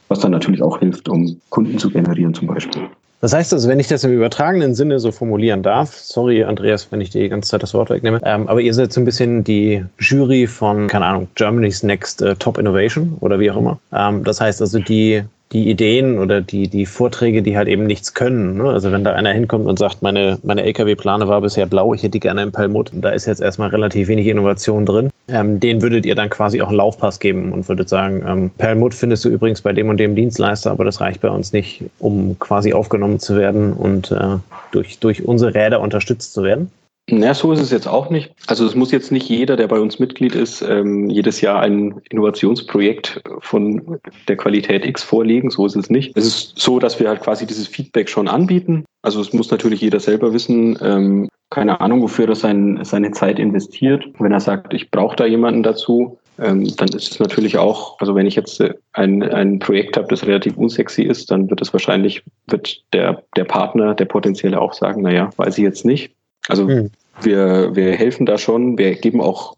Was 0.09 0.21
dann 0.21 0.33
natürlich 0.33 0.62
auch 0.62 0.79
hilft, 0.79 1.09
um 1.09 1.41
Kunden 1.51 1.79
zu 1.79 1.91
generieren 1.91 2.33
zum 2.33 2.47
Beispiel. 2.47 2.83
Das 3.23 3.33
heißt 3.33 3.53
also, 3.55 3.69
wenn 3.69 3.81
ich 3.81 3.89
das 3.89 4.05
im 4.05 4.12
übertragenen 4.12 4.75
Sinne 4.75 5.01
so 5.01 5.11
formulieren 5.11 5.62
darf, 5.62 5.95
sorry 5.97 6.45
Andreas, 6.45 6.93
wenn 6.93 7.01
ich 7.01 7.11
die 7.11 7.29
ganze 7.29 7.51
Zeit 7.51 7.62
das 7.62 7.73
Wort 7.73 7.89
wegnehme, 7.89 8.21
ähm, 8.25 8.47
aber 8.47 8.61
ihr 8.61 8.75
seid 8.75 8.93
so 8.93 9.01
ein 9.01 9.07
bisschen 9.07 9.43
die 9.43 9.85
Jury 9.99 10.47
von, 10.47 10.87
keine 10.87 11.07
Ahnung, 11.07 11.29
Germany's 11.35 11.83
Next 11.83 12.21
äh, 12.21 12.37
Top 12.37 12.59
Innovation 12.59 13.17
oder 13.21 13.41
wie 13.41 13.51
auch 13.51 13.57
immer. 13.57 13.79
Ähm, 13.93 14.23
das 14.23 14.41
heißt 14.41 14.61
also, 14.61 14.79
die 14.79 15.25
die 15.53 15.71
Ideen 15.71 16.19
oder 16.19 16.41
die, 16.41 16.69
die 16.69 16.87
Vorträge, 16.87 17.43
die 17.43 17.57
halt 17.57 17.69
eben 17.69 17.87
nichts 17.87 18.15
können. 18.15 18.57
Ne? 18.57 18.65
Also 18.65 18.91
wenn 18.91 19.05
da 19.05 19.13
einer 19.13 19.33
hinkommt 19.33 19.67
und 19.67 19.79
sagt, 19.79 20.03
meine, 20.03 20.39
meine 20.43 20.65
LKW-Plane 20.65 21.29
war 21.29 21.41
bisher 21.41 21.67
blau, 21.67 21.95
ich 21.95 22.03
hätte 22.03 22.19
gerne 22.19 22.43
im 22.43 22.53
Pelmut, 22.53 22.91
da 22.93 23.11
ist 23.11 23.27
jetzt 23.27 23.41
erstmal 23.41 23.69
relativ 23.69 24.09
wenig 24.09 24.27
Innovation 24.27 24.85
drin, 24.85 25.11
ähm, 25.29 25.61
den 25.61 25.83
würdet 25.83 26.05
ihr 26.05 26.17
dann 26.17 26.31
quasi 26.31 26.61
auch 26.61 26.69
einen 26.69 26.79
Laufpass 26.79 27.21
geben 27.21 27.53
und 27.53 27.69
würdet 27.69 27.89
sagen, 27.89 28.25
ähm, 28.27 28.51
Pelmut 28.59 28.93
findest 28.93 29.25
du 29.25 29.29
übrigens 29.29 29.61
bei 29.61 29.73
dem 29.73 29.89
und 29.89 29.99
dem 29.99 30.17
Dienstleister, 30.17 30.73
aber 30.73 30.85
das 30.85 31.01
reicht 31.01 31.21
bei 31.21 31.31
uns 31.31 31.53
nicht, 31.53 31.85
um 32.01 32.37
quasi 32.41 32.73
aufgenommen 32.73 33.21
zu 33.21 33.37
werden 33.37 33.73
und 33.73 34.11
äh, 34.11 34.39
durch, 34.73 34.99
durch 34.99 35.25
unsere 35.25 35.55
Räder 35.55 35.81
unterstützt 35.81 36.33
zu 36.33 36.43
werden? 36.43 36.71
Na, 37.09 37.35
so 37.35 37.53
ist 37.53 37.61
es 37.61 37.71
jetzt 37.71 37.87
auch 37.87 38.11
nicht. 38.11 38.33
Also 38.49 38.66
es 38.66 38.75
muss 38.75 38.90
jetzt 38.90 39.12
nicht 39.12 39.29
jeder, 39.29 39.57
der 39.57 39.69
bei 39.69 39.79
uns 39.79 40.01
Mitglied 40.01 40.35
ist, 40.35 40.61
ähm, 40.62 41.09
jedes 41.09 41.40
Jahr 41.40 41.61
ein 41.61 42.01
Innovationsprojekt 42.11 43.23
von 43.38 44.01
der 44.27 44.37
Qualität 44.37 44.85
X 44.85 45.05
vorlegen. 45.05 45.51
So 45.51 45.66
ist 45.66 45.77
es 45.77 45.88
nicht. 45.88 46.16
Es 46.16 46.27
ist 46.27 46.59
so, 46.59 46.81
dass 46.81 46.99
wir 46.99 47.09
halt 47.09 47.21
quasi 47.21 47.47
dieses 47.47 47.69
Feedback 47.69 48.09
schon 48.09 48.27
anbieten. 48.27 48.85
Also 49.03 49.21
es 49.21 49.33
muss 49.33 49.53
natürlich 49.53 49.83
jeder 49.83 50.01
selber 50.01 50.33
wissen, 50.33 50.77
ähm, 50.83 51.29
keine 51.51 51.81
Ahnung, 51.81 52.03
wofür 52.03 52.29
er 52.29 52.35
sein, 52.35 52.81
seine 52.83 53.12
Zeit 53.12 53.38
investiert. 53.38 54.05
Wenn 54.19 54.33
er 54.33 54.40
sagt, 54.40 54.75
ich 54.75 54.90
brauche 54.90 55.14
da 55.14 55.27
jemanden 55.27 55.62
dazu, 55.62 56.19
ähm, 56.38 56.69
dann 56.77 56.88
ist 56.88 57.12
es 57.12 57.21
natürlich 57.21 57.57
auch, 57.57 58.01
also 58.01 58.16
wenn 58.16 58.27
ich 58.27 58.35
jetzt 58.35 58.61
äh, 58.61 58.75
ein, 58.92 59.23
ein 59.23 59.61
Projekt 59.61 59.97
habe, 59.97 60.09
das 60.09 60.27
relativ 60.27 60.57
unsexy 60.57 61.03
ist, 61.03 61.31
dann 61.31 61.49
wird 61.49 61.62
es 61.62 61.73
wahrscheinlich, 61.73 62.25
wird 62.49 62.83
der, 62.92 63.23
der 63.37 63.45
Partner, 63.45 63.95
der 63.95 64.07
potenzielle 64.07 64.61
auch 64.61 64.75
sagen, 64.75 65.03
naja, 65.03 65.31
weiß 65.37 65.57
ich 65.59 65.64
jetzt 65.64 65.85
nicht. 65.85 66.16
Also 66.49 66.67
mhm. 66.67 66.91
wir, 67.23 67.75
wir 67.75 67.93
helfen 67.93 68.27
da 68.27 68.39
schon. 68.39 68.79
Wir 68.79 68.95
geben 68.95 69.21
auch 69.21 69.57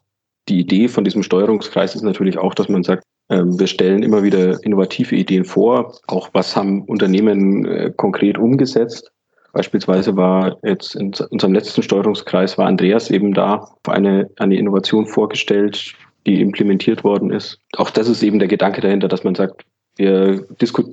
die 0.49 0.61
Idee 0.61 0.89
von 0.89 1.05
diesem 1.05 1.23
Steuerungskreis 1.23 1.95
ist 1.95 2.03
natürlich 2.03 2.39
auch, 2.39 2.55
dass 2.55 2.69
man 2.69 2.83
sagt, 2.83 3.05
ähm, 3.29 3.59
wir 3.59 3.67
stellen 3.67 4.03
immer 4.03 4.23
wieder 4.23 4.63
innovative 4.65 5.15
Ideen 5.15 5.45
vor. 5.45 5.95
Auch 6.07 6.31
was 6.33 6.57
haben 6.57 6.83
Unternehmen 6.83 7.67
äh, 7.67 7.93
konkret 7.95 8.39
umgesetzt? 8.39 9.11
Beispielsweise 9.53 10.17
war 10.17 10.59
jetzt 10.63 10.95
in 10.95 11.13
unserem 11.31 11.55
letzten 11.55 11.83
Steuerungskreis 11.83 12.59
war 12.59 12.67
Andreas 12.67 13.11
eben 13.11 13.35
da, 13.35 13.69
eine, 13.87 14.31
eine 14.37 14.57
Innovation 14.57 15.07
vorgestellt, 15.07 15.95
die 16.27 16.41
implementiert 16.41 17.03
worden 17.03 17.31
ist. 17.31 17.59
Auch 17.77 17.91
das 17.91 18.09
ist 18.09 18.23
eben 18.23 18.39
der 18.39 18.49
Gedanke 18.49 18.81
dahinter, 18.81 19.09
dass 19.09 19.25
man 19.25 19.35
sagt, 19.35 19.65
wir, 19.99 20.47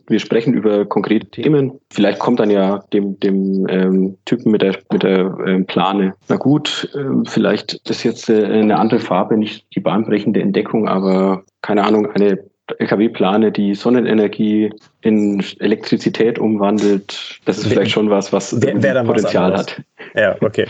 wir 0.07 0.19
sprechen 0.19 0.53
über 0.53 0.85
konkrete 0.85 1.27
Themen. 1.27 1.79
Vielleicht 1.91 2.19
kommt 2.19 2.39
dann 2.39 2.49
ja 2.49 2.83
dem, 2.91 3.19
dem 3.19 3.67
ähm, 3.69 4.17
Typen 4.25 4.51
mit 4.51 4.61
der, 4.61 4.75
mit 4.91 5.03
der 5.03 5.37
ähm, 5.45 5.65
Plane, 5.65 6.15
na 6.27 6.35
gut, 6.37 6.89
ähm, 6.95 7.25
vielleicht 7.25 7.75
ist 7.89 8.03
jetzt 8.03 8.29
äh, 8.29 8.45
eine 8.45 8.77
andere 8.77 8.99
Farbe, 8.99 9.37
nicht 9.37 9.65
die 9.75 9.79
bahnbrechende 9.79 10.41
Entdeckung, 10.41 10.87
aber 10.87 11.43
keine 11.61 11.83
Ahnung, 11.83 12.11
eine 12.11 12.39
LKW-Plane, 12.79 13.51
die 13.51 13.75
Sonnenenergie 13.75 14.71
in 15.01 15.43
Elektrizität 15.59 16.39
umwandelt. 16.39 17.39
Das 17.45 17.59
ist 17.59 17.67
vielleicht 17.67 17.91
schon 17.91 18.09
was, 18.09 18.33
was 18.33 18.59
wer, 18.59 18.81
wer 18.81 19.03
Potenzial 19.03 19.53
was 19.53 19.61
hat. 19.61 19.81
Ja, 20.15 20.35
okay. 20.41 20.65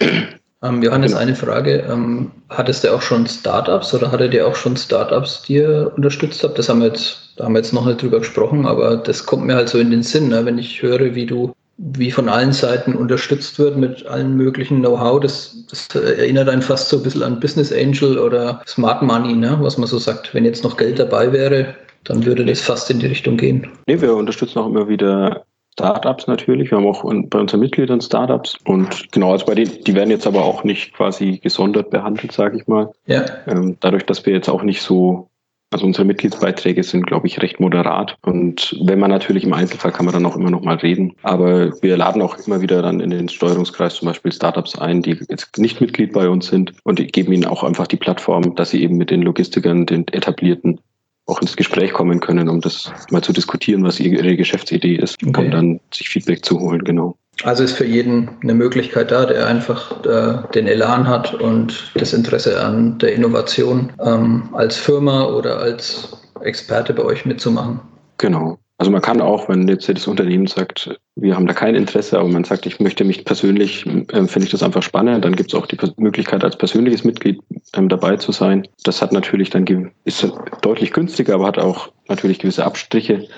Ähm, 0.64 0.82
Johannes, 0.82 1.12
genau. 1.12 1.22
eine 1.22 1.34
Frage. 1.34 1.84
Ähm, 1.90 2.30
hattest 2.48 2.84
du 2.84 2.94
auch 2.94 3.02
schon 3.02 3.26
Startups 3.26 3.92
oder 3.92 4.10
hattet 4.10 4.32
ihr 4.32 4.46
auch 4.46 4.56
schon 4.56 4.76
Startups, 4.76 5.42
die 5.42 5.56
ihr 5.56 5.92
unterstützt 5.94 6.42
habt? 6.42 6.58
Das 6.58 6.68
haben 6.68 6.80
wir 6.80 6.88
jetzt, 6.88 7.34
da 7.36 7.44
haben 7.44 7.52
wir 7.52 7.58
jetzt 7.58 7.74
noch 7.74 7.84
nicht 7.84 8.00
drüber 8.00 8.20
gesprochen, 8.20 8.64
aber 8.64 8.96
das 8.96 9.26
kommt 9.26 9.44
mir 9.44 9.56
halt 9.56 9.68
so 9.68 9.78
in 9.78 9.90
den 9.90 10.02
Sinn, 10.02 10.28
ne? 10.28 10.44
wenn 10.46 10.56
ich 10.56 10.80
höre, 10.80 11.14
wie 11.14 11.26
du, 11.26 11.52
wie 11.76 12.10
von 12.10 12.30
allen 12.30 12.52
Seiten 12.52 12.94
unterstützt 12.94 13.58
wird 13.58 13.76
mit 13.76 14.06
allen 14.06 14.36
möglichen 14.36 14.78
Know-how. 14.78 15.20
Das, 15.20 15.54
das 15.68 15.88
erinnert 15.94 16.48
einen 16.48 16.62
fast 16.62 16.88
so 16.88 16.96
ein 16.96 17.02
bisschen 17.02 17.22
an 17.22 17.40
Business 17.40 17.70
Angel 17.70 18.18
oder 18.18 18.62
Smart 18.66 19.02
Money, 19.02 19.34
ne? 19.34 19.58
was 19.60 19.76
man 19.76 19.86
so 19.86 19.98
sagt. 19.98 20.32
Wenn 20.32 20.46
jetzt 20.46 20.64
noch 20.64 20.78
Geld 20.78 20.98
dabei 20.98 21.30
wäre, 21.30 21.74
dann 22.04 22.24
würde 22.24 22.44
das 22.44 22.60
fast 22.60 22.90
in 22.90 23.00
die 23.00 23.06
Richtung 23.06 23.36
gehen. 23.36 23.68
Nee, 23.86 24.00
wir 24.00 24.14
unterstützen 24.14 24.58
auch 24.60 24.66
immer 24.66 24.88
wieder 24.88 25.44
Startups 25.74 26.28
natürlich. 26.28 26.70
Wir 26.70 26.78
haben 26.78 26.86
auch 26.86 27.02
bei 27.02 27.38
unseren 27.38 27.60
Mitgliedern 27.60 28.00
Startups 28.00 28.56
und 28.64 29.10
genau, 29.10 29.32
also 29.32 29.44
bei 29.44 29.56
denen, 29.56 29.82
die 29.84 29.94
werden 29.94 30.10
jetzt 30.10 30.26
aber 30.26 30.44
auch 30.44 30.62
nicht 30.62 30.94
quasi 30.94 31.38
gesondert 31.38 31.90
behandelt, 31.90 32.30
sage 32.30 32.58
ich 32.58 32.68
mal. 32.68 32.92
Ja. 33.06 33.24
Ähm, 33.48 33.76
dadurch, 33.80 34.06
dass 34.06 34.24
wir 34.24 34.32
jetzt 34.32 34.48
auch 34.48 34.62
nicht 34.62 34.82
so, 34.82 35.28
also 35.72 35.84
unsere 35.84 36.04
Mitgliedsbeiträge 36.04 36.84
sind, 36.84 37.08
glaube 37.08 37.26
ich, 37.26 37.42
recht 37.42 37.58
moderat. 37.58 38.16
Und 38.22 38.78
wenn 38.82 39.00
man 39.00 39.10
natürlich 39.10 39.42
im 39.42 39.52
Einzelfall 39.52 39.90
kann 39.90 40.06
man 40.06 40.14
dann 40.14 40.26
auch 40.26 40.36
immer 40.36 40.50
noch 40.50 40.62
mal 40.62 40.76
reden. 40.76 41.14
Aber 41.24 41.72
wir 41.82 41.96
laden 41.96 42.22
auch 42.22 42.38
immer 42.46 42.60
wieder 42.60 42.80
dann 42.80 43.00
in 43.00 43.10
den 43.10 43.28
Steuerungskreis 43.28 43.96
zum 43.96 44.06
Beispiel 44.06 44.30
Startups 44.30 44.78
ein, 44.78 45.02
die 45.02 45.18
jetzt 45.28 45.58
nicht 45.58 45.80
Mitglied 45.80 46.12
bei 46.12 46.28
uns 46.28 46.46
sind 46.46 46.72
und 46.84 47.12
geben 47.12 47.32
ihnen 47.32 47.46
auch 47.46 47.64
einfach 47.64 47.88
die 47.88 47.96
Plattform, 47.96 48.54
dass 48.54 48.70
sie 48.70 48.80
eben 48.80 48.96
mit 48.96 49.10
den 49.10 49.22
Logistikern, 49.22 49.86
den 49.86 50.06
etablierten 50.06 50.78
auch 51.26 51.40
ins 51.40 51.56
Gespräch 51.56 51.92
kommen 51.92 52.20
können, 52.20 52.48
um 52.48 52.60
das 52.60 52.92
mal 53.10 53.22
zu 53.22 53.32
diskutieren, 53.32 53.82
was 53.84 53.98
ihre 53.98 54.36
Geschäftsidee 54.36 54.96
ist, 54.96 55.16
okay. 55.26 55.44
um 55.44 55.50
dann 55.50 55.80
sich 55.92 56.08
Feedback 56.08 56.44
zu 56.44 56.60
holen, 56.60 56.84
genau. 56.84 57.16
Also 57.42 57.64
ist 57.64 57.72
für 57.72 57.86
jeden 57.86 58.30
eine 58.42 58.54
Möglichkeit 58.54 59.10
da, 59.10 59.26
der 59.26 59.46
einfach 59.46 60.04
äh, 60.04 60.52
den 60.54 60.68
Elan 60.68 61.08
hat 61.08 61.34
und 61.34 61.90
das 61.94 62.12
Interesse 62.12 62.62
an 62.62 62.98
der 62.98 63.14
Innovation 63.14 63.92
ähm, 64.04 64.50
als 64.52 64.76
Firma 64.76 65.24
oder 65.24 65.58
als 65.58 66.16
Experte 66.42 66.92
bei 66.92 67.02
euch 67.02 67.24
mitzumachen. 67.24 67.80
Genau. 68.18 68.58
Also 68.78 68.90
man 68.90 69.02
kann 69.02 69.20
auch, 69.20 69.48
wenn 69.48 69.68
jetzt 69.68 69.88
das 69.88 70.08
Unternehmen 70.08 70.48
sagt, 70.48 70.98
wir 71.14 71.36
haben 71.36 71.46
da 71.46 71.54
kein 71.54 71.76
Interesse, 71.76 72.18
aber 72.18 72.28
man 72.28 72.42
sagt, 72.42 72.66
ich 72.66 72.80
möchte 72.80 73.04
mich 73.04 73.24
persönlich, 73.24 73.86
äh, 73.86 74.26
finde 74.26 74.44
ich 74.44 74.50
das 74.50 74.64
einfach 74.64 74.82
spannend, 74.82 75.24
dann 75.24 75.36
gibt 75.36 75.52
es 75.52 75.58
auch 75.58 75.66
die 75.66 75.78
Möglichkeit, 75.96 76.42
als 76.42 76.58
persönliches 76.58 77.04
Mitglied 77.04 77.40
ähm, 77.74 77.88
dabei 77.88 78.16
zu 78.16 78.32
sein. 78.32 78.66
Das 78.82 79.00
hat 79.00 79.12
natürlich 79.12 79.50
dann 79.50 79.90
ist 80.04 80.28
deutlich 80.62 80.92
günstiger, 80.92 81.34
aber 81.34 81.46
hat 81.46 81.58
auch 81.58 81.92
natürlich 82.08 82.40
gewisse 82.40 82.64
Abstriche. 82.64 83.28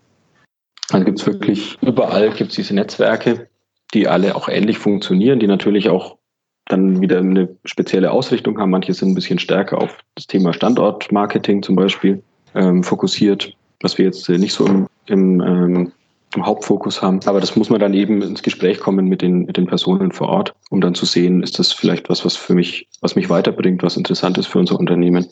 Also 0.90 1.06
gibt 1.06 1.20
es 1.20 1.28
wirklich 1.28 1.78
überall 1.84 2.32
gibt 2.32 2.50
es 2.50 2.56
diese 2.56 2.74
Netzwerke 2.74 3.48
die 3.94 4.08
alle 4.08 4.36
auch 4.36 4.50
ähnlich 4.50 4.78
funktionieren, 4.78 5.40
die 5.40 5.48
natürlich 5.48 5.90
auch 5.90 6.18
dann 6.66 7.02
wieder 7.02 7.20
eine 7.20 7.50
spezielle 7.66 8.12
Ausrichtung 8.12 8.60
haben. 8.60 8.70
Manche 8.70 8.94
sind 8.94 9.10
ein 9.10 9.16
bisschen 9.16 9.40
stärker 9.40 9.80
auf 9.80 9.98
das 10.16 10.28
Thema 10.28 10.54
Standortmarketing 10.54 11.64
zum 11.64 11.76
Beispiel 11.76 12.22
ähm, 12.56 12.84
fokussiert, 12.84 13.54
was 13.82 13.98
wir 13.98 14.06
jetzt 14.06 14.30
nicht 14.30 14.54
so 14.54 14.66
im, 14.66 14.88
im, 15.08 15.42
ähm, 15.42 15.92
im 16.36 16.46
Hauptfokus 16.46 17.02
haben. 17.02 17.20
Aber 17.26 17.40
das 17.40 17.56
muss 17.56 17.72
man 17.72 17.80
dann 17.80 17.96
eben 17.96 18.22
ins 18.22 18.44
Gespräch 18.44 18.80
kommen 18.80 19.08
mit 19.08 19.22
den, 19.24 19.46
mit 19.46 19.58
den 19.58 19.66
Personen 19.66 20.12
vor 20.12 20.30
Ort, 20.30 20.54
um 20.70 20.80
dann 20.80 20.94
zu 20.94 21.06
sehen, 21.06 21.42
ist 21.42 21.58
das 21.58 21.74
vielleicht 21.74 22.08
was, 22.10 22.24
was 22.24 22.36
für 22.36 22.54
mich, 22.54 22.88
was 23.02 23.16
mich 23.16 23.30
weiterbringt, 23.30 23.82
was 23.82 23.98
interessant 23.98 24.38
ist 24.38 24.48
für 24.48 24.60
unser 24.60 24.80
Unternehmen 24.80 25.26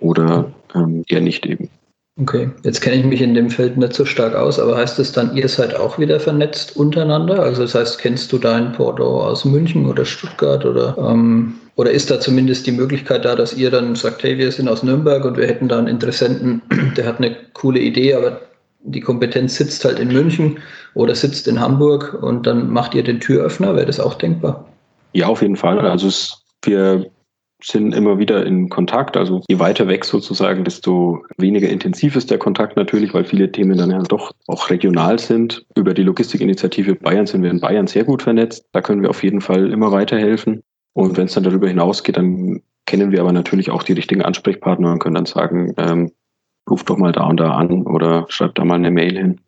oder 0.00 0.50
ähm, 0.74 1.04
eher 1.08 1.20
nicht 1.20 1.44
eben. 1.44 1.68
Okay, 2.20 2.48
jetzt 2.62 2.80
kenne 2.80 2.96
ich 2.96 3.04
mich 3.04 3.20
in 3.20 3.34
dem 3.34 3.50
Feld 3.50 3.76
nicht 3.76 3.92
so 3.92 4.04
stark 4.04 4.36
aus, 4.36 4.60
aber 4.60 4.76
heißt 4.76 5.00
es 5.00 5.10
dann, 5.10 5.36
ihr 5.36 5.48
seid 5.48 5.74
auch 5.74 5.98
wieder 5.98 6.20
vernetzt 6.20 6.76
untereinander? 6.76 7.42
Also 7.42 7.62
das 7.62 7.74
heißt, 7.74 7.98
kennst 7.98 8.32
du 8.32 8.38
dein 8.38 8.72
Porto 8.72 9.20
aus 9.24 9.44
München 9.44 9.86
oder 9.86 10.04
Stuttgart 10.04 10.64
oder, 10.64 10.96
ähm, 10.96 11.54
oder 11.74 11.90
ist 11.90 12.12
da 12.12 12.20
zumindest 12.20 12.68
die 12.68 12.72
Möglichkeit 12.72 13.24
da, 13.24 13.34
dass 13.34 13.54
ihr 13.54 13.68
dann 13.68 13.96
sagt, 13.96 14.22
hey, 14.22 14.38
wir 14.38 14.52
sind 14.52 14.68
aus 14.68 14.84
Nürnberg 14.84 15.24
und 15.24 15.36
wir 15.36 15.48
hätten 15.48 15.66
da 15.66 15.78
einen 15.78 15.88
Interessenten, 15.88 16.62
der 16.96 17.04
hat 17.04 17.18
eine 17.18 17.34
coole 17.52 17.80
Idee, 17.80 18.14
aber 18.14 18.40
die 18.84 19.00
Kompetenz 19.00 19.56
sitzt 19.56 19.84
halt 19.84 19.98
in 19.98 20.12
München 20.12 20.60
oder 20.94 21.16
sitzt 21.16 21.48
in 21.48 21.58
Hamburg 21.58 22.16
und 22.22 22.46
dann 22.46 22.70
macht 22.70 22.94
ihr 22.94 23.02
den 23.02 23.18
Türöffner, 23.18 23.74
wäre 23.74 23.86
das 23.86 23.98
auch 23.98 24.14
denkbar? 24.14 24.64
Ja, 25.14 25.26
auf 25.26 25.42
jeden 25.42 25.56
Fall. 25.56 25.80
Also 25.80 26.06
es, 26.06 26.44
wir 26.62 27.06
sind 27.62 27.94
immer 27.94 28.18
wieder 28.18 28.44
in 28.44 28.68
Kontakt. 28.68 29.16
Also 29.16 29.42
je 29.48 29.58
weiter 29.58 29.88
weg 29.88 30.04
sozusagen, 30.04 30.64
desto 30.64 31.22
weniger 31.38 31.68
intensiv 31.68 32.16
ist 32.16 32.30
der 32.30 32.38
Kontakt 32.38 32.76
natürlich, 32.76 33.14
weil 33.14 33.24
viele 33.24 33.50
Themen 33.50 33.78
dann 33.78 33.90
ja 33.90 34.02
doch 34.02 34.32
auch 34.46 34.70
regional 34.70 35.18
sind. 35.18 35.64
Über 35.76 35.94
die 35.94 36.02
Logistikinitiative 36.02 36.94
Bayern 36.94 37.26
sind 37.26 37.42
wir 37.42 37.50
in 37.50 37.60
Bayern 37.60 37.86
sehr 37.86 38.04
gut 38.04 38.22
vernetzt. 38.22 38.66
Da 38.72 38.80
können 38.80 39.02
wir 39.02 39.10
auf 39.10 39.22
jeden 39.22 39.40
Fall 39.40 39.72
immer 39.72 39.92
weiterhelfen. 39.92 40.62
Und 40.92 41.16
wenn 41.16 41.26
es 41.26 41.34
dann 41.34 41.44
darüber 41.44 41.68
hinausgeht, 41.68 42.16
dann 42.16 42.60
kennen 42.86 43.10
wir 43.10 43.20
aber 43.20 43.32
natürlich 43.32 43.70
auch 43.70 43.82
die 43.82 43.94
richtigen 43.94 44.22
Ansprechpartner 44.22 44.92
und 44.92 44.98
können 44.98 45.14
dann 45.14 45.26
sagen, 45.26 45.74
ähm, 45.78 46.12
ruft 46.70 46.88
doch 46.88 46.96
mal 46.96 47.12
da 47.12 47.26
und 47.26 47.38
da 47.38 47.52
an 47.52 47.86
oder 47.86 48.26
schreibt 48.28 48.58
da 48.58 48.64
mal 48.64 48.74
eine 48.74 48.90
Mail 48.90 49.16
hin. 49.16 49.40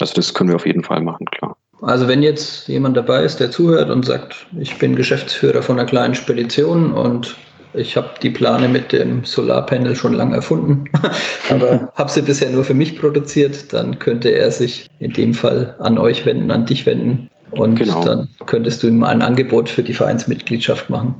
Also 0.00 0.14
das 0.14 0.34
können 0.34 0.50
wir 0.50 0.56
auf 0.56 0.66
jeden 0.66 0.82
Fall 0.82 1.00
machen, 1.02 1.26
klar. 1.26 1.56
Also 1.82 2.08
wenn 2.08 2.22
jetzt 2.22 2.68
jemand 2.68 2.96
dabei 2.96 3.22
ist, 3.24 3.40
der 3.40 3.50
zuhört 3.50 3.90
und 3.90 4.04
sagt, 4.04 4.46
ich 4.58 4.78
bin 4.78 4.96
Geschäftsführer 4.96 5.62
von 5.62 5.78
einer 5.78 5.88
kleinen 5.88 6.14
Spedition 6.14 6.92
und 6.92 7.36
ich 7.74 7.96
habe 7.96 8.10
die 8.22 8.30
Plane 8.30 8.68
mit 8.68 8.92
dem 8.92 9.24
Solarpanel 9.24 9.96
schon 9.96 10.14
lange 10.14 10.36
erfunden, 10.36 10.84
aber 11.50 11.92
habe 11.94 12.10
sie 12.10 12.22
bisher 12.22 12.50
nur 12.50 12.64
für 12.64 12.74
mich 12.74 12.98
produziert. 12.98 13.72
Dann 13.72 13.98
könnte 13.98 14.30
er 14.30 14.50
sich 14.50 14.88
in 14.98 15.12
dem 15.12 15.34
Fall 15.34 15.74
an 15.78 15.98
euch 15.98 16.24
wenden, 16.26 16.50
an 16.50 16.66
dich 16.66 16.86
wenden. 16.86 17.30
Und 17.50 17.76
genau. 17.76 18.04
dann 18.04 18.28
könntest 18.46 18.82
du 18.82 18.88
ihm 18.88 19.04
ein 19.04 19.22
Angebot 19.22 19.68
für 19.68 19.82
die 19.82 19.94
Vereinsmitgliedschaft 19.94 20.90
machen. 20.90 21.14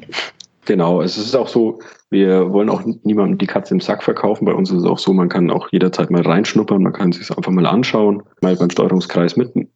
Genau, 0.67 1.03
es 1.03 1.19
ist 1.19 1.37
auch 1.37 1.49
so, 1.49 1.81
wir 2.11 2.53
wollen 2.53 2.71
auch 2.71 2.83
niemandem 3.03 3.39
die 3.39 3.47
Katze 3.47 3.75
im 3.75 3.81
Sack 3.81 4.03
verkaufen. 4.03 4.47
Bei 4.47 4.55
uns 4.55 4.71
ist 4.71 4.79
es 4.79 4.85
auch 4.85 4.99
so, 4.99 5.13
man 5.13 5.29
kann 5.29 5.51
auch 5.51 5.69
jederzeit 5.71 6.11
mal 6.11 6.23
reinschnuppern, 6.23 6.83
man 6.83 6.93
kann 6.93 7.13
sich 7.13 7.31
einfach 7.31 7.53
mal 7.53 7.67
anschauen, 7.67 8.23
mal 8.41 8.57
beim 8.57 8.71
Steuerungskreis 8.71 9.37
mitkommen, 9.37 9.69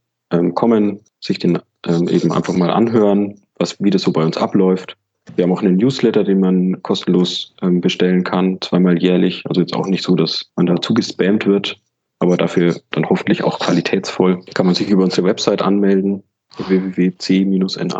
ähm, 0.83 1.01
sich 1.21 1.39
den 1.39 1.59
ähm, 1.87 2.09
eben 2.09 2.33
einfach 2.33 2.55
mal 2.55 2.71
anhören, 2.71 3.41
was, 3.59 3.77
wie 3.81 3.91
das 3.91 4.03
so 4.03 4.13
bei 4.13 4.25
uns 4.25 4.37
abläuft. 4.37 4.97
Wir 5.37 5.45
haben 5.45 5.53
auch 5.53 5.63
einen 5.63 5.77
Newsletter, 5.77 6.25
den 6.25 6.41
man 6.41 6.83
kostenlos 6.83 7.55
ähm, 7.63 7.81
bestellen 7.81 8.25
kann, 8.25 8.59
zweimal 8.61 9.01
jährlich. 9.01 9.45
Also 9.47 9.61
jetzt 9.61 9.75
auch 9.75 9.87
nicht 9.87 10.03
so, 10.03 10.15
dass 10.17 10.51
man 10.57 10.67
dazu 10.67 10.95
gespammt 10.95 11.47
wird, 11.47 11.79
aber 12.19 12.37
dafür 12.37 12.75
dann 12.91 13.09
hoffentlich 13.09 13.45
auch 13.45 13.59
qualitätsvoll. 13.61 14.41
Kann 14.55 14.67
man 14.67 14.75
sich 14.75 14.89
über 14.91 15.05
unsere 15.05 15.27
Website 15.27 15.63
anmelden, 15.63 16.23
www.c-na.de 16.67 17.97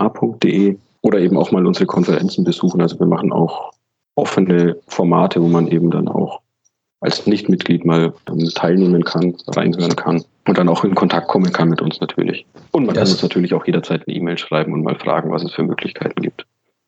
oder 1.03 1.21
eben 1.21 1.37
auch 1.37 1.53
mal 1.53 1.67
unsere 1.67 1.87
Konferenzen 1.87 2.45
besuchen. 2.45 2.81
Also 2.81 2.99
wir 2.99 3.07
machen 3.07 3.33
auch 3.33 3.71
offene 4.17 4.77
Formate, 4.89 5.41
wo 5.41 5.49
man 5.49 5.69
eben 5.69 5.91
dann 5.91 6.09
auch 6.09 6.41
als 7.01 7.27
Nichtmitglied 7.27 7.85
mal 7.85 8.13
ähm, 8.29 8.51
teilnehmen 8.55 9.05
kann, 9.05 9.37
reinhören 9.47 9.95
kann 9.95 10.25
und 10.47 10.59
dann 10.59 10.69
auch 10.69 10.83
in 10.85 10.97
Kontakt 10.97 11.29
kommen 11.29 11.53
kann 11.53 11.69
mit 11.69 11.81
uns 11.81 12.01
natürlich. 12.01 12.45
Und 12.73 12.87
man 12.87 12.95
das 12.95 13.05
kann 13.05 13.13
uns 13.13 13.23
natürlich 13.23 13.55
auch 13.55 13.65
jederzeit 13.67 14.03
eine 14.07 14.17
E-Mail 14.17 14.39
schreiben 14.39 14.73
und 14.73 14.83
mal 14.83 14.97
fragen, 14.97 15.31
was 15.31 15.45
es 15.45 15.53
für 15.53 15.63
Möglichkeiten 15.63 16.21
gibt. 16.21 16.45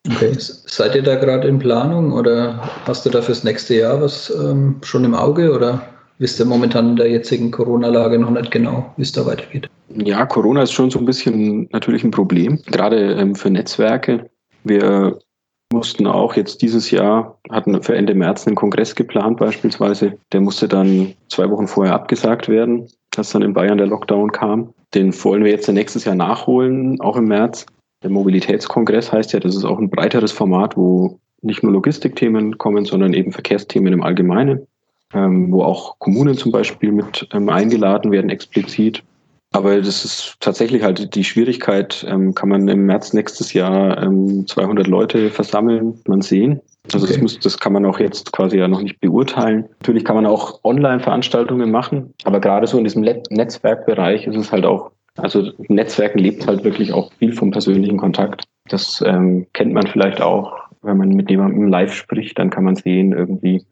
Okay. 0.09 0.33
Seid 0.37 0.95
ihr 0.95 1.03
da 1.03 1.15
gerade 1.15 1.47
in 1.47 1.59
Planung 1.59 2.11
oder 2.11 2.59
hast 2.85 3.05
du 3.05 3.09
da 3.09 3.21
fürs 3.21 3.43
nächste 3.43 3.75
Jahr 3.75 4.01
was 4.01 4.33
ähm, 4.35 4.77
schon 4.83 5.05
im 5.05 5.13
Auge 5.13 5.53
oder 5.53 5.81
wisst 6.17 6.39
ihr 6.39 6.45
momentan 6.45 6.89
in 6.89 6.95
der 6.95 7.09
jetzigen 7.09 7.51
Corona-Lage 7.51 8.17
noch 8.17 8.31
nicht 8.31 8.49
genau, 8.49 8.91
wie 8.97 9.03
es 9.03 9.11
da 9.11 9.25
weitergeht? 9.25 9.69
Ja, 9.89 10.25
Corona 10.25 10.63
ist 10.63 10.71
schon 10.71 10.89
so 10.89 10.99
ein 10.99 11.05
bisschen 11.05 11.69
natürlich 11.71 12.03
ein 12.03 12.11
Problem, 12.11 12.59
gerade 12.65 13.13
ähm, 13.13 13.35
für 13.35 13.51
Netzwerke. 13.51 14.29
Wir 14.63 15.19
mussten 15.71 16.07
auch 16.07 16.35
jetzt 16.35 16.61
dieses 16.61 16.91
Jahr, 16.91 17.39
hatten 17.49 17.81
für 17.81 17.95
Ende 17.95 18.13
März 18.13 18.47
einen 18.47 18.55
Kongress 18.55 18.95
geplant 18.95 19.37
beispielsweise. 19.37 20.17
Der 20.33 20.41
musste 20.41 20.67
dann 20.67 21.13
zwei 21.29 21.49
Wochen 21.49 21.67
vorher 21.67 21.93
abgesagt 21.93 22.49
werden, 22.49 22.87
als 23.15 23.31
dann 23.31 23.41
in 23.41 23.53
Bayern 23.53 23.77
der 23.77 23.87
Lockdown 23.87 24.31
kam. 24.31 24.73
Den 24.93 25.13
wollen 25.23 25.43
wir 25.43 25.51
jetzt 25.51 25.69
nächstes 25.69 26.05
Jahr 26.05 26.15
nachholen, 26.15 26.99
auch 27.01 27.15
im 27.15 27.25
März. 27.25 27.65
Der 28.03 28.09
Mobilitätskongress 28.09 29.11
heißt 29.11 29.33
ja, 29.33 29.39
das 29.39 29.55
ist 29.55 29.65
auch 29.65 29.77
ein 29.77 29.89
breiteres 29.89 30.31
Format, 30.31 30.75
wo 30.75 31.19
nicht 31.41 31.63
nur 31.63 31.71
Logistikthemen 31.71 32.57
kommen, 32.57 32.85
sondern 32.85 33.13
eben 33.13 33.31
Verkehrsthemen 33.31 33.93
im 33.93 34.03
Allgemeinen, 34.03 34.67
ähm, 35.13 35.51
wo 35.51 35.63
auch 35.63 35.97
Kommunen 35.99 36.35
zum 36.35 36.51
Beispiel 36.51 36.91
mit 36.91 37.27
ähm, 37.33 37.49
eingeladen 37.49 38.11
werden 38.11 38.29
explizit. 38.29 39.03
Aber 39.53 39.81
das 39.81 40.05
ist 40.05 40.37
tatsächlich 40.39 40.81
halt 40.81 41.13
die 41.13 41.25
Schwierigkeit, 41.25 42.05
ähm, 42.09 42.33
kann 42.33 42.49
man 42.49 42.67
im 42.69 42.85
März 42.85 43.11
nächstes 43.13 43.51
Jahr 43.53 44.01
ähm, 44.01 44.47
200 44.47 44.87
Leute 44.87 45.29
versammeln, 45.29 45.99
man 46.07 46.21
sehen. 46.21 46.61
Also 46.85 47.05
okay. 47.05 47.13
das, 47.13 47.21
muss, 47.21 47.39
das 47.39 47.59
kann 47.59 47.73
man 47.73 47.85
auch 47.85 47.99
jetzt 47.99 48.31
quasi 48.31 48.57
ja 48.57 48.67
noch 48.67 48.81
nicht 48.81 48.99
beurteilen. 49.01 49.65
Natürlich 49.81 50.05
kann 50.05 50.15
man 50.15 50.25
auch 50.25 50.63
Online-Veranstaltungen 50.63 51.69
machen, 51.69 52.13
aber 52.23 52.39
gerade 52.39 52.65
so 52.65 52.77
in 52.77 52.85
diesem 52.85 53.01
Netzwerkbereich 53.01 54.25
ist 54.25 54.37
es 54.37 54.51
halt 54.51 54.65
auch 54.65 54.91
also 55.17 55.51
Netzwerken 55.67 56.19
lebt 56.19 56.47
halt 56.47 56.63
wirklich 56.63 56.93
auch 56.93 57.11
viel 57.13 57.33
vom 57.33 57.51
persönlichen 57.51 57.97
Kontakt. 57.97 58.45
Das 58.69 59.03
ähm, 59.05 59.47
kennt 59.53 59.73
man 59.73 59.87
vielleicht 59.87 60.21
auch, 60.21 60.53
wenn 60.81 60.97
man 60.97 61.09
mit 61.09 61.29
jemandem 61.29 61.67
live 61.67 61.93
spricht, 61.93 62.39
dann 62.39 62.49
kann 62.49 62.63
man 62.63 62.75
sehen, 62.75 63.11
irgendwie, 63.11 63.65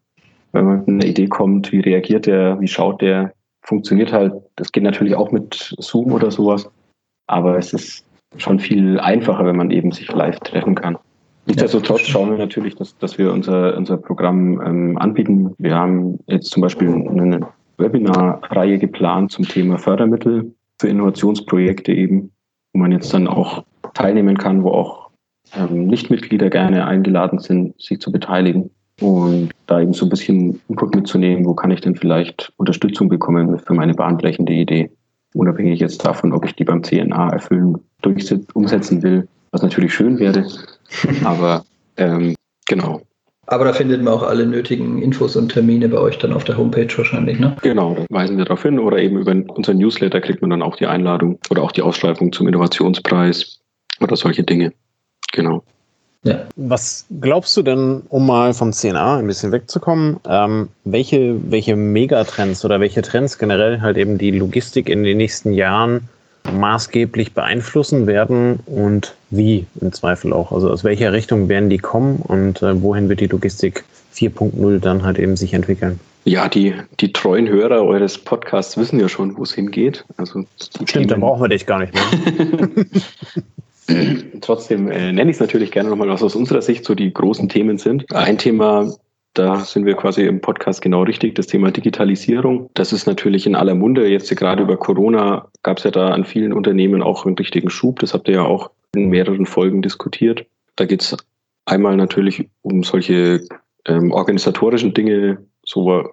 wenn 0.51 0.65
man 0.65 0.79
mit 0.79 0.87
einer 0.87 1.05
Idee 1.05 1.27
kommt, 1.27 1.71
wie 1.71 1.79
reagiert 1.79 2.25
der, 2.25 2.59
wie 2.59 2.67
schaut 2.67 3.01
der, 3.01 3.33
funktioniert 3.63 4.11
halt. 4.11 4.33
Das 4.55 4.71
geht 4.71 4.83
natürlich 4.83 5.15
auch 5.15 5.31
mit 5.31 5.75
Zoom 5.79 6.11
oder 6.11 6.31
sowas, 6.31 6.69
aber 7.27 7.57
es 7.57 7.73
ist 7.73 8.05
schon 8.37 8.59
viel 8.59 8.99
einfacher, 8.99 9.45
wenn 9.45 9.55
man 9.57 9.71
eben 9.71 9.91
sich 9.91 10.11
live 10.11 10.39
treffen 10.41 10.75
kann. 10.75 10.97
Nichtsdestotrotz 11.45 12.01
schauen 12.01 12.29
wir 12.29 12.37
natürlich, 12.37 12.75
dass, 12.75 12.95
dass 12.97 13.17
wir 13.17 13.31
unser, 13.31 13.75
unser 13.75 13.97
Programm 13.97 14.61
ähm, 14.61 14.97
anbieten. 14.99 15.55
Wir 15.57 15.75
haben 15.75 16.19
jetzt 16.27 16.51
zum 16.51 16.61
Beispiel 16.61 16.89
eine 16.89 17.39
Webinarreihe 17.77 18.77
geplant 18.77 19.31
zum 19.31 19.47
Thema 19.47 19.79
Fördermittel 19.79 20.53
für 20.79 20.87
Innovationsprojekte 20.87 21.91
eben, 21.91 22.31
wo 22.73 22.79
man 22.79 22.91
jetzt 22.91 23.13
dann 23.13 23.27
auch 23.27 23.63
teilnehmen 23.93 24.37
kann, 24.37 24.63
wo 24.63 24.71
auch 24.71 25.09
ähm, 25.55 25.87
Nichtmitglieder 25.87 26.49
gerne 26.49 26.85
eingeladen 26.85 27.39
sind, 27.39 27.79
sich 27.81 27.99
zu 27.99 28.11
beteiligen 28.11 28.69
und 29.01 29.49
da 29.67 29.81
eben 29.81 29.93
so 29.93 30.05
ein 30.05 30.09
bisschen 30.09 30.61
Input 30.67 30.95
mitzunehmen, 30.95 31.45
wo 31.45 31.53
kann 31.53 31.71
ich 31.71 31.81
denn 31.81 31.95
vielleicht 31.95 32.53
Unterstützung 32.57 33.09
bekommen 33.09 33.59
für 33.59 33.73
meine 33.73 33.93
bahnbrechende 33.93 34.53
Idee, 34.53 34.91
unabhängig 35.33 35.79
jetzt 35.79 36.05
davon, 36.05 36.33
ob 36.33 36.45
ich 36.45 36.55
die 36.55 36.65
beim 36.65 36.83
CNA 36.83 37.29
erfüllen, 37.29 37.77
umsetzen 38.53 39.03
will, 39.03 39.27
was 39.51 39.61
natürlich 39.61 39.93
schön 39.93 40.19
wäre, 40.19 40.45
aber 41.23 41.65
ähm, 41.97 42.35
genau, 42.67 43.01
aber 43.51 43.65
da 43.65 43.73
findet 43.73 44.01
man 44.03 44.13
auch 44.13 44.23
alle 44.23 44.45
nötigen 44.45 45.01
Infos 45.01 45.35
und 45.35 45.51
Termine 45.51 45.89
bei 45.89 45.97
euch 45.97 46.17
dann 46.19 46.33
auf 46.33 46.43
der 46.43 46.57
Homepage 46.57 46.87
wahrscheinlich, 46.95 47.39
ne? 47.39 47.55
Genau, 47.61 47.95
da 47.95 48.05
weisen 48.09 48.37
wir 48.37 48.45
darauf 48.45 48.61
hin. 48.61 48.79
Oder 48.79 48.99
eben 48.99 49.17
über 49.17 49.35
unseren 49.53 49.77
Newsletter 49.77 50.21
kriegt 50.21 50.41
man 50.41 50.51
dann 50.51 50.61
auch 50.61 50.75
die 50.75 50.85
Einladung 50.85 51.39
oder 51.49 51.63
auch 51.63 51.71
die 51.71 51.81
Ausschreibung 51.81 52.31
zum 52.31 52.47
Innovationspreis 52.47 53.59
oder 54.01 54.15
solche 54.15 54.43
Dinge. 54.43 54.71
Genau. 55.33 55.63
Ja. 56.23 56.45
Was 56.57 57.05
glaubst 57.21 57.55
du 57.55 57.61
denn, 57.61 58.03
um 58.09 58.27
mal 58.27 58.53
vom 58.53 58.73
CNA 58.73 59.17
ein 59.17 59.27
bisschen 59.27 59.51
wegzukommen, 59.51 60.17
ähm, 60.27 60.67
welche, 60.83 61.35
welche 61.49 61.75
Megatrends 61.75 62.65
oder 62.65 62.79
welche 62.79 63.01
Trends 63.01 63.37
generell 63.37 63.81
halt 63.81 63.97
eben 63.97 64.17
die 64.17 64.31
Logistik 64.31 64.89
in 64.89 65.03
den 65.03 65.17
nächsten 65.17 65.53
Jahren 65.53 66.09
maßgeblich 66.51 67.33
beeinflussen 67.33 68.07
werden 68.07 68.59
und 68.65 69.15
wie 69.29 69.65
im 69.81 69.91
Zweifel 69.91 70.33
auch. 70.33 70.51
Also 70.51 70.69
aus 70.69 70.83
welcher 70.83 71.13
Richtung 71.13 71.49
werden 71.49 71.69
die 71.69 71.77
kommen 71.77 72.17
und 72.17 72.61
äh, 72.61 72.81
wohin 72.81 73.09
wird 73.09 73.19
die 73.19 73.27
Logistik 73.27 73.83
4.0 74.13 74.79
dann 74.79 75.03
halt 75.03 75.19
eben 75.19 75.35
sich 75.35 75.53
entwickeln? 75.53 75.99
Ja, 76.25 76.49
die, 76.49 76.75
die 76.99 77.13
treuen 77.13 77.47
Hörer 77.47 77.83
eures 77.83 78.17
Podcasts 78.17 78.77
wissen 78.77 78.99
ja 78.99 79.07
schon, 79.07 79.37
wo 79.37 79.43
es 79.43 79.53
hingeht. 79.53 80.05
Also 80.17 80.45
Stimmt, 80.85 81.11
dann 81.11 81.21
brauchen 81.21 81.41
wir 81.41 81.47
dich 81.47 81.65
gar 81.65 81.79
nicht 81.79 81.93
mehr. 81.93 82.69
Trotzdem 84.41 84.91
äh, 84.91 85.11
nenne 85.11 85.31
ich 85.31 85.37
es 85.37 85.41
natürlich 85.41 85.71
gerne 85.71 85.89
nochmal, 85.89 86.09
was 86.09 86.21
aus 86.21 86.35
unserer 86.35 86.61
Sicht 86.61 86.85
so 86.85 86.93
die 86.93 87.11
großen 87.11 87.49
Themen 87.49 87.77
sind. 87.77 88.13
Ein 88.13 88.37
Thema, 88.37 88.93
da 89.39 89.55
sind 89.61 89.85
wir 89.85 89.95
quasi 89.95 90.25
im 90.25 90.41
Podcast 90.41 90.81
genau 90.81 91.03
richtig. 91.03 91.35
Das 91.35 91.47
Thema 91.47 91.71
Digitalisierung, 91.71 92.69
das 92.73 92.91
ist 92.91 93.07
natürlich 93.07 93.47
in 93.47 93.55
aller 93.55 93.73
Munde. 93.73 94.05
Jetzt 94.05 94.35
gerade 94.35 94.63
über 94.63 94.75
Corona 94.75 95.47
gab 95.63 95.77
es 95.77 95.85
ja 95.85 95.91
da 95.91 96.09
an 96.09 96.25
vielen 96.25 96.51
Unternehmen 96.51 97.01
auch 97.01 97.25
einen 97.25 97.37
richtigen 97.37 97.69
Schub. 97.69 97.99
Das 97.99 98.13
habt 98.13 98.27
ihr 98.27 98.35
ja 98.35 98.43
auch 98.43 98.69
in 98.93 99.07
mehreren 99.07 99.45
Folgen 99.45 99.81
diskutiert. 99.81 100.45
Da 100.75 100.83
geht 100.85 101.01
es 101.01 101.15
einmal 101.65 101.95
natürlich 101.95 102.49
um 102.63 102.83
solche 102.83 103.39
ähm, 103.85 104.11
organisatorischen 104.11 104.93
Dinge, 104.93 105.37
so 105.63 106.09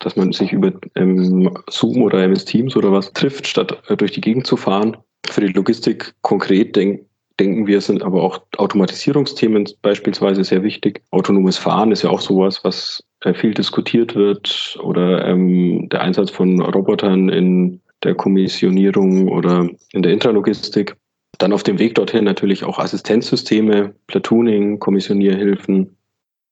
dass 0.00 0.16
man 0.16 0.32
sich 0.32 0.52
über 0.52 0.72
ähm, 0.96 1.56
Zoom 1.70 2.02
oder 2.02 2.24
MS 2.24 2.44
Teams 2.44 2.76
oder 2.76 2.90
was 2.90 3.12
trifft, 3.12 3.46
statt 3.46 3.80
äh, 3.88 3.96
durch 3.96 4.10
die 4.10 4.20
Gegend 4.20 4.48
zu 4.48 4.56
fahren. 4.56 4.96
Für 5.28 5.42
die 5.42 5.52
Logistik 5.52 6.12
konkret 6.22 6.74
denk, 6.74 7.02
denken 7.38 7.66
wir, 7.66 7.80
sind 7.80 8.02
aber 8.02 8.22
auch 8.22 8.40
Automatisierungsthemen 8.56 9.68
beispielsweise 9.82 10.44
sehr 10.44 10.62
wichtig. 10.62 11.02
Autonomes 11.10 11.58
Fahren 11.58 11.92
ist 11.92 12.02
ja 12.02 12.10
auch 12.10 12.20
sowas, 12.20 12.64
was 12.64 13.02
äh, 13.20 13.34
viel 13.34 13.54
diskutiert 13.54 14.14
wird 14.14 14.78
oder 14.82 15.24
ähm, 15.26 15.88
der 15.90 16.00
Einsatz 16.02 16.30
von 16.30 16.60
Robotern 16.60 17.28
in 17.28 17.80
der 18.02 18.14
Kommissionierung 18.14 19.28
oder 19.28 19.68
in 19.92 20.02
der 20.02 20.12
Intralogistik. 20.12 20.96
Dann 21.38 21.52
auf 21.52 21.62
dem 21.62 21.78
Weg 21.78 21.94
dorthin 21.94 22.24
natürlich 22.24 22.64
auch 22.64 22.78
Assistenzsysteme, 22.78 23.94
Platooning, 24.06 24.78
Kommissionierhilfen. 24.78 25.96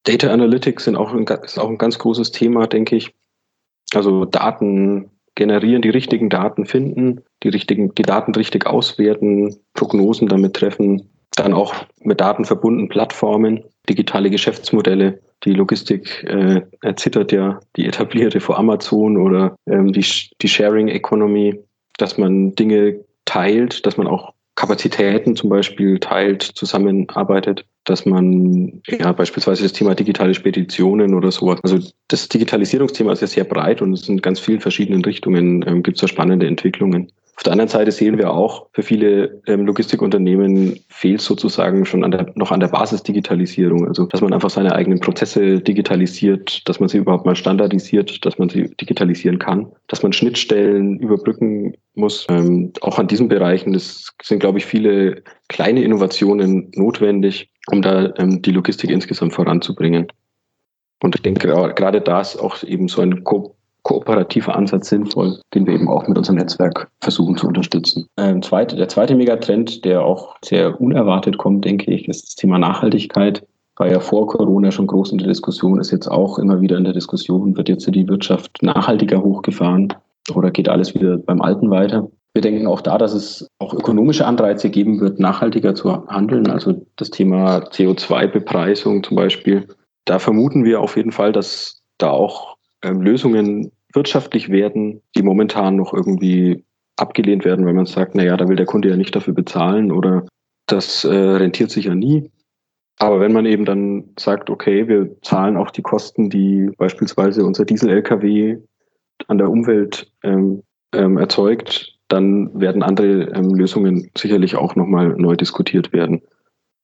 Data 0.05 0.31
Analytics 0.31 0.85
sind 0.85 0.97
auch 0.97 1.13
ein, 1.13 1.25
ist 1.43 1.59
auch 1.59 1.69
ein 1.69 1.79
ganz 1.79 1.99
großes 1.99 2.31
Thema, 2.31 2.67
denke 2.67 2.97
ich. 2.97 3.13
Also 3.95 4.25
Daten 4.25 5.11
generieren, 5.37 5.83
die 5.83 5.91
richtigen 5.91 6.29
Daten 6.29 6.67
finden, 6.67 7.23
die 7.45 7.51
richtigen, 7.51 7.95
die 7.95 8.03
Daten 8.03 8.35
richtig 8.35 8.67
auswerten, 8.67 9.55
Prognosen 9.75 10.29
damit 10.29 10.55
treffen, 10.55 11.09
dann 11.37 11.53
auch 11.53 11.75
mit 12.01 12.21
Daten 12.21 12.45
verbunden 12.45 12.89
Plattformen. 12.89 13.63
digitale 13.89 14.31
Geschäftsmodelle. 14.31 15.21
Die 15.45 15.53
Logistik 15.53 16.25
äh, 16.25 16.63
erzittert 16.83 17.31
ja 17.31 17.61
die 17.77 17.87
etablierte 17.87 18.41
vor 18.41 18.59
Amazon 18.59 19.17
oder 19.17 19.55
ähm, 19.67 19.93
die, 19.93 20.05
die 20.43 20.49
Sharing 20.49 20.89
Economy, 20.89 21.61
dass 21.99 22.19
man 22.19 22.55
Dinge 22.57 22.99
teilt, 23.27 23.87
dass 23.87 23.97
man 23.97 24.09
auch 24.09 24.33
Kapazitäten 24.57 25.37
zum 25.37 25.51
Beispiel 25.51 26.01
teilt, 26.01 26.43
zusammenarbeitet, 26.43 27.67
dass 27.85 28.07
man 28.07 28.83
ja 28.89 29.13
beispielsweise 29.13 29.63
das 29.63 29.75
Thema 29.75 29.95
digitale 29.95 30.35
Speditionen 30.35 31.15
oder 31.15 31.31
sowas. 31.31 31.61
Also 31.63 31.79
das 32.09 32.29
Digitalisierungsthema 32.29 33.13
ist 33.13 33.21
ja 33.21 33.27
sehr 33.27 33.45
breit 33.45 33.83
und 33.83 33.93
es 33.93 34.07
sind 34.07 34.23
ganz 34.23 34.41
vielen 34.41 34.61
verschiedenen 34.61 35.05
Richtungen 35.05 35.63
ähm, 35.67 35.83
gibt 35.83 35.99
es 35.99 36.01
da 36.01 36.09
spannende 36.09 36.47
Entwicklungen. 36.47 37.13
Auf 37.37 37.43
der 37.43 37.53
anderen 37.53 37.69
Seite 37.69 37.93
sehen 37.93 38.17
wir 38.17 38.33
auch, 38.33 38.67
für 38.73 38.83
viele 38.83 39.43
ähm, 39.47 39.67
Logistikunternehmen 39.67 40.81
fehlt 40.89 41.21
sozusagen 41.21 41.85
schon 41.85 42.03
an 42.03 42.11
der, 42.11 42.33
noch 42.35 42.51
an 42.51 42.61
der 42.61 42.69
Basisdigitalisierung. 42.69 43.87
Also, 43.87 44.07
dass 44.07 44.23
man 44.23 44.33
einfach 44.33 44.49
seine 44.49 44.75
eigenen 44.75 45.01
Prozesse 45.01 45.61
digitalisiert, 45.61 46.67
dass 46.67 46.81
man 46.81 46.89
sie 46.89 46.97
überhaupt 46.97 47.27
mal 47.27 47.37
standardisiert, 47.37 48.25
dass 48.25 48.39
man 48.39 48.49
sie 48.49 48.75
digitalisieren 48.81 49.39
kann, 49.39 49.71
dass 49.89 50.03
man 50.03 50.15
Schnittstellen 50.15 50.99
überbrücken 50.99 51.77
muss. 51.95 52.27
Ähm, 52.31 52.73
auch 52.81 52.99
an 52.99 53.07
diesen 53.07 53.29
Bereichen 53.29 53.75
das 53.75 54.15
sind, 54.23 54.39
glaube 54.39 54.57
ich, 54.57 54.65
viele 54.65 55.23
kleine 55.49 55.83
Innovationen 55.83 56.71
notwendig, 56.75 57.51
um 57.71 57.83
da 57.83 58.15
ähm, 58.17 58.41
die 58.41 58.53
Logistik 58.53 58.91
insgesamt 58.91 59.35
voranzubringen. 59.35 60.07
Und 61.03 61.15
ich 61.15 61.21
denke, 61.21 61.49
gerade 61.49 62.01
da 62.01 62.23
ist 62.23 62.37
auch 62.37 62.63
eben 62.63 62.89
so 62.89 63.03
ein 63.03 63.23
kooperativer 63.87 64.57
Ansatz 64.57 64.89
sinnvoll, 64.89 65.39
den 65.55 65.65
wir 65.65 65.75
eben 65.75 65.89
auch 65.89 66.09
mit 66.09 66.19
unserem 66.19 66.39
Netzwerk 66.39 66.91
versuchen 67.01 67.37
zu 67.37 67.47
unterstützen. 67.47 68.09
Ähm, 68.17 68.43
zweite, 68.43 68.75
der 68.75 68.89
zweite 68.89 69.15
Megatrend, 69.15 69.85
der 69.85 70.03
auch 70.03 70.35
sehr 70.45 70.81
unerwartet 70.81 71.39
kommt, 71.39 71.65
denke 71.65 71.93
ich, 71.93 72.09
ist 72.09 72.27
das 72.27 72.35
Thema 72.35 72.59
Nachhaltigkeit. 72.59 73.47
War 73.77 73.89
ja 73.89 74.01
vor 74.01 74.27
Corona 74.27 74.73
schon 74.73 74.89
groß 74.89 75.13
in 75.13 75.19
der 75.19 75.29
Diskussion, 75.29 75.79
ist 75.79 75.93
jetzt 75.93 76.09
auch 76.09 76.41
immer 76.41 76.61
wieder 76.61 76.77
in 76.77 76.83
der 76.83 76.95
Diskussion, 76.95 77.57
wird 77.57 77.69
jetzt 77.69 77.87
die 77.87 78.09
Wirtschaft 78.09 78.61
nachhaltiger 78.61 79.23
hochgefahren 79.23 79.95
oder 80.35 80.51
geht 80.51 80.69
alles 80.69 80.93
wieder 80.93 81.19
beim 81.19 81.41
Alten 81.41 81.71
weiter? 81.71 82.11
Wir 82.35 82.43
denken 82.43 82.67
auch 82.67 82.81
da, 82.81 82.99
dass 82.99 83.15
es 83.15 83.47
auch 83.61 83.73
ökonomische 83.73 84.27
Anreize 84.27 84.69
geben 84.69 84.99
wird, 84.99 85.21
nachhaltiger 85.21 85.77
zu 85.77 86.09
handeln. 86.09 86.51
Also 86.51 86.85
das 86.97 87.11
Thema 87.11 87.59
CO2-Bepreisung 87.59 89.05
zum 89.05 89.17
Beispiel. 89.17 89.69
Da 90.07 90.19
vermuten 90.19 90.65
wir 90.65 90.81
auf 90.81 90.97
jeden 90.97 91.13
Fall, 91.13 91.33
dass 91.33 91.83
da 91.99 92.11
auch 92.11 92.57
ähm, 92.83 93.01
Lösungen 93.01 93.73
wirtschaftlich 93.97 94.51
werden, 94.51 95.03
die 95.17 95.23
momentan 95.23 95.77
noch 95.77 95.93
irgendwie 95.93 96.65
abgelehnt 96.97 97.45
werden, 97.45 97.67
weil 97.67 97.75
man 97.75 97.87
sagt, 97.87 98.15
naja, 98.15 98.37
da 98.37 98.49
will 98.49 98.57
der 98.57 98.67
Kunde 98.67 98.89
ja 98.89 98.97
nicht 98.97 99.15
dafür 99.15 99.35
bezahlen 99.35 99.91
oder 99.91 100.27
das 100.67 101.05
äh, 101.05 101.15
rentiert 101.15 101.71
sich 101.71 101.87
ja 101.87 101.95
nie. 101.95 102.31
Aber 102.99 103.21
wenn 103.21 103.33
man 103.33 103.45
eben 103.45 103.65
dann 103.65 104.05
sagt, 104.19 104.49
okay, 104.49 104.89
wir 104.89 105.21
zahlen 105.23 105.57
auch 105.57 105.71
die 105.71 105.83
Kosten, 105.83 106.31
die 106.31 106.71
beispielsweise 106.79 107.45
unser 107.45 107.65
Diesel-Lkw 107.65 108.59
an 109.29 109.39
der 109.39 109.51
Umwelt 109.51 110.11
ähm, 110.23 110.63
ähm, 110.95 111.19
erzeugt, 111.19 111.95
dann 112.09 112.59
werden 112.59 112.83
andere 112.83 113.31
ähm, 113.35 113.55
Lösungen 113.55 114.11
sicherlich 114.17 114.57
auch 114.57 114.77
nochmal 114.77 115.09
neu 115.09 115.37
diskutiert 115.37 115.93
werden. 115.93 116.23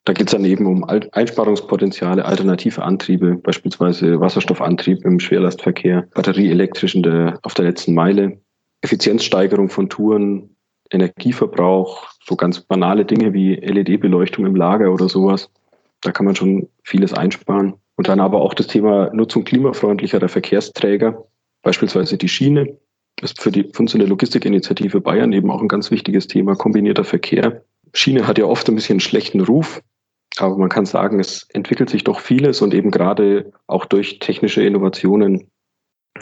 Da 0.04 0.12
geht 0.12 0.26
es 0.26 0.32
dann 0.32 0.44
eben 0.44 0.66
um 0.66 0.84
Einsparungspotenziale, 0.84 2.24
alternative 2.24 2.82
Antriebe, 2.82 3.36
beispielsweise 3.36 4.20
Wasserstoffantrieb 4.20 5.04
im 5.04 5.20
Schwerlastverkehr, 5.20 6.08
batterieelektrischen 6.14 7.04
der, 7.04 7.38
auf 7.42 7.54
der 7.54 7.66
letzten 7.66 7.94
Meile, 7.94 8.40
Effizienzsteigerung 8.80 9.68
von 9.68 9.88
Touren, 9.88 10.56
Energieverbrauch, 10.90 12.08
so 12.24 12.34
ganz 12.34 12.60
banale 12.60 13.04
Dinge 13.04 13.32
wie 13.32 13.54
LED-Beleuchtung 13.54 14.44
im 14.44 14.56
Lager 14.56 14.92
oder 14.92 15.08
sowas. 15.08 15.50
Da 16.00 16.10
kann 16.10 16.26
man 16.26 16.34
schon 16.34 16.68
vieles 16.82 17.12
einsparen. 17.12 17.74
Und 17.94 18.08
dann 18.08 18.20
aber 18.20 18.40
auch 18.40 18.54
das 18.54 18.66
Thema 18.66 19.10
Nutzung 19.14 19.44
klimafreundlicherer 19.44 20.28
Verkehrsträger, 20.28 21.24
beispielsweise 21.62 22.18
die 22.18 22.28
Schiene. 22.28 22.76
ist 23.20 23.40
für, 23.40 23.52
die, 23.52 23.70
für 23.72 23.82
uns 23.82 23.94
in 23.94 24.00
der 24.00 24.08
Logistikinitiative 24.08 25.00
Bayern 25.00 25.32
eben 25.32 25.50
auch 25.50 25.62
ein 25.62 25.68
ganz 25.68 25.92
wichtiges 25.92 26.26
Thema, 26.26 26.56
kombinierter 26.56 27.04
Verkehr. 27.04 27.62
Schiene 27.94 28.26
hat 28.26 28.38
ja 28.38 28.46
oft 28.46 28.68
ein 28.68 28.74
bisschen 28.74 28.94
einen 28.94 29.00
schlechten 29.00 29.40
Ruf. 29.40 29.80
Aber 30.38 30.56
man 30.56 30.68
kann 30.68 30.86
sagen, 30.86 31.20
es 31.20 31.46
entwickelt 31.52 31.90
sich 31.90 32.04
doch 32.04 32.20
vieles 32.20 32.62
und 32.62 32.74
eben 32.74 32.90
gerade 32.90 33.52
auch 33.66 33.84
durch 33.84 34.18
technische 34.18 34.62
Innovationen 34.62 35.50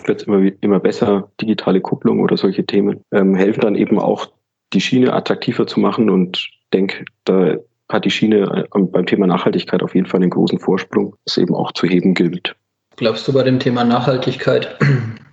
wird 0.04 0.22
es 0.22 0.26
immer, 0.26 0.50
immer 0.60 0.80
besser. 0.80 1.30
Digitale 1.40 1.80
Kupplung 1.80 2.20
oder 2.20 2.36
solche 2.36 2.64
Themen 2.64 3.04
ähm, 3.12 3.34
helfen 3.34 3.60
dann 3.60 3.74
eben 3.74 3.98
auch, 3.98 4.28
die 4.72 4.80
Schiene 4.80 5.12
attraktiver 5.12 5.66
zu 5.66 5.80
machen 5.80 6.10
und 6.10 6.48
denke, 6.72 7.04
da 7.24 7.56
hat 7.88 8.04
die 8.04 8.10
Schiene 8.10 8.66
äh, 8.72 8.78
beim 8.80 9.04
Thema 9.04 9.26
Nachhaltigkeit 9.26 9.82
auf 9.82 9.96
jeden 9.96 10.06
Fall 10.06 10.20
einen 10.20 10.30
großen 10.30 10.60
Vorsprung, 10.60 11.16
das 11.24 11.38
eben 11.38 11.54
auch 11.54 11.72
zu 11.72 11.88
heben 11.88 12.14
gilt. 12.14 12.54
Glaubst 12.96 13.26
du 13.26 13.32
bei 13.32 13.42
dem 13.42 13.58
Thema 13.58 13.82
Nachhaltigkeit, 13.82 14.78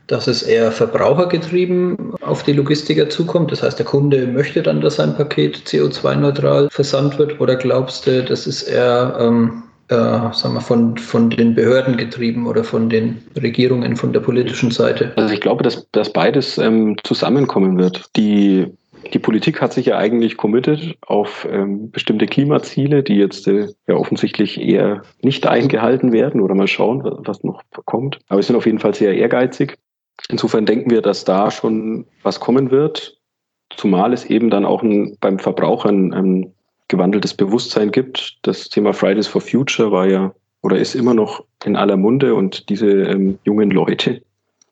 dass 0.08 0.28
es 0.28 0.44
eher 0.44 0.72
verbrauchergetrieben 0.72 2.14
auf 2.22 2.44
die 2.44 2.54
Logistiker 2.54 3.10
zukommt? 3.10 3.52
Das 3.52 3.62
heißt, 3.62 3.78
der 3.78 3.86
Kunde 3.86 4.28
möchte 4.28 4.64
dann, 4.64 4.82
dass 4.82 4.96
sein 4.96 5.16
Paket 5.16 5.58
CO2-neutral 5.66 6.70
versandt 6.72 7.18
wird? 7.20 7.40
Oder 7.40 7.56
glaubst 7.56 8.08
du, 8.08 8.24
das 8.24 8.48
ist 8.48 8.64
eher 8.64 9.18
ähm, 9.20 9.64
äh, 9.90 9.96
sagen 9.96 10.54
wir, 10.54 10.62
von, 10.62 10.98
von 10.98 11.30
den 11.30 11.56
Behörden 11.56 11.98
getrieben 11.98 12.48
oder 12.48 12.64
von 12.64 12.90
den 12.90 13.22
Regierungen, 13.42 13.96
von 13.96 14.12
der 14.12 14.20
politischen 14.20 14.72
Seite? 14.72 15.14
Also 15.16 15.34
ich 15.34 15.42
glaube, 15.42 15.64
dass, 15.64 15.90
dass 15.92 16.12
beides 16.12 16.58
ähm, 16.58 16.98
zusammenkommen 17.04 17.78
wird. 17.78 18.06
Die 18.16 18.68
die 19.14 19.20
Politik 19.20 19.62
hat 19.62 19.74
sich 19.74 19.86
ja 19.86 19.98
eigentlich 19.98 20.38
committed 20.38 20.98
auf 21.06 21.48
ähm, 21.50 21.92
bestimmte 21.92 22.26
Klimaziele, 22.26 23.04
die 23.04 23.16
jetzt 23.16 23.48
äh, 23.48 23.68
ja 23.88 23.96
offensichtlich 23.96 24.60
eher 24.60 25.04
nicht 25.22 25.46
eingehalten 25.48 26.12
werden 26.12 26.42
oder 26.42 26.56
mal 26.56 26.68
schauen, 26.68 27.02
was 27.04 27.44
noch 27.44 27.62
kommt. 27.86 28.20
Aber 28.28 28.42
sie 28.42 28.48
sind 28.48 28.56
auf 28.56 28.66
jeden 28.66 28.80
Fall 28.80 28.94
sehr 28.94 29.16
ehrgeizig. 29.16 29.78
Insofern 30.30 30.66
denken 30.66 30.90
wir, 30.90 31.02
dass 31.02 31.24
da 31.24 31.52
schon 31.52 32.06
was 32.24 32.40
kommen 32.40 32.72
wird, 32.72 33.18
zumal 33.70 34.14
es 34.14 34.26
eben 34.26 34.50
dann 34.50 34.66
auch 34.66 34.84
ein, 34.84 35.18
beim 35.20 35.40
Verbraucher 35.40 35.90
ein, 35.90 36.14
ein 36.14 36.54
gewandeltes 36.88 37.34
Bewusstsein 37.34 37.92
gibt. 37.92 38.40
Das 38.44 38.70
Thema 38.70 38.94
Fridays 38.94 39.28
for 39.28 39.42
Future 39.42 39.92
war 39.92 40.08
ja 40.08 40.34
oder 40.62 40.78
ist 40.78 40.96
immer 40.96 41.14
noch 41.14 41.46
in 41.64 41.76
aller 41.76 41.98
Munde 41.98 42.36
und 42.36 42.70
diese 42.70 42.88
ähm, 42.88 43.40
jungen 43.44 43.72
Leute, 43.72 44.22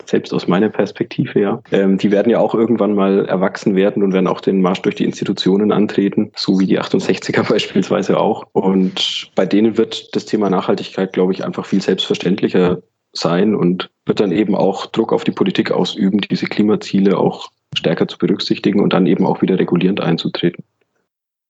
selbst 0.04 0.34
aus 0.34 0.48
meiner 0.48 0.70
Perspektive, 0.70 1.40
ja, 1.40 1.62
ähm, 1.72 1.98
die 1.98 2.12
werden 2.12 2.30
ja 2.30 2.40
auch 2.40 2.54
irgendwann 2.54 2.94
mal 2.94 3.26
erwachsen 3.26 3.76
werden 3.76 4.04
und 4.04 4.14
werden 4.14 4.28
auch 4.28 4.42
den 4.42 4.62
Marsch 4.62 4.82
durch 4.82 4.96
die 4.96 5.06
Institutionen 5.06 5.72
antreten, 5.72 6.32
so 6.36 6.60
wie 6.60 6.68
die 6.68 6.80
68er 6.80 7.48
beispielsweise 7.50 8.20
auch. 8.20 8.46
Und 8.52 9.32
bei 9.36 9.46
denen 9.46 9.78
wird 9.78 10.16
das 10.16 10.26
Thema 10.26 10.50
Nachhaltigkeit, 10.50 11.14
glaube 11.14 11.34
ich, 11.34 11.44
einfach 11.44 11.66
viel 11.66 11.82
selbstverständlicher 11.82 12.82
sein 13.18 13.56
und 13.56 13.90
wird 14.06 14.20
dann 14.20 14.32
eben 14.32 14.56
auch 14.56 14.86
Druck 14.88 15.14
auf 15.14 15.24
die 15.24 15.32
Politik 15.32 15.72
ausüben, 15.72 16.20
diese 16.22 16.46
Klimaziele 16.46 17.18
auch 17.18 17.50
stärker 17.76 18.08
zu 18.08 18.18
berücksichtigen 18.18 18.80
und 18.82 18.94
dann 18.94 19.06
eben 19.06 19.26
auch 19.26 19.42
wieder 19.42 19.60
regulierend 19.60 20.02
einzutreten, 20.02 20.64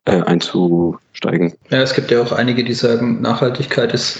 äh, 0.06 0.21
einzusteigen. 0.21 1.54
Ja, 1.69 1.82
es 1.82 1.93
gibt 1.93 2.12
ja 2.12 2.21
auch 2.21 2.32
einige, 2.32 2.63
die 2.63 2.73
sagen, 2.73 3.21
Nachhaltigkeit 3.21 3.93
ist 3.93 4.19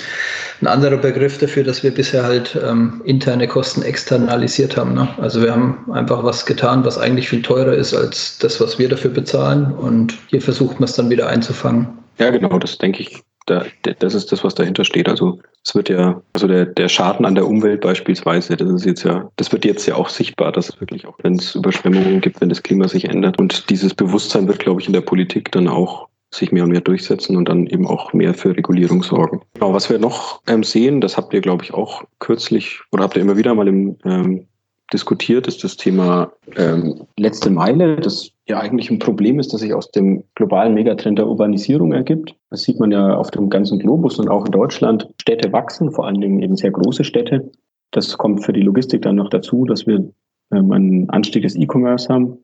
ein 0.62 0.68
anderer 0.68 0.98
Begriff 0.98 1.38
dafür, 1.38 1.64
dass 1.64 1.84
wir 1.84 1.92
bisher 1.92 2.24
halt 2.24 2.58
ähm, 2.64 3.02
interne 3.06 3.48
Kosten 3.48 3.82
externalisiert 3.82 4.78
haben. 4.78 4.94
Ne? 4.94 5.08
Also 5.18 5.42
wir 5.42 5.52
haben 5.52 5.92
einfach 5.92 6.24
was 6.24 6.46
getan, 6.46 6.86
was 6.86 6.98
eigentlich 6.98 7.30
viel 7.30 7.42
teurer 7.42 7.74
ist 7.74 7.94
als 7.94 8.38
das, 8.40 8.62
was 8.62 8.80
wir 8.80 8.88
dafür 8.88 9.12
bezahlen. 9.12 9.74
Und 9.74 10.18
hier 10.28 10.42
versucht 10.42 10.80
man 10.80 10.86
es 10.86 10.94
dann 10.94 11.10
wieder 11.10 11.28
einzufangen. 11.28 11.88
Ja, 12.18 12.30
genau, 12.30 12.58
das 12.60 12.78
denke 12.78 13.02
ich 13.02 13.22
da, 13.46 13.66
das 14.00 14.14
ist 14.14 14.32
das, 14.32 14.44
was 14.44 14.56
dahinter 14.56 14.84
steht. 14.84 15.08
Also 15.08 15.40
es 15.64 15.76
wird 15.76 15.90
ja, 15.90 16.22
also 16.34 16.48
der, 16.48 16.66
der 16.66 16.90
Schaden 16.90 17.26
an 17.26 17.36
der 17.36 17.48
Umwelt 17.48 17.82
beispielsweise, 17.82 18.58
das 18.58 18.70
ist 18.70 18.86
jetzt 18.86 19.04
ja, 19.04 19.30
das 19.36 19.52
wird 19.52 19.66
jetzt 19.66 19.86
ja 19.86 19.96
auch 19.96 20.10
sichtbar, 20.10 20.52
dass 20.52 20.70
es 20.70 20.80
wirklich 20.80 21.06
auch, 21.08 21.18
wenn 21.24 21.36
es 21.36 21.56
Überschwemmungen 21.56 22.22
gibt, 22.22 22.42
wenn 22.42 22.50
das 22.50 22.64
Klima 22.64 22.88
sich 22.88 23.06
ändert. 23.06 23.40
Und 23.40 23.70
dieses 23.70 23.94
Bewusstsein 23.94 24.48
wird, 24.48 24.60
glaube 24.60 24.82
ich, 24.82 24.88
in 24.88 24.94
der 24.94 25.02
Politik 25.02 25.52
dann 25.52 25.68
auch 25.68 26.08
sich 26.32 26.52
mehr 26.52 26.64
und 26.64 26.72
mehr 26.72 26.82
durchsetzen 26.82 27.38
und 27.38 27.48
dann 27.48 27.68
eben 27.68 27.88
auch 27.88 28.14
mehr 28.14 28.34
für 28.34 28.56
Regulierung 28.56 29.04
sorgen. 29.04 29.42
Genau, 29.54 29.74
was 29.74 29.90
wir 29.90 30.00
noch 30.00 30.42
ähm, 30.48 30.64
sehen, 30.64 31.00
das 31.00 31.18
habt 31.18 31.34
ihr, 31.34 31.42
glaube 31.42 31.64
ich, 31.64 31.74
auch 31.74 32.04
kürzlich 32.20 32.82
oder 32.92 33.04
habt 33.04 33.16
ihr 33.16 33.22
immer 33.22 33.38
wieder 33.38 33.54
mal 33.56 33.68
im 33.68 33.96
ähm, 34.04 34.48
diskutiert, 34.94 35.48
ist 35.48 35.64
das 35.64 35.78
Thema 35.78 36.32
ähm, 36.58 37.08
letzte 37.18 37.50
Meile, 37.50 37.96
das 37.98 38.32
ja 38.48 38.60
eigentlich 38.60 38.92
ein 38.92 39.00
Problem 39.00 39.40
ist, 39.40 39.54
das 39.54 39.62
sich 39.62 39.74
aus 39.74 39.92
dem 39.92 40.24
globalen 40.36 40.74
Megatrend 40.74 41.18
der 41.18 41.28
Urbanisierung 41.28 41.94
ergibt. 41.94 42.36
Das 42.50 42.62
sieht 42.62 42.80
man 42.80 42.92
ja 42.92 43.16
auf 43.16 43.32
dem 43.32 43.50
ganzen 43.50 43.80
Globus 43.80 44.20
und 44.20 44.30
auch 44.30 44.46
in 44.46 44.52
Deutschland. 44.52 45.10
Städte 45.20 45.52
wachsen, 45.52 45.92
vor 45.92 46.06
allen 46.06 46.22
Dingen 46.22 46.42
eben 46.42 46.56
sehr 46.56 46.72
große 46.72 47.04
Städte. 47.04 47.52
Das 47.92 48.18
kommt 48.18 48.44
für 48.44 48.54
die 48.54 48.62
Logistik 48.62 49.02
dann 49.02 49.16
noch 49.16 49.30
dazu, 49.30 49.66
dass 49.66 49.88
wir 49.88 50.12
ähm, 50.52 50.72
einen 50.72 51.10
Anstieg 51.10 51.44
des 51.44 51.56
E-Commerce 51.56 52.14
haben, 52.14 52.38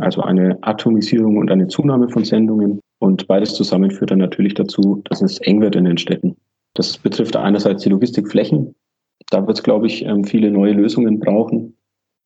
also 0.00 0.22
eine 0.22 0.58
Atomisierung 0.62 1.36
und 1.36 1.50
eine 1.50 1.68
Zunahme 1.68 2.08
von 2.08 2.24
Sendungen. 2.24 2.80
Und 2.98 3.28
beides 3.28 3.54
zusammen 3.54 3.90
führt 3.90 4.10
dann 4.10 4.18
natürlich 4.18 4.54
dazu, 4.54 5.02
dass 5.04 5.22
es 5.22 5.38
eng 5.38 5.60
wird 5.60 5.76
in 5.76 5.84
den 5.84 5.98
Städten. 5.98 6.36
Das 6.74 6.98
betrifft 6.98 7.36
einerseits 7.36 7.82
die 7.82 7.90
Logistikflächen, 7.90 8.74
da 9.30 9.46
wird 9.46 9.58
es, 9.58 9.62
glaube 9.62 9.86
ich, 9.86 10.04
ähm, 10.04 10.24
viele 10.24 10.50
neue 10.50 10.72
Lösungen 10.72 11.20
brauchen. 11.20 11.76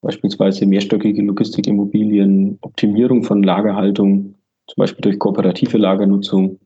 Beispielsweise 0.03 0.67
mehrstöckige 0.67 1.23
Logistikimmobilien, 1.23 2.59
Optimierung 2.61 3.23
von 3.23 3.43
Lagerhaltung, 3.43 4.35
zum 4.67 4.77
Beispiel 4.77 5.01
durch 5.03 5.19
kooperative 5.19 5.79
Lagernutzung, 5.79 6.59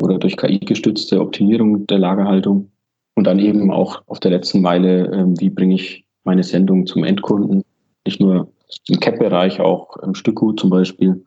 oder 0.00 0.18
durch 0.18 0.36
KI 0.36 0.58
gestützte 0.58 1.20
Optimierung 1.20 1.86
der 1.86 1.98
Lagerhaltung. 1.98 2.70
Und 3.14 3.26
dann 3.26 3.38
eben 3.38 3.70
auch 3.70 4.02
auf 4.06 4.20
der 4.20 4.30
letzten 4.30 4.62
Meile, 4.62 5.06
ähm, 5.12 5.38
wie 5.40 5.50
bringe 5.50 5.74
ich 5.74 6.04
meine 6.24 6.42
Sendung 6.42 6.86
zum 6.86 7.04
Endkunden? 7.04 7.62
Nicht 8.06 8.20
nur 8.20 8.50
im 8.88 9.00
CAP-Bereich, 9.00 9.60
auch 9.60 9.96
im 9.98 10.14
Stückgut 10.14 10.60
zum 10.60 10.70
Beispiel. 10.70 11.24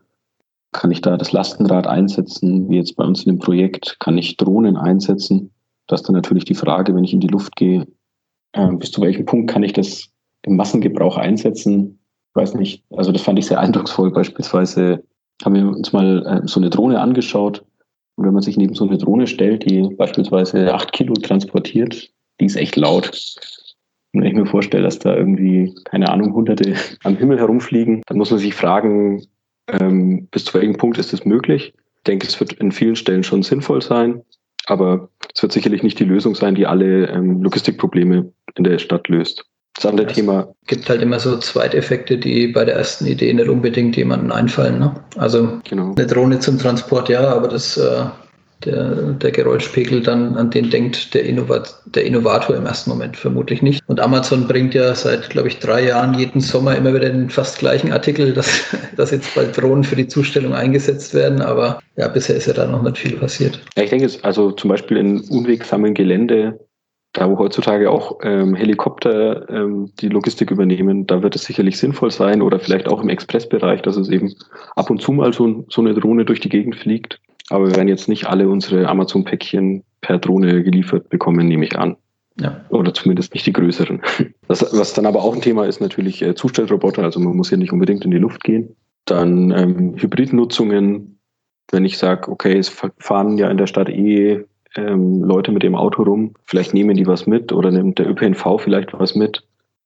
Kann 0.71 0.91
ich 0.91 1.01
da 1.01 1.17
das 1.17 1.31
Lastenrad 1.31 1.85
einsetzen, 1.85 2.69
wie 2.69 2.77
jetzt 2.77 2.95
bei 2.95 3.03
uns 3.03 3.25
in 3.25 3.33
dem 3.33 3.39
Projekt? 3.39 3.97
Kann 3.99 4.17
ich 4.17 4.37
Drohnen 4.37 4.75
einsetzen? 4.75 5.51
Das 5.87 6.01
ist 6.01 6.07
dann 6.07 6.15
natürlich 6.15 6.45
die 6.45 6.55
Frage, 6.55 6.95
wenn 6.95 7.03
ich 7.03 7.13
in 7.13 7.19
die 7.19 7.27
Luft 7.27 7.55
gehe, 7.55 7.85
äh, 8.53 8.71
bis 8.73 8.91
zu 8.91 9.01
welchem 9.01 9.25
Punkt 9.25 9.51
kann 9.51 9.63
ich 9.63 9.73
das 9.73 10.09
im 10.43 10.55
Massengebrauch 10.55 11.17
einsetzen? 11.17 11.99
Ich 12.29 12.35
weiß 12.35 12.55
nicht. 12.55 12.83
Also 12.91 13.11
das 13.11 13.21
fand 13.21 13.39
ich 13.39 13.45
sehr 13.45 13.59
eindrucksvoll. 13.59 14.11
Beispielsweise 14.11 15.03
haben 15.43 15.55
wir 15.55 15.67
uns 15.67 15.93
mal 15.93 16.25
äh, 16.25 16.47
so 16.47 16.59
eine 16.59 16.69
Drohne 16.69 16.99
angeschaut. 16.99 17.63
Und 18.15 18.25
wenn 18.25 18.33
man 18.33 18.43
sich 18.43 18.57
neben 18.57 18.75
so 18.75 18.87
eine 18.87 18.97
Drohne 18.97 19.27
stellt, 19.27 19.69
die 19.69 19.81
beispielsweise 19.95 20.73
acht 20.73 20.91
Kilo 20.91 21.13
transportiert, 21.13 22.11
die 22.39 22.45
ist 22.45 22.55
echt 22.55 22.75
laut. 22.75 23.11
Und 24.13 24.21
wenn 24.21 24.27
ich 24.27 24.35
mir 24.35 24.45
vorstelle, 24.45 24.83
dass 24.83 24.99
da 24.99 25.15
irgendwie, 25.15 25.73
keine 25.85 26.09
Ahnung, 26.09 26.33
Hunderte 26.33 26.75
am 27.03 27.17
Himmel 27.17 27.39
herumfliegen, 27.39 28.03
dann 28.05 28.17
muss 28.17 28.29
man 28.29 28.39
sich 28.39 28.53
fragen, 28.53 29.25
ähm, 29.67 30.27
bis 30.29 30.45
zu 30.45 30.53
welchem 30.53 30.77
Punkt 30.77 30.97
ist 30.97 31.13
das 31.13 31.25
möglich? 31.25 31.73
Ich 31.97 32.03
denke, 32.03 32.27
es 32.27 32.39
wird 32.39 32.53
in 32.53 32.71
vielen 32.71 32.95
Stellen 32.95 33.23
schon 33.23 33.43
sinnvoll 33.43 33.81
sein, 33.81 34.21
aber 34.67 35.09
es 35.33 35.41
wird 35.41 35.51
sicherlich 35.51 35.81
nicht 35.83 35.99
die 35.99 36.05
Lösung 36.05 36.35
sein, 36.35 36.53
die 36.53 36.67
alle 36.67 37.07
ähm, 37.07 37.41
Logistikprobleme 37.41 38.31
in 38.55 38.63
der 38.63 38.77
Stadt 38.77 39.07
löst. 39.07 39.45
Das 39.75 39.85
andere 39.87 40.07
es 40.07 40.13
Thema. 40.13 40.47
gibt 40.67 40.87
halt 40.87 41.01
immer 41.01 41.19
so 41.19 41.37
Zweiteffekte, 41.37 42.17
die 42.17 42.47
bei 42.47 42.63
der 42.63 42.75
ersten 42.75 43.07
Idee 43.07 43.33
nicht 43.33 43.49
unbedingt 43.49 43.97
jemandem 43.97 44.31
einfallen. 44.31 44.79
Ne? 44.79 44.93
Also 45.17 45.59
genau. 45.67 45.93
eine 45.95 46.05
Drohne 46.05 46.39
zum 46.39 46.59
Transport, 46.59 47.09
ja, 47.09 47.27
aber 47.27 47.47
das 47.47 47.77
äh, 47.77 48.05
der, 48.65 49.13
der 49.13 49.31
Geräuschpegel 49.31 50.01
dann, 50.01 50.35
an 50.35 50.49
den 50.49 50.69
denkt 50.69 51.13
der, 51.13 51.23
Innovat, 51.23 51.75
der 51.85 52.05
Innovator 52.05 52.55
im 52.55 52.65
ersten 52.65 52.89
Moment 52.89 53.17
vermutlich 53.17 53.61
nicht. 53.61 53.81
Und 53.87 53.99
Amazon 53.99 54.47
bringt 54.47 54.73
ja 54.73 54.93
seit, 54.95 55.29
glaube 55.29 55.47
ich, 55.47 55.59
drei 55.59 55.85
Jahren 55.85 56.17
jeden 56.17 56.41
Sommer 56.41 56.75
immer 56.75 56.93
wieder 56.93 57.09
den 57.09 57.29
fast 57.29 57.59
gleichen 57.59 57.91
Artikel, 57.91 58.33
dass, 58.33 58.47
dass 58.97 59.11
jetzt 59.11 59.33
bald 59.35 59.59
Drohnen 59.59 59.83
für 59.83 59.95
die 59.95 60.07
Zustellung 60.07 60.53
eingesetzt 60.53 61.13
werden. 61.13 61.41
Aber 61.41 61.79
ja, 61.97 62.07
bisher 62.07 62.35
ist 62.35 62.47
ja 62.47 62.53
da 62.53 62.65
noch 62.65 62.83
nicht 62.83 62.97
viel 62.97 63.17
passiert. 63.17 63.59
Ja, 63.75 63.83
ich 63.83 63.89
denke, 63.89 64.05
es 64.05 64.23
also 64.23 64.51
zum 64.51 64.69
Beispiel 64.69 64.97
in 64.97 65.21
unwegsamen 65.21 65.93
Gelände 65.93 66.59
da 67.13 67.29
wo 67.29 67.37
heutzutage 67.37 67.91
auch 67.91 68.17
ähm, 68.23 68.55
Helikopter 68.55 69.47
ähm, 69.49 69.91
die 69.99 70.09
Logistik 70.09 70.49
übernehmen, 70.49 71.05
da 71.05 71.21
wird 71.21 71.35
es 71.35 71.43
sicherlich 71.43 71.77
sinnvoll 71.77 72.11
sein 72.11 72.41
oder 72.41 72.59
vielleicht 72.59 72.87
auch 72.87 73.01
im 73.01 73.09
Expressbereich, 73.09 73.83
dass 73.83 73.97
es 73.97 74.09
eben 74.09 74.33
ab 74.75 74.89
und 74.89 74.99
zu 74.99 75.11
mal 75.11 75.31
so, 75.31 75.63
so 75.69 75.81
eine 75.81 75.93
Drohne 75.93 76.25
durch 76.25 76.39
die 76.39 76.49
Gegend 76.49 76.75
fliegt. 76.75 77.19
Aber 77.49 77.67
wir 77.67 77.75
werden 77.75 77.87
jetzt 77.87 78.09
nicht 78.09 78.25
alle 78.25 78.49
unsere 78.49 78.87
Amazon-Päckchen 78.87 79.83
per 80.01 80.17
Drohne 80.17 80.63
geliefert 80.63 81.09
bekommen, 81.09 81.47
nehme 81.47 81.65
ich 81.65 81.77
an. 81.77 81.97
Ja. 82.39 82.65
Oder 82.69 82.93
zumindest 82.95 83.33
nicht 83.33 83.45
die 83.45 83.53
größeren. 83.53 84.01
Das, 84.49 84.77
was 84.77 84.93
dann 84.93 85.05
aber 85.05 85.23
auch 85.23 85.33
ein 85.33 85.41
Thema 85.41 85.65
ist, 85.65 85.79
natürlich 85.79 86.21
äh, 86.21 86.35
Zustellroboter. 86.35 87.01
Also 87.01 87.19
man 87.19 87.35
muss 87.35 87.49
ja 87.49 87.57
nicht 87.57 87.71
unbedingt 87.71 88.03
in 88.03 88.11
die 88.11 88.17
Luft 88.17 88.43
gehen. 88.43 88.75
Dann 89.05 89.51
ähm, 89.51 89.95
Hybridnutzungen. 89.95 91.17
Wenn 91.71 91.85
ich 91.85 91.97
sage, 91.97 92.29
okay, 92.29 92.57
es 92.57 92.69
fahren 92.99 93.37
ja 93.37 93.49
in 93.49 93.57
der 93.57 93.67
Stadt 93.67 93.89
eh 93.89 94.43
ähm, 94.75 95.23
Leute 95.23 95.51
mit 95.51 95.63
dem 95.63 95.75
Auto 95.75 96.03
rum, 96.03 96.33
vielleicht 96.45 96.73
nehmen 96.73 96.95
die 96.95 97.07
was 97.07 97.27
mit 97.27 97.51
oder 97.51 97.71
nimmt 97.71 97.99
der 97.99 98.09
ÖPNV 98.09 98.59
vielleicht 98.59 98.93
was 98.93 99.15
mit. 99.15 99.43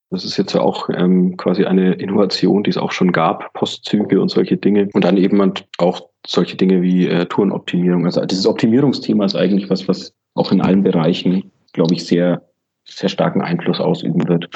Das 0.09 0.23
ist 0.23 0.37
jetzt 0.37 0.53
ja 0.53 0.61
auch 0.61 0.89
ähm, 0.89 1.35
quasi 1.35 1.65
eine 1.65 1.93
Innovation, 1.93 2.63
die 2.63 2.69
es 2.69 2.77
auch 2.77 2.93
schon 2.93 3.11
gab, 3.11 3.51
Postzüge 3.53 4.21
und 4.21 4.29
solche 4.29 4.55
Dinge. 4.55 4.87
Und 4.93 5.03
dann 5.03 5.17
eben 5.17 5.53
auch 5.79 6.01
solche 6.25 6.55
Dinge 6.55 6.81
wie 6.81 7.07
äh, 7.07 7.25
Tourenoptimierung. 7.25 8.05
Also 8.05 8.25
dieses 8.25 8.47
Optimierungsthema 8.47 9.25
ist 9.25 9.35
eigentlich 9.35 9.69
was, 9.69 9.87
was 9.87 10.13
auch 10.35 10.51
in 10.51 10.61
allen 10.61 10.83
Bereichen, 10.83 11.51
glaube 11.73 11.93
ich, 11.93 12.05
sehr, 12.05 12.41
sehr 12.85 13.09
starken 13.09 13.41
Einfluss 13.41 13.81
ausüben 13.81 14.27
wird. 14.29 14.49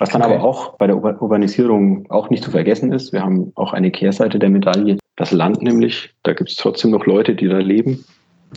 Was 0.00 0.10
dann 0.10 0.22
okay. 0.22 0.34
aber 0.34 0.44
auch 0.44 0.76
bei 0.76 0.86
der 0.86 0.96
Urbanisierung 0.96 2.10
auch 2.10 2.30
nicht 2.30 2.42
zu 2.42 2.50
vergessen 2.50 2.92
ist, 2.92 3.12
wir 3.12 3.22
haben 3.22 3.52
auch 3.54 3.72
eine 3.72 3.90
Kehrseite 3.90 4.38
der 4.38 4.48
Medaille. 4.48 4.98
Das 5.16 5.32
Land 5.32 5.62
nämlich, 5.62 6.14
da 6.22 6.32
gibt 6.32 6.50
es 6.50 6.56
trotzdem 6.56 6.92
noch 6.92 7.06
Leute, 7.06 7.34
die 7.34 7.48
da 7.48 7.58
leben. 7.58 8.04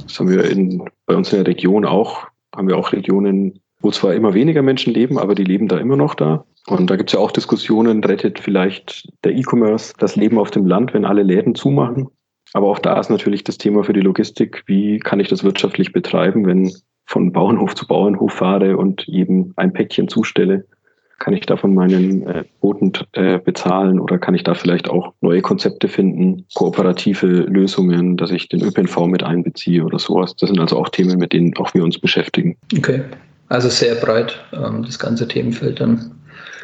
Das 0.03 0.19
haben 0.19 0.29
wir 0.29 0.49
in, 0.49 0.83
bei 1.05 1.15
uns 1.15 1.31
in 1.31 1.43
der 1.43 1.47
Region 1.47 1.85
auch, 1.85 2.27
haben 2.55 2.67
wir 2.67 2.77
auch 2.77 2.91
Regionen, 2.91 3.59
wo 3.81 3.91
zwar 3.91 4.13
immer 4.13 4.33
weniger 4.33 4.61
Menschen 4.61 4.93
leben, 4.93 5.17
aber 5.17 5.35
die 5.35 5.43
leben 5.43 5.67
da 5.67 5.77
immer 5.77 5.95
noch 5.95 6.15
da. 6.15 6.45
Und 6.67 6.89
da 6.89 6.95
gibt 6.95 7.09
es 7.09 7.13
ja 7.13 7.19
auch 7.19 7.31
Diskussionen, 7.31 8.03
rettet 8.03 8.39
vielleicht 8.39 9.09
der 9.23 9.35
E-Commerce 9.35 9.93
das 9.97 10.15
Leben 10.15 10.37
auf 10.37 10.51
dem 10.51 10.65
Land, 10.65 10.93
wenn 10.93 11.05
alle 11.05 11.23
Läden 11.23 11.55
zumachen. 11.55 12.07
Aber 12.53 12.67
auch 12.67 12.79
da 12.79 12.99
ist 12.99 13.09
natürlich 13.09 13.43
das 13.43 13.57
Thema 13.57 13.83
für 13.83 13.93
die 13.93 14.01
Logistik, 14.01 14.63
wie 14.67 14.99
kann 14.99 15.19
ich 15.19 15.29
das 15.29 15.43
wirtschaftlich 15.43 15.93
betreiben, 15.93 16.45
wenn 16.45 16.71
von 17.05 17.31
Bauernhof 17.31 17.75
zu 17.75 17.87
Bauernhof 17.87 18.33
fahre 18.33 18.77
und 18.77 19.03
jedem 19.07 19.53
ein 19.55 19.73
Päckchen 19.73 20.07
zustelle. 20.07 20.65
Kann 21.21 21.35
ich 21.35 21.45
davon 21.45 21.75
meinen 21.75 22.25
äh, 22.25 22.43
Boten 22.61 22.93
äh, 23.11 23.37
bezahlen 23.37 23.99
oder 23.99 24.17
kann 24.17 24.33
ich 24.33 24.43
da 24.43 24.55
vielleicht 24.55 24.89
auch 24.89 25.13
neue 25.21 25.43
Konzepte 25.43 25.87
finden, 25.87 26.47
kooperative 26.55 27.27
Lösungen, 27.27 28.17
dass 28.17 28.31
ich 28.31 28.49
den 28.49 28.63
ÖPNV 28.63 29.05
mit 29.05 29.21
einbeziehe 29.21 29.83
oder 29.83 29.99
sowas. 29.99 30.35
Das 30.35 30.49
sind 30.49 30.59
also 30.59 30.79
auch 30.79 30.89
Themen, 30.89 31.19
mit 31.19 31.31
denen 31.31 31.55
auch 31.57 31.75
wir 31.75 31.83
uns 31.83 31.99
beschäftigen. 31.99 32.57
Okay. 32.75 33.03
Also 33.49 33.69
sehr 33.69 33.93
breit, 33.93 34.43
ähm, 34.51 34.81
das 34.83 34.97
ganze 34.97 35.27
Themenfeld 35.27 35.79
dann. 35.79 36.09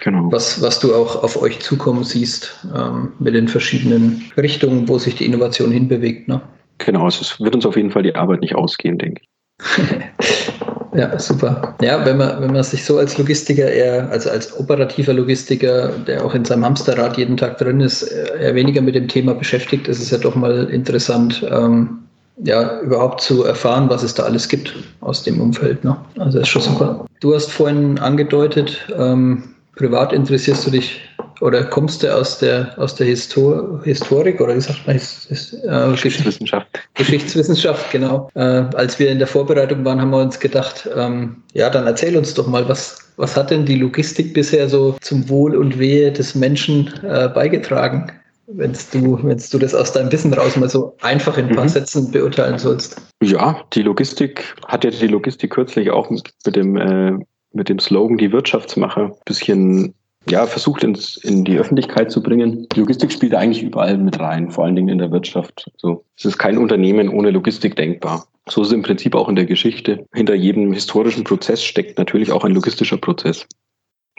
Genau. 0.01 0.32
Was, 0.32 0.60
was 0.60 0.80
du 0.80 0.95
auch 0.95 1.22
auf 1.22 1.39
euch 1.39 1.60
zukommen 1.60 2.03
siehst, 2.03 2.66
ähm, 2.76 3.12
mit 3.20 3.36
den 3.36 3.47
verschiedenen 3.47 4.24
Richtungen, 4.38 4.89
wo 4.89 4.97
sich 4.97 5.14
die 5.14 5.28
Innovation 5.28 5.70
hinbewegt. 5.70 6.28
Ne? 6.28 6.41
Genau, 6.80 7.05
also 7.05 7.22
es 7.22 7.39
wird 7.39 7.53
uns 7.53 7.66
auf 7.68 7.76
jeden 7.76 7.91
Fall 7.91 8.01
die 8.01 8.16
Arbeit 8.16 8.41
nicht 8.41 8.55
ausgehen, 8.55 8.97
denke 8.97 9.22
ich. 9.22 9.78
ja, 10.93 11.17
super. 11.19 11.75
Ja, 11.81 12.05
wenn 12.05 12.17
man, 12.17 12.41
wenn 12.41 12.53
man 12.53 12.63
sich 12.63 12.83
so 12.83 12.97
als 12.97 13.17
Logistiker 13.17 13.69
eher, 13.69 14.09
also 14.09 14.29
als 14.29 14.57
operativer 14.57 15.13
Logistiker, 15.13 15.89
der 15.89 16.23
auch 16.23 16.33
in 16.33 16.45
seinem 16.45 16.65
Hamsterrad 16.65 17.17
jeden 17.17 17.38
Tag 17.38 17.57
drin 17.57 17.81
ist, 17.81 18.03
eher 18.03 18.55
weniger 18.55 18.81
mit 18.81 18.95
dem 18.95 19.07
Thema 19.07 19.33
beschäftigt, 19.33 19.88
ist 19.88 20.01
es 20.01 20.11
ja 20.11 20.17
doch 20.17 20.35
mal 20.35 20.65
interessant, 20.69 21.45
ähm, 21.49 21.99
ja, 22.43 22.79
überhaupt 22.81 23.21
zu 23.21 23.43
erfahren, 23.43 23.89
was 23.89 24.03
es 24.03 24.13
da 24.13 24.23
alles 24.23 24.47
gibt 24.47 24.75
aus 25.01 25.23
dem 25.23 25.41
Umfeld. 25.41 25.83
Ne? 25.83 25.97
Also 26.19 26.39
ist 26.39 26.49
schon 26.49 26.61
super. 26.61 27.05
Du 27.19 27.33
hast 27.33 27.51
vorhin 27.51 27.97
angedeutet, 27.99 28.77
ähm, 28.95 29.43
privat 29.75 30.13
interessierst 30.13 30.67
du 30.67 30.71
dich 30.71 31.01
oder 31.41 31.63
kommst 31.63 32.03
du 32.03 32.13
aus 32.13 32.39
der 32.39 32.73
aus 32.77 32.95
der 32.95 33.07
Histor 33.07 33.81
Historik 33.83 34.41
oder 34.41 34.55
wie 34.55 34.61
sagt 34.61 34.85
man 34.85 34.95
His, 34.95 35.25
His, 35.29 35.53
äh, 35.53 35.91
Geschichtswissenschaft? 35.91 36.67
Geschichtswissenschaft, 36.98 37.89
genau. 37.91 38.30
Äh, 38.36 38.66
als 38.76 39.00
wir 39.00 39.10
in 39.10 39.20
der 39.20 39.28
Vorbereitung 39.28 39.86
waren, 39.86 40.02
haben 40.02 40.12
wir 40.12 40.22
uns 40.22 40.39
gedacht, 40.39 40.89
ähm, 40.95 41.43
ja, 41.54 41.70
dann 41.70 41.88
erzähl 41.88 42.18
uns 42.18 42.34
doch 42.34 42.48
mal, 42.48 42.68
was 42.68 43.04
was 43.20 43.36
hat 43.36 43.50
denn 43.50 43.66
die 43.66 43.78
Logistik 43.78 44.36
bisher 44.36 44.70
so 44.70 44.95
zum 45.02 45.28
Wohl 45.28 45.56
und 45.56 45.80
Wehe 45.80 46.12
des 46.12 46.36
Menschen 46.36 46.93
äh, 47.04 47.28
beigetragen? 47.28 48.12
wenn 48.48 48.74
du, 48.93 49.18
du 49.18 49.58
das 49.58 49.76
aus 49.76 49.91
deinem 49.91 50.12
Wissen 50.12 50.34
raus 50.34 50.56
mal 50.56 50.70
so 50.70 50.95
einfach 51.02 51.38
in 51.38 51.50
ein 51.50 51.56
paar 51.56 51.66
mhm. 51.66 51.70
Sätzen 51.70 52.12
beurteilen 52.12 52.58
sollst. 52.58 53.02
Ja, 53.22 53.62
die 53.74 53.82
Logistik 53.82 54.56
hat 54.68 54.86
ja 54.86 54.89
die 54.89 55.08
Logistik 55.08 55.52
kürzlich 55.52 55.91
auch 55.91 56.10
mit, 56.10 56.30
mit 56.45 56.56
dem 56.56 56.78
äh, 56.78 57.18
mit 57.54 57.70
dem 57.70 57.80
Slogan 57.80 58.18
die 58.18 58.32
Wirtschaftsmacher 58.32 59.06
ein 59.06 59.14
bisschen 59.26 59.93
ja, 60.30 60.45
versucht 60.45 60.84
ins, 60.84 61.17
in 61.17 61.43
die 61.43 61.57
Öffentlichkeit 61.57 62.11
zu 62.11 62.21
bringen. 62.21 62.67
Logistik 62.75 63.11
spielt 63.11 63.36
eigentlich 63.36 63.63
überall 63.63 63.97
mit 63.97 64.19
rein, 64.19 64.51
vor 64.51 64.65
allen 64.65 64.75
Dingen 64.75 64.89
in 64.89 64.97
der 64.97 65.11
Wirtschaft. 65.11 65.71
So, 65.78 66.03
es 66.17 66.25
ist 66.25 66.38
kein 66.38 66.57
Unternehmen 66.57 67.09
ohne 67.09 67.32
Logistik 67.32 67.75
denkbar. 67.75 68.28
So 68.49 68.61
ist 68.61 68.67
es 68.67 68.73
im 68.73 68.84
Prinzip 68.84 69.15
auch 69.15 69.30
in 69.30 69.36
der 69.36 69.45
Geschichte. 69.45 70.05
Hinter 70.13 70.36
jedem 70.36 70.71
historischen 70.73 71.23
Prozess 71.23 71.63
steckt 71.63 71.97
natürlich 71.97 72.32
auch 72.32 72.43
ein 72.43 72.53
logistischer 72.53 72.97
Prozess. 72.97 73.45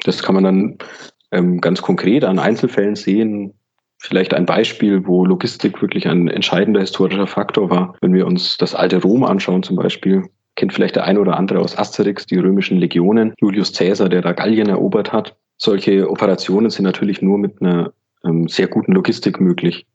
Das 0.05 0.23
kann 0.23 0.35
man 0.35 0.45
dann 0.45 0.79
ähm, 1.33 1.61
ganz 1.61 1.83
konkret 1.83 2.25
an 2.25 2.39
Einzelfällen 2.39 2.95
sehen. 2.95 3.55
Vielleicht 3.99 4.33
ein 4.35 4.47
Beispiel, 4.47 5.07
wo 5.07 5.25
Logistik 5.25 5.83
wirklich 5.83 6.07
ein 6.07 6.29
entscheidender 6.29 6.81
historischer 6.81 7.27
Faktor 7.27 7.71
war. 7.71 7.97
Wenn 8.01 8.15
wir 8.15 8.27
uns 8.27 8.57
das 8.57 8.75
alte 8.75 9.03
Rom 9.03 9.25
anschauen 9.25 9.63
zum 9.63 9.77
Beispiel, 9.77 10.25
kennt 10.55 10.73
vielleicht 10.73 10.97
der 10.97 11.05
eine 11.05 11.21
oder 11.21 11.37
andere 11.37 11.61
aus 11.61 11.77
Asterix, 11.77 12.27
die 12.27 12.39
römischen 12.39 12.79
Legionen, 12.79 13.35
Julius 13.41 13.73
Caesar, 13.73 14.09
der 14.09 14.23
da 14.23 14.33
Gallien 14.33 14.69
erobert 14.69 15.13
hat. 15.13 15.37
Solche 15.59 16.09
Operationen 16.09 16.71
sind 16.71 16.85
natürlich 16.85 17.21
nur 17.21 17.39
mit 17.39 17.61
einer 17.61 17.93
ähm, 18.25 18.49
sehr 18.49 18.69
guten 18.69 18.93
Logistik 18.93 19.41
möglich. 19.41 19.87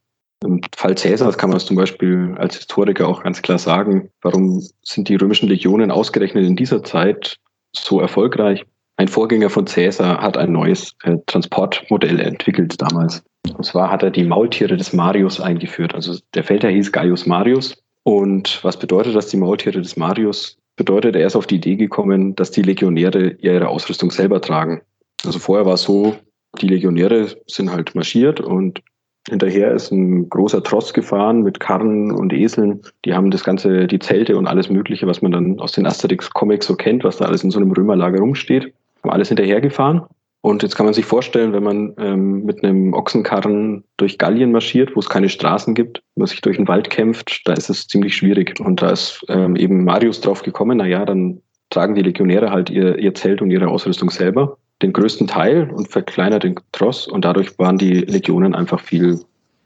Im 0.43 0.61
Fall 0.75 0.95
Caesars 0.95 1.37
kann 1.37 1.49
man 1.49 1.57
es 1.57 1.65
zum 1.65 1.77
Beispiel 1.77 2.35
als 2.37 2.57
Historiker 2.57 3.07
auch 3.07 3.23
ganz 3.23 3.41
klar 3.41 3.57
sagen, 3.57 4.09
warum 4.21 4.61
sind 4.81 5.07
die 5.07 5.15
römischen 5.15 5.47
Legionen 5.47 5.89
ausgerechnet 5.89 6.45
in 6.45 6.57
dieser 6.57 6.83
Zeit 6.83 7.37
so 7.71 8.01
erfolgreich? 8.01 8.65
Ein 8.97 9.07
Vorgänger 9.07 9.49
von 9.49 9.65
Caesar 9.65 10.21
hat 10.21 10.37
ein 10.37 10.51
neues 10.51 10.95
äh, 11.03 11.17
Transportmodell 11.25 12.19
entwickelt 12.19 12.79
damals. 12.79 13.23
Und 13.57 13.65
zwar 13.65 13.89
hat 13.89 14.03
er 14.03 14.11
die 14.11 14.25
Maultiere 14.25 14.77
des 14.77 14.93
Marius 14.93 15.39
eingeführt. 15.39 15.95
Also 15.95 16.19
der 16.33 16.43
Feldherr 16.43 16.71
hieß 16.71 16.91
Gaius 16.91 17.25
Marius. 17.25 17.75
Und 18.03 18.59
was 18.63 18.77
bedeutet 18.77 19.15
das, 19.15 19.27
die 19.27 19.37
Maultiere 19.37 19.81
des 19.81 19.97
Marius? 19.97 20.57
Bedeutet, 20.75 21.15
er 21.15 21.27
ist 21.27 21.35
auf 21.35 21.47
die 21.47 21.55
Idee 21.55 21.75
gekommen, 21.75 22.35
dass 22.35 22.51
die 22.51 22.61
Legionäre 22.61 23.31
ihre 23.39 23.69
Ausrüstung 23.69 24.11
selber 24.11 24.41
tragen. 24.41 24.81
Also 25.25 25.39
vorher 25.39 25.65
war 25.65 25.75
es 25.75 25.83
so, 25.83 26.15
die 26.61 26.67
Legionäre 26.67 27.29
sind 27.47 27.71
halt 27.71 27.95
marschiert 27.95 28.39
und 28.39 28.81
Hinterher 29.29 29.71
ist 29.71 29.89
ein 29.89 30.27
großer 30.27 30.61
Tross 30.63 30.93
gefahren 30.93 31.43
mit 31.43 31.61
Karren 31.61 32.11
und 32.11 32.33
Eseln. 32.33 32.81
Die 33.05 33.13
haben 33.13 33.31
das 33.31 33.45
ganze, 33.45 33.87
die 33.87 33.99
Zelte 33.99 34.35
und 34.35 34.47
alles 34.47 34.69
Mögliche, 34.69 35.07
was 35.07 35.21
man 35.21 35.31
dann 35.31 35.59
aus 35.61 35.71
den 35.71 35.85
Asterix-Comics 35.85 36.65
so 36.65 36.75
kennt, 36.75 37.05
was 37.05 37.17
da 37.17 37.25
alles 37.25 37.43
in 37.43 37.49
so 37.49 37.59
einem 37.59 37.71
Römerlager 37.71 38.19
rumsteht, 38.19 38.73
haben 39.01 39.11
alles 39.11 39.29
hinterhergefahren. 39.29 40.01
Und 40.41 40.61
jetzt 40.61 40.75
kann 40.75 40.85
man 40.85 40.93
sich 40.93 41.05
vorstellen, 41.05 41.53
wenn 41.53 41.63
man 41.63 41.93
ähm, 41.99 42.43
mit 42.43 42.65
einem 42.65 42.93
Ochsenkarren 42.93 43.85
durch 43.95 44.17
Gallien 44.17 44.51
marschiert, 44.51 44.93
wo 44.93 44.99
es 44.99 45.07
keine 45.07 45.29
Straßen 45.29 45.73
gibt, 45.73 46.03
man 46.15 46.27
sich 46.27 46.41
durch 46.41 46.57
den 46.57 46.67
Wald 46.67 46.89
kämpft, 46.89 47.43
da 47.45 47.53
ist 47.53 47.69
es 47.69 47.87
ziemlich 47.87 48.17
schwierig. 48.17 48.59
Und 48.59 48.81
da 48.81 48.89
ist 48.89 49.23
ähm, 49.29 49.55
eben 49.55 49.85
Marius 49.85 50.19
drauf 50.19 50.43
gekommen, 50.43 50.79
na 50.79 50.85
ja, 50.85 51.05
dann 51.05 51.41
tragen 51.69 51.95
die 51.95 52.01
Legionäre 52.01 52.51
halt 52.51 52.69
ihr, 52.69 52.99
ihr 52.99 53.13
Zelt 53.13 53.41
und 53.41 53.51
ihre 53.51 53.69
Ausrüstung 53.69 54.09
selber, 54.09 54.57
den 54.83 54.93
größten 54.93 55.27
Teil 55.27 55.71
und 55.71 55.89
verkleinert 55.89 56.43
den 56.43 56.55
Tross. 56.71 57.07
Und 57.07 57.25
dadurch 57.25 57.57
waren 57.57 57.77
die 57.77 58.01
Legionen 58.01 58.53
einfach 58.53 58.79
viel 58.79 59.19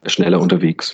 schneller 0.06 0.40
unterwegs. 0.40 0.94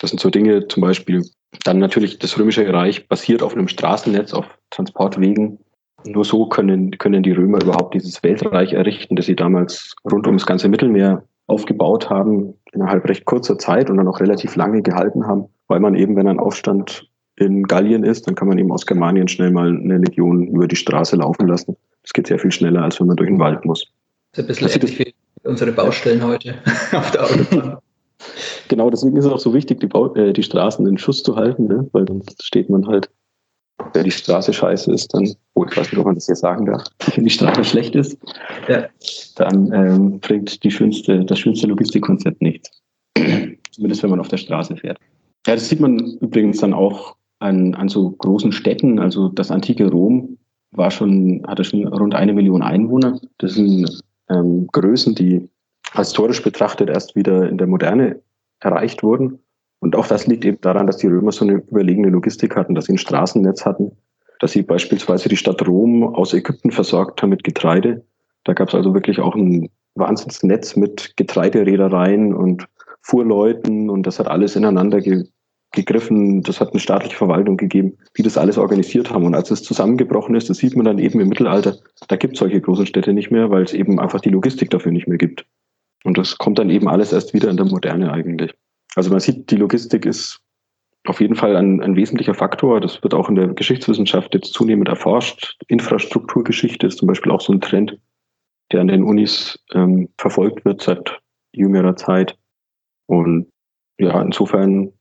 Das 0.00 0.10
sind 0.10 0.20
so 0.20 0.28
Dinge, 0.28 0.66
zum 0.68 0.82
Beispiel 0.82 1.22
dann 1.62 1.78
natürlich 1.78 2.18
das 2.18 2.38
Römische 2.38 2.70
Reich 2.70 3.08
basiert 3.08 3.42
auf 3.42 3.54
einem 3.54 3.68
Straßennetz, 3.68 4.34
auf 4.34 4.46
Transportwegen 4.70 5.58
nur 6.06 6.24
so 6.24 6.46
können, 6.46 6.90
können 6.98 7.22
die 7.22 7.32
Römer 7.32 7.62
überhaupt 7.62 7.94
dieses 7.94 8.22
Weltreich 8.22 8.72
errichten, 8.72 9.16
das 9.16 9.26
sie 9.26 9.36
damals 9.36 9.94
rund 10.10 10.26
ums 10.26 10.44
ganze 10.44 10.68
Mittelmeer 10.68 11.24
aufgebaut 11.46 12.10
haben, 12.10 12.54
innerhalb 12.72 13.08
recht 13.08 13.24
kurzer 13.24 13.58
Zeit 13.58 13.88
und 13.88 13.96
dann 13.96 14.08
auch 14.08 14.20
relativ 14.20 14.56
lange 14.56 14.82
gehalten 14.82 15.26
haben, 15.26 15.46
weil 15.68 15.80
man 15.80 15.94
eben, 15.94 16.16
wenn 16.16 16.28
ein 16.28 16.38
Aufstand 16.38 17.08
in 17.36 17.64
Gallien 17.64 18.04
ist, 18.04 18.26
dann 18.26 18.34
kann 18.34 18.48
man 18.48 18.58
eben 18.58 18.72
aus 18.72 18.86
Germanien 18.86 19.28
schnell 19.28 19.50
mal 19.50 19.68
eine 19.68 19.98
Legion 19.98 20.48
über 20.48 20.68
die 20.68 20.76
Straße 20.76 21.16
laufen 21.16 21.46
lassen. 21.48 21.76
Das 22.04 22.12
geht 22.12 22.28
sehr 22.28 22.38
viel 22.38 22.52
schneller, 22.52 22.82
als 22.82 23.00
wenn 23.00 23.08
man 23.08 23.16
durch 23.16 23.28
den 23.28 23.40
Wald 23.40 23.64
muss. 23.64 23.84
Das 24.32 24.46
ist 24.46 24.62
ein 24.62 24.68
bisschen 24.68 24.82
ähnlich 24.82 24.98
wie 25.00 25.14
unsere 25.48 25.72
Baustellen 25.72 26.24
heute 26.24 26.54
auf 26.92 27.10
der 27.10 27.24
Autobahn. 27.24 27.78
Genau, 28.68 28.88
deswegen 28.88 29.16
ist 29.18 29.26
es 29.26 29.32
auch 29.32 29.40
so 29.40 29.52
wichtig, 29.52 29.80
die, 29.80 29.86
Bau 29.86 30.14
äh, 30.14 30.32
die 30.32 30.42
Straßen 30.42 30.86
in 30.86 30.96
Schuss 30.96 31.22
zu 31.22 31.36
halten, 31.36 31.66
ne? 31.66 31.86
weil 31.92 32.06
sonst 32.08 32.42
steht 32.42 32.70
man 32.70 32.86
halt 32.86 33.10
wenn 33.92 34.04
die 34.04 34.10
Straße 34.10 34.52
scheiße 34.52 34.92
ist, 34.92 35.12
dann, 35.14 35.34
oh, 35.54 35.64
ich 35.68 35.76
weiß 35.76 35.90
nicht, 35.90 35.98
ob 35.98 36.06
man 36.06 36.14
das 36.14 36.26
hier 36.26 36.36
sagen 36.36 36.66
darf, 36.66 36.84
wenn 37.14 37.24
die 37.24 37.30
Straße 37.30 37.64
schlecht 37.64 37.94
ist, 37.94 38.18
ja. 38.68 38.86
dann 39.36 39.72
ähm, 39.72 40.20
bringt 40.20 40.62
die 40.62 40.70
schönste, 40.70 41.24
das 41.24 41.38
schönste 41.38 41.66
Logistikkonzept 41.66 42.40
nichts. 42.40 42.70
Zumindest 43.72 44.02
wenn 44.02 44.10
man 44.10 44.20
auf 44.20 44.28
der 44.28 44.36
Straße 44.36 44.76
fährt. 44.76 44.98
Ja, 45.46 45.54
das 45.54 45.68
sieht 45.68 45.80
man 45.80 45.98
übrigens 46.20 46.60
dann 46.60 46.72
auch 46.72 47.16
an, 47.40 47.74
an 47.74 47.88
so 47.88 48.10
großen 48.12 48.52
Städten. 48.52 48.98
Also 48.98 49.28
das 49.28 49.50
antike 49.50 49.90
Rom 49.90 50.38
war 50.76 50.90
schon, 50.90 51.42
hatte 51.46 51.64
schon 51.64 51.86
rund 51.86 52.14
eine 52.14 52.32
Million 52.32 52.62
Einwohner. 52.62 53.20
Das 53.38 53.54
sind 53.54 54.02
ähm, 54.28 54.66
Größen, 54.72 55.14
die 55.14 55.48
historisch 55.92 56.42
betrachtet 56.42 56.90
erst 56.90 57.14
wieder 57.14 57.48
in 57.48 57.58
der 57.58 57.66
Moderne 57.66 58.20
erreicht 58.60 59.02
wurden. 59.02 59.38
Und 59.80 59.96
auch 59.96 60.06
das 60.06 60.26
liegt 60.26 60.44
eben 60.44 60.60
daran, 60.60 60.86
dass 60.86 60.96
die 60.96 61.08
Römer 61.08 61.32
so 61.32 61.44
eine 61.44 61.62
überlegene 61.70 62.08
Logistik 62.08 62.56
hatten, 62.56 62.74
dass 62.74 62.86
sie 62.86 62.94
ein 62.94 62.98
Straßennetz 62.98 63.66
hatten, 63.66 63.92
dass 64.40 64.52
sie 64.52 64.62
beispielsweise 64.62 65.28
die 65.28 65.36
Stadt 65.36 65.66
Rom 65.66 66.02
aus 66.14 66.32
Ägypten 66.32 66.70
versorgt 66.70 67.22
haben 67.22 67.30
mit 67.30 67.44
Getreide. 67.44 68.02
Da 68.44 68.54
gab 68.54 68.68
es 68.68 68.74
also 68.74 68.94
wirklich 68.94 69.20
auch 69.20 69.34
ein 69.34 69.68
Wahnsinnsnetz 69.94 70.76
mit 70.76 71.16
Getreidereedereien 71.16 72.34
und 72.34 72.66
Fuhrleuten 73.02 73.90
und 73.90 74.06
das 74.06 74.18
hat 74.18 74.28
alles 74.28 74.56
ineinander 74.56 75.00
ge 75.00 75.24
gegriffen. 75.74 76.42
Das 76.42 76.60
hat 76.60 76.70
eine 76.70 76.80
staatliche 76.80 77.16
Verwaltung 77.16 77.56
gegeben, 77.56 77.96
die 78.16 78.22
das 78.22 78.38
alles 78.38 78.58
organisiert 78.58 79.10
haben. 79.10 79.24
Und 79.24 79.34
als 79.34 79.50
es 79.50 79.62
zusammengebrochen 79.62 80.34
ist, 80.34 80.48
das 80.50 80.58
sieht 80.58 80.76
man 80.76 80.86
dann 80.86 80.98
eben 80.98 81.20
im 81.20 81.28
Mittelalter, 81.28 81.76
da 82.08 82.16
gibt 82.16 82.34
es 82.34 82.40
solche 82.40 82.60
großen 82.60 82.86
Städte 82.86 83.12
nicht 83.12 83.30
mehr, 83.30 83.50
weil 83.50 83.62
es 83.62 83.74
eben 83.74 84.00
einfach 84.00 84.20
die 84.20 84.30
Logistik 84.30 84.70
dafür 84.70 84.92
nicht 84.92 85.08
mehr 85.08 85.18
gibt. 85.18 85.46
Und 86.04 86.18
das 86.18 86.38
kommt 86.38 86.58
dann 86.58 86.70
eben 86.70 86.88
alles 86.88 87.12
erst 87.12 87.34
wieder 87.34 87.50
in 87.50 87.56
der 87.56 87.66
Moderne 87.66 88.12
eigentlich. 88.12 88.54
Also 88.94 89.10
man 89.10 89.20
sieht, 89.20 89.50
die 89.50 89.56
Logistik 89.56 90.06
ist 90.06 90.40
auf 91.06 91.20
jeden 91.20 91.34
Fall 91.34 91.56
ein, 91.56 91.82
ein, 91.82 91.96
wesentlicher 91.96 92.34
Faktor. 92.34 92.80
Das 92.80 93.02
wird 93.02 93.14
auch 93.14 93.28
in 93.28 93.34
der 93.34 93.48
Geschichtswissenschaft 93.48 94.34
jetzt 94.34 94.52
zunehmend 94.52 94.88
erforscht. 94.88 95.56
Infrastrukturgeschichte 95.68 96.86
ist 96.86 96.98
zum 96.98 97.08
Beispiel 97.08 97.32
auch 97.32 97.40
so 97.40 97.52
ein 97.52 97.60
Trend, 97.60 97.98
der 98.72 98.80
an 98.80 98.88
den 98.88 99.04
Unis 99.04 99.58
ähm, 99.74 100.08
verfolgt 100.18 100.64
wird 100.64 100.82
seit 100.82 101.20
jüngerer 101.52 101.96
Zeit. 101.96 102.36
Und 103.06 103.48
ja, 103.98 104.20
insofern 104.20 104.92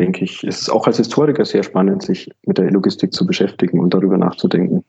denke 0.00 0.24
ich, 0.24 0.42
ist 0.44 0.62
es 0.62 0.70
auch 0.70 0.86
als 0.86 0.96
Historiker 0.96 1.44
sehr 1.44 1.62
spannend, 1.62 2.02
sich 2.02 2.30
mit 2.46 2.56
der 2.56 2.70
Logistik 2.70 3.12
zu 3.12 3.26
beschäftigen 3.26 3.78
und 3.80 3.92
darüber 3.92 4.16
nachzudenken, 4.16 4.82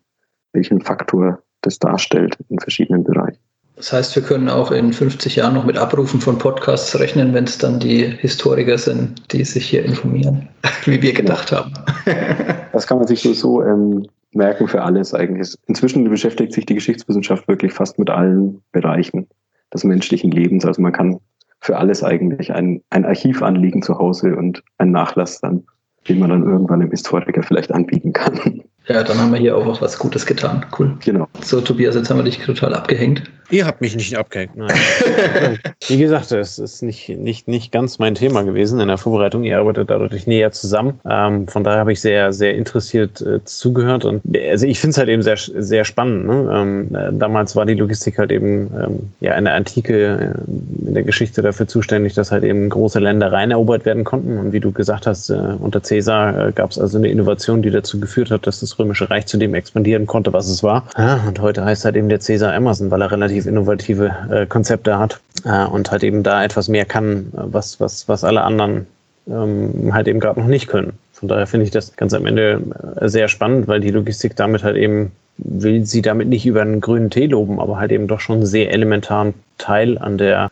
welchen 0.53 0.81
Faktor 0.81 1.43
das 1.61 1.77
darstellt 1.79 2.37
in 2.49 2.59
verschiedenen 2.59 3.03
Bereichen. 3.03 3.39
Das 3.75 3.91
heißt, 3.91 4.15
wir 4.15 4.23
können 4.23 4.47
auch 4.47 4.71
in 4.71 4.93
50 4.93 5.35
Jahren 5.35 5.53
noch 5.53 5.65
mit 5.65 5.77
Abrufen 5.77 6.21
von 6.21 6.37
Podcasts 6.37 6.97
rechnen, 6.97 7.33
wenn 7.33 7.43
es 7.43 7.57
dann 7.57 7.79
die 7.79 8.05
Historiker 8.05 8.77
sind, 8.77 9.21
die 9.33 9.43
sich 9.43 9.65
hier 9.65 9.83
informieren, 9.83 10.47
wie 10.85 11.01
wir 11.01 11.13
gedacht 11.13 11.51
haben. 11.51 11.73
das 12.71 12.87
kann 12.87 12.97
man 12.97 13.07
sich 13.07 13.21
so, 13.21 13.33
so 13.33 13.63
ähm, 13.63 14.07
merken 14.33 14.67
für 14.67 14.81
alles 14.81 15.13
eigentlich. 15.13 15.55
Inzwischen 15.67 16.09
beschäftigt 16.09 16.53
sich 16.53 16.65
die 16.65 16.75
Geschichtswissenschaft 16.75 17.47
wirklich 17.47 17.73
fast 17.73 17.99
mit 17.99 18.09
allen 18.09 18.61
Bereichen 18.71 19.27
des 19.73 19.83
menschlichen 19.83 20.31
Lebens. 20.31 20.65
Also 20.65 20.81
man 20.81 20.93
kann 20.93 21.19
für 21.61 21.77
alles 21.77 22.03
eigentlich 22.03 22.51
ein, 22.51 22.81
ein 22.89 23.05
Archiv 23.05 23.41
anlegen 23.41 23.81
zu 23.81 23.97
Hause 23.97 24.35
und 24.35 24.63
einen 24.79 24.91
Nachlass 24.91 25.39
dann, 25.41 25.63
den 26.09 26.19
man 26.19 26.31
dann 26.31 26.43
irgendwann 26.43 26.79
dem 26.79 26.89
Historiker 26.89 27.43
vielleicht 27.43 27.71
anbieten 27.71 28.13
kann. 28.13 28.63
Ja, 28.87 29.03
dann 29.03 29.19
haben 29.19 29.31
wir 29.31 29.39
hier 29.39 29.55
auch 29.55 29.81
was 29.81 29.97
Gutes 29.97 30.25
getan. 30.25 30.65
Cool. 30.77 30.97
Genau. 31.03 31.27
So, 31.43 31.61
Tobias, 31.61 31.95
jetzt 31.95 32.09
haben 32.09 32.17
wir 32.17 32.23
dich 32.23 32.39
total 32.39 32.73
abgehängt. 32.73 33.23
Ihr 33.51 33.65
habt 33.65 33.81
mich 33.81 33.97
nicht 33.97 34.15
abgehängt, 34.15 34.55
nein. 34.55 34.71
Wie 35.87 35.97
gesagt, 35.97 36.31
es 36.31 36.57
ist 36.57 36.81
nicht, 36.81 37.09
nicht, 37.09 37.49
nicht 37.49 37.73
ganz 37.73 37.99
mein 37.99 38.15
Thema 38.15 38.43
gewesen 38.43 38.79
in 38.79 38.87
der 38.87 38.97
Vorbereitung. 38.97 39.43
Ihr 39.43 39.59
arbeitet 39.59 39.89
dadurch 39.89 40.25
näher 40.25 40.53
zusammen. 40.53 41.01
Ähm, 41.09 41.49
von 41.49 41.65
daher 41.65 41.79
habe 41.79 41.91
ich 41.91 41.99
sehr, 41.99 42.31
sehr 42.31 42.55
interessiert 42.55 43.19
äh, 43.21 43.43
zugehört. 43.43 44.05
Und 44.05 44.21
also 44.49 44.65
ich 44.65 44.79
finde 44.79 44.91
es 44.91 44.97
halt 44.97 45.09
eben 45.09 45.21
sehr, 45.21 45.35
sehr 45.37 45.83
spannend. 45.83 46.27
Ne? 46.27 46.49
Ähm, 46.53 46.95
äh, 46.95 47.11
damals 47.11 47.57
war 47.57 47.65
die 47.65 47.73
Logistik 47.73 48.17
halt 48.19 48.31
eben 48.31 48.71
ähm, 48.73 49.09
ja 49.19 49.35
in 49.35 49.43
der 49.43 49.55
Antike 49.55 50.35
äh, 50.47 50.87
in 50.87 50.93
der 50.93 51.03
Geschichte 51.03 51.41
dafür 51.41 51.67
zuständig, 51.67 52.13
dass 52.13 52.31
halt 52.31 52.45
eben 52.45 52.69
große 52.69 52.99
Ländereien 52.99 53.51
erobert 53.51 53.85
werden 53.85 54.05
konnten. 54.05 54.37
Und 54.37 54.53
wie 54.53 54.61
du 54.61 54.71
gesagt 54.71 55.07
hast, 55.07 55.29
äh, 55.29 55.35
unter 55.59 55.81
Caesar 55.81 56.47
äh, 56.47 56.51
gab 56.53 56.71
es 56.71 56.79
also 56.79 56.97
eine 56.97 57.09
Innovation, 57.09 57.61
die 57.61 57.71
dazu 57.71 57.99
geführt 57.99 58.31
hat, 58.31 58.47
dass 58.47 58.61
das 58.61 58.70
Römische 58.79 59.09
Reich 59.09 59.25
zu 59.25 59.37
dem 59.37 59.53
expandieren 59.53 60.07
konnte, 60.07 60.33
was 60.33 60.47
es 60.47 60.63
war. 60.63 60.85
Ja, 60.97 61.23
und 61.27 61.39
heute 61.39 61.63
heißt 61.65 61.85
halt 61.85 61.95
eben 61.95 62.09
der 62.09 62.19
Caesar 62.19 62.53
Emerson, 62.53 62.91
weil 62.91 63.01
er 63.01 63.11
relativ 63.11 63.45
innovative 63.45 64.11
äh, 64.31 64.45
Konzepte 64.45 64.97
hat 64.97 65.19
äh, 65.45 65.65
und 65.65 65.91
halt 65.91 66.03
eben 66.03 66.23
da 66.23 66.43
etwas 66.43 66.67
mehr 66.67 66.85
kann, 66.85 67.27
was, 67.31 67.79
was, 67.79 68.07
was 68.07 68.23
alle 68.23 68.41
anderen 68.41 68.87
ähm, 69.27 69.93
halt 69.93 70.07
eben 70.07 70.19
gerade 70.19 70.39
noch 70.39 70.47
nicht 70.47 70.67
können. 70.67 70.93
Von 71.13 71.27
daher 71.27 71.47
finde 71.47 71.65
ich 71.65 71.71
das 71.71 71.95
ganz 71.95 72.13
am 72.13 72.25
Ende 72.25 72.61
äh, 72.99 73.07
sehr 73.07 73.27
spannend, 73.27 73.67
weil 73.67 73.79
die 73.79 73.91
Logistik 73.91 74.35
damit 74.35 74.63
halt 74.63 74.75
eben, 74.75 75.11
will 75.37 75.85
sie 75.85 76.01
damit 76.01 76.27
nicht 76.27 76.45
über 76.45 76.61
einen 76.61 76.81
grünen 76.81 77.09
Tee 77.09 77.27
loben, 77.27 77.59
aber 77.59 77.77
halt 77.77 77.91
eben 77.91 78.07
doch 78.07 78.19
schon 78.19 78.37
einen 78.37 78.45
sehr 78.45 78.71
elementaren 78.71 79.33
Teil 79.57 79.97
an 79.97 80.17
der 80.17 80.45
äh, 80.45 80.49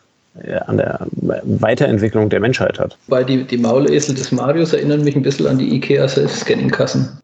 an 0.66 0.76
der 0.76 1.06
Weiterentwicklung 1.12 2.30
der 2.30 2.40
Menschheit 2.40 2.78
hat. 2.78 2.96
Weil 3.08 3.24
die, 3.24 3.44
die 3.44 3.58
Maulesel 3.58 4.14
des 4.14 4.30
Marius 4.32 4.72
erinnern 4.72 5.02
mich 5.02 5.16
ein 5.16 5.22
bisschen 5.22 5.46
an 5.46 5.58
die 5.58 5.74
IKEA 5.74 6.06
Self-Scanning-Kassen. 6.06 7.20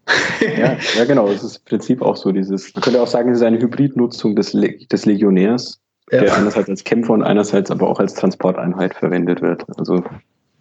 ja, 0.59 0.77
ja, 0.97 1.05
genau. 1.07 1.29
Es 1.29 1.43
ist 1.43 1.57
im 1.59 1.65
Prinzip 1.67 2.03
auch 2.03 2.17
so 2.17 2.33
dieses, 2.33 2.75
man 2.75 2.83
könnte 2.83 3.01
auch 3.01 3.07
sagen, 3.07 3.31
es 3.31 3.39
ist 3.39 3.45
eine 3.45 3.59
Hybridnutzung 3.59 4.35
des, 4.35 4.53
Le 4.53 4.77
des 4.91 5.07
Legionärs, 5.07 5.79
ja. 6.11 6.21
der 6.21 6.35
einerseits 6.35 6.69
als 6.69 6.85
Kämpfer 6.85 7.13
und 7.13 7.23
einerseits 7.23 7.71
aber 7.71 7.89
auch 7.89 8.01
als 8.01 8.15
Transporteinheit 8.15 8.95
verwendet 8.95 9.41
wird. 9.41 9.65
Also 9.79 10.03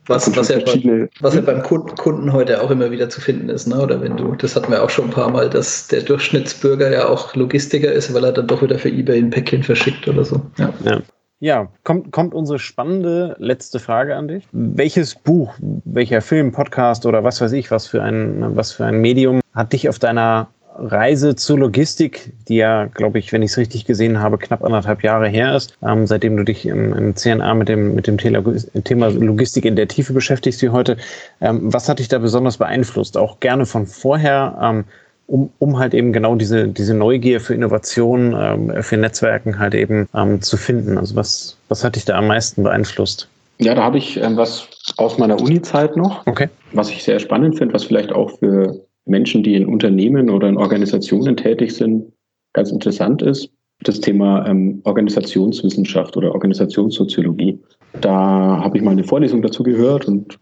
was, 0.07 0.35
was, 0.35 0.49
ja 0.49 0.59
bei, 0.59 1.09
was 1.21 1.33
ja 1.33 1.41
beim 1.41 1.63
Kunden 1.63 2.31
heute 2.31 2.61
auch 2.61 2.69
immer 2.69 2.91
wieder 2.91 3.09
zu 3.09 3.21
finden 3.21 3.49
ist, 3.49 3.67
ne? 3.67 3.81
Oder 3.81 4.01
wenn 4.01 4.15
du, 4.17 4.35
das 4.35 4.55
hatten 4.55 4.71
wir 4.71 4.83
auch 4.83 4.89
schon 4.91 5.05
ein 5.05 5.11
paar 5.11 5.31
Mal, 5.31 5.49
dass 5.49 5.87
der 5.87 6.01
Durchschnittsbürger 6.01 6.91
ja 6.91 7.07
auch 7.07 7.33
Logistiker 7.35 7.91
ist, 7.91 8.13
weil 8.13 8.23
er 8.23 8.31
dann 8.31 8.45
doch 8.45 8.61
wieder 8.61 8.77
für 8.77 8.89
Ebay 8.89 9.17
ein 9.17 9.31
Päckchen 9.31 9.63
verschickt 9.63 10.07
oder 10.07 10.23
so. 10.23 10.41
Ja. 10.59 10.71
ja. 10.83 11.01
Ja, 11.45 11.67
kommt, 11.83 12.11
kommt 12.11 12.33
unsere 12.33 12.57
spannende 12.57 13.35
letzte 13.37 13.77
Frage 13.77 14.15
an 14.15 14.27
dich. 14.27 14.47
Welches 14.51 15.13
Buch, 15.13 15.53
welcher 15.59 16.21
Film, 16.21 16.51
Podcast 16.51 17.05
oder 17.05 17.23
was 17.23 17.39
weiß 17.39 17.51
ich, 17.51 17.69
was 17.69 17.85
für 17.85 18.01
ein, 18.01 18.55
was 18.55 18.71
für 18.71 18.83
ein 18.83 18.99
Medium 18.99 19.41
hat 19.53 19.71
dich 19.71 19.87
auf 19.87 19.99
deiner 19.99 20.47
Reise 20.75 21.35
zur 21.35 21.59
Logistik, 21.59 22.33
die 22.47 22.55
ja, 22.55 22.85
glaube 22.85 23.19
ich, 23.19 23.31
wenn 23.31 23.43
ich 23.43 23.51
es 23.51 23.57
richtig 23.57 23.85
gesehen 23.85 24.19
habe, 24.19 24.39
knapp 24.39 24.63
anderthalb 24.63 25.03
Jahre 25.03 25.27
her 25.27 25.55
ist, 25.55 25.77
ähm, 25.83 26.07
seitdem 26.07 26.35
du 26.35 26.43
dich 26.43 26.65
im, 26.65 26.91
im, 26.95 27.15
CNA 27.15 27.53
mit 27.53 27.69
dem, 27.69 27.93
mit 27.93 28.07
dem 28.07 28.17
Thema 28.17 29.09
Logistik 29.09 29.65
in 29.65 29.75
der 29.75 29.87
Tiefe 29.87 30.13
beschäftigst 30.13 30.63
wie 30.63 30.69
heute. 30.69 30.97
Ähm, 31.41 31.71
was 31.71 31.87
hat 31.87 31.99
dich 31.99 32.07
da 32.07 32.17
besonders 32.17 32.57
beeinflusst? 32.57 33.17
Auch 33.17 33.39
gerne 33.39 33.67
von 33.67 33.85
vorher, 33.85 34.57
ähm, 34.59 34.85
um, 35.27 35.49
um 35.59 35.79
halt 35.79 35.93
eben 35.93 36.13
genau 36.13 36.35
diese, 36.35 36.67
diese 36.67 36.93
Neugier 36.93 37.39
für 37.39 37.53
Innovation, 37.53 38.35
ähm, 38.37 38.83
für 38.83 38.97
Netzwerken 38.97 39.59
halt 39.59 39.73
eben 39.73 40.07
ähm, 40.13 40.41
zu 40.41 40.57
finden. 40.57 40.97
Also 40.97 41.15
was, 41.15 41.57
was 41.69 41.83
hat 41.83 41.95
dich 41.95 42.05
da 42.05 42.17
am 42.17 42.27
meisten 42.27 42.63
beeinflusst? 42.63 43.27
Ja, 43.57 43.73
da 43.73 43.83
habe 43.83 43.97
ich 43.97 44.17
ähm, 44.21 44.37
was 44.37 44.67
aus 44.97 45.17
meiner 45.17 45.39
Uni-Zeit 45.39 45.95
noch, 45.95 46.27
okay. 46.27 46.49
was 46.73 46.89
ich 46.89 47.03
sehr 47.03 47.19
spannend 47.19 47.57
finde, 47.57 47.73
was 47.73 47.85
vielleicht 47.85 48.11
auch 48.11 48.37
für 48.39 48.81
Menschen, 49.05 49.43
die 49.43 49.55
in 49.55 49.65
Unternehmen 49.65 50.29
oder 50.29 50.49
in 50.49 50.57
Organisationen 50.57 51.37
tätig 51.37 51.75
sind, 51.75 52.11
ganz 52.53 52.71
interessant 52.71 53.21
ist. 53.21 53.49
Das 53.81 53.99
Thema 53.99 54.47
ähm, 54.47 54.81
Organisationswissenschaft 54.83 56.15
oder 56.17 56.33
Organisationssoziologie. 56.33 57.59
Da 58.01 58.61
habe 58.63 58.77
ich 58.77 58.83
mal 58.83 58.91
eine 58.91 59.03
Vorlesung 59.03 59.41
dazu 59.41 59.63
gehört 59.63 60.05
und 60.05 60.37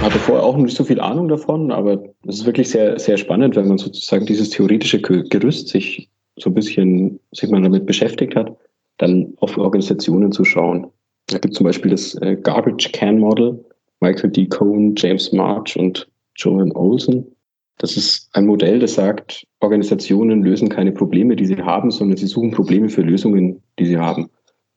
hatte 0.00 0.18
vorher 0.18 0.44
auch 0.44 0.56
nicht 0.56 0.76
so 0.76 0.84
viel 0.84 1.00
Ahnung 1.00 1.28
davon, 1.28 1.70
aber 1.70 2.02
es 2.26 2.40
ist 2.40 2.46
wirklich 2.46 2.70
sehr, 2.70 2.98
sehr 2.98 3.16
spannend, 3.16 3.56
wenn 3.56 3.68
man 3.68 3.78
sozusagen 3.78 4.26
dieses 4.26 4.50
theoretische 4.50 5.00
Gerüst 5.00 5.68
sich 5.68 6.08
so 6.36 6.50
ein 6.50 6.54
bisschen, 6.54 7.20
sich 7.32 7.50
mal 7.50 7.62
damit 7.62 7.86
beschäftigt 7.86 8.34
hat, 8.34 8.56
dann 8.98 9.34
auf 9.38 9.56
Organisationen 9.58 10.32
zu 10.32 10.44
schauen. 10.44 10.86
Da 11.28 11.38
gibt 11.38 11.54
zum 11.54 11.64
Beispiel 11.64 11.90
das 11.90 12.14
äh, 12.16 12.36
Garbage 12.36 12.90
Can 12.92 13.18
Model, 13.18 13.64
Michael 14.00 14.30
D. 14.30 14.46
Cohen, 14.46 14.94
James 14.96 15.32
March 15.32 15.76
und 15.76 16.08
Joan 16.36 16.72
Olsen. 16.72 17.26
Das 17.78 17.96
ist 17.96 18.28
ein 18.32 18.46
Modell, 18.46 18.78
das 18.78 18.94
sagt, 18.94 19.44
Organisationen 19.60 20.42
lösen 20.42 20.68
keine 20.68 20.92
Probleme, 20.92 21.36
die 21.36 21.46
sie 21.46 21.56
haben, 21.56 21.90
sondern 21.90 22.16
sie 22.16 22.26
suchen 22.26 22.50
Probleme 22.50 22.88
für 22.88 23.02
Lösungen, 23.02 23.62
die 23.78 23.86
sie 23.86 23.98
haben. 23.98 24.30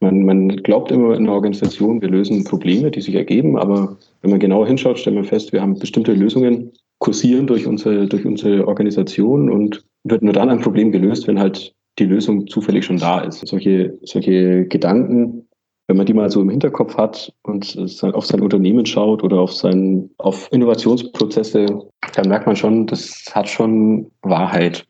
Man, 0.06 0.24
man 0.24 0.50
glaubt 0.58 0.92
immer 0.92 1.16
in 1.16 1.24
einer 1.24 1.34
Organisation, 1.34 2.00
wir 2.00 2.10
lösen 2.10 2.44
Probleme, 2.44 2.92
die 2.92 3.02
sich 3.02 3.16
ergeben, 3.16 3.58
aber 3.58 3.98
wenn 4.22 4.30
man 4.30 4.40
genauer 4.40 4.68
hinschaut, 4.68 5.00
stellt 5.00 5.16
man 5.16 5.26
fest, 5.26 5.52
wir 5.52 5.62
haben 5.62 5.80
bestimmte 5.80 6.14
Lösungen 6.14 6.72
kursieren 7.00 7.48
durch 7.48 7.66
unsere, 7.66 8.06
durch 8.06 8.24
unsere 8.24 8.68
Organisation 8.68 9.50
und 9.50 9.84
wird 10.04 10.22
nur 10.22 10.34
dann 10.34 10.50
ein 10.50 10.62
Problem 10.62 10.92
gelöst, 10.92 11.28
wenn 11.28 11.40
halt 11.40 11.74
die 11.98 12.06
Lösung 12.06 12.46
zufällig 12.46 12.86
schon 12.86 12.98
da 12.98 13.22
ist. 13.22 13.48
Solche, 13.48 13.98
solche 14.04 14.66
Gedanken, 14.66 15.48
wenn 15.88 15.98
man 15.98 16.06
die 16.06 16.14
mal 16.14 16.30
so 16.30 16.42
im 16.42 16.50
Hinterkopf 16.50 16.98
hat 16.98 17.34
und 17.42 17.76
auf 18.02 18.26
sein 18.28 18.42
Unternehmen 18.42 18.86
schaut 18.86 19.24
oder 19.24 19.40
auf, 19.40 19.54
sein, 19.54 20.12
auf 20.20 20.50
Innovationsprozesse, 20.52 21.66
dann 22.14 22.30
merkt 22.30 22.46
man 22.46 22.56
schon, 22.56 22.86
das 22.86 23.26
hat 23.34 23.50
schon 23.50 24.12
Wahrheit. 24.22 24.86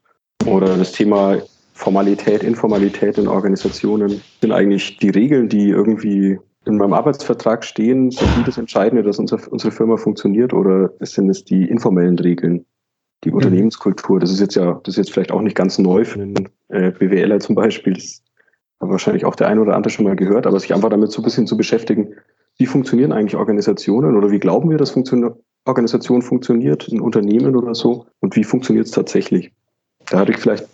Oder 0.45 0.77
das 0.77 0.91
Thema 0.91 1.37
Formalität, 1.75 2.41
Informalität 2.41 3.17
in 3.17 3.27
Organisationen 3.27 4.21
sind 4.41 4.51
eigentlich 4.53 4.97
die 4.97 5.09
Regeln, 5.09 5.49
die 5.49 5.69
irgendwie 5.69 6.39
in 6.65 6.77
meinem 6.77 6.93
Arbeitsvertrag 6.93 7.65
stehen, 7.65 8.11
sind 8.11 8.29
die 8.39 8.43
das 8.45 8.57
Entscheidende, 8.57 9.03
dass 9.03 9.19
unsere, 9.19 9.47
unsere 9.49 9.71
Firma 9.71 9.97
funktioniert 9.97 10.53
oder 10.53 10.91
sind 11.01 11.29
es 11.29 11.43
die 11.43 11.69
informellen 11.69 12.17
Regeln, 12.17 12.65
die 13.25 13.29
mhm. 13.29 13.35
Unternehmenskultur? 13.35 14.21
Das 14.21 14.31
ist 14.31 14.39
jetzt 14.39 14.55
ja, 14.55 14.79
das 14.83 14.93
ist 14.93 14.97
jetzt 14.97 15.11
vielleicht 15.11 15.33
auch 15.33 15.41
nicht 15.41 15.57
ganz 15.57 15.77
neu 15.77 16.05
für 16.05 16.21
einen 16.21 16.49
äh, 16.69 16.91
BWLer 16.91 17.41
zum 17.41 17.55
Beispiel. 17.55 17.93
Das 17.93 18.23
hat 18.79 18.89
wahrscheinlich 18.89 19.25
auch 19.25 19.35
der 19.35 19.49
ein 19.49 19.59
oder 19.59 19.75
andere 19.75 19.91
schon 19.91 20.05
mal 20.05 20.15
gehört, 20.15 20.47
aber 20.47 20.59
sich 20.61 20.73
einfach 20.73 20.89
damit 20.89 21.11
so 21.11 21.21
ein 21.21 21.25
bisschen 21.25 21.45
zu 21.45 21.57
beschäftigen, 21.57 22.13
wie 22.57 22.67
funktionieren 22.67 23.11
eigentlich 23.11 23.35
Organisationen 23.35 24.15
oder 24.15 24.31
wie 24.31 24.39
glauben 24.39 24.69
wir, 24.69 24.77
dass 24.77 24.91
Funktion 24.91 25.35
Organisation 25.65 26.21
funktioniert, 26.21 26.87
ein 26.87 27.01
Unternehmen 27.01 27.57
oder 27.57 27.75
so 27.75 28.05
und 28.21 28.35
wie 28.37 28.45
funktioniert 28.45 28.85
es 28.85 28.91
tatsächlich? 28.91 29.51
Da 30.09 30.19
hatte 30.19 30.31
ich 30.31 30.37
vielleicht 30.37 30.67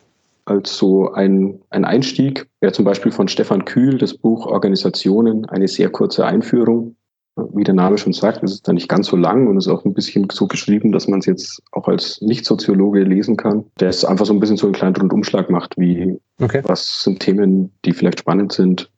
als 0.52 0.78
so 0.78 1.12
ein, 1.14 1.62
ein 1.70 1.86
Einstieg 1.86 2.48
wäre 2.60 2.74
zum 2.74 2.86
Beispiel 2.86 3.12
von 3.12 3.28
Stefan 3.28 3.66
Kühl 3.66 3.98
das 3.98 4.14
Buch 4.14 4.46
Organisationen, 4.46 5.46
eine 5.46 5.68
sehr 5.68 5.90
kurze 5.90 6.26
Einführung. 6.26 6.96
Wie 7.54 7.64
der 7.64 7.74
Name 7.74 7.98
schon 7.98 8.12
sagt, 8.12 8.44
es 8.44 8.52
ist 8.52 8.68
da 8.68 8.74
nicht 8.74 8.90
ganz 8.90 9.08
so 9.08 9.16
lang 9.16 9.48
und 9.48 9.58
ist 9.58 9.70
auch 9.70 9.86
ein 9.86 9.94
bisschen 9.94 10.28
so 10.30 10.48
geschrieben, 10.48 10.92
dass 10.92 11.08
man 11.08 11.20
es 11.20 11.26
jetzt 11.26 11.64
auch 11.72 11.88
als 11.88 12.20
Nicht-Soziologe 12.22 13.04
lesen 13.04 13.38
kann. 13.38 13.64
Der 13.80 13.88
es 13.88 14.04
einfach 14.04 14.26
so 14.26 14.34
ein 14.34 14.42
bisschen 14.42 14.58
so 14.58 14.68
einen 14.68 14.74
kleinen 14.74 14.98
Rundumschlag 14.98 15.50
macht, 15.50 15.78
wie 15.78 16.20
okay. 16.42 16.62
was 16.66 17.04
sind 17.04 17.22
Themen, 17.22 17.72
die 17.86 17.94
vielleicht 17.94 18.20
spannend 18.20 18.52
sind, 18.52 18.91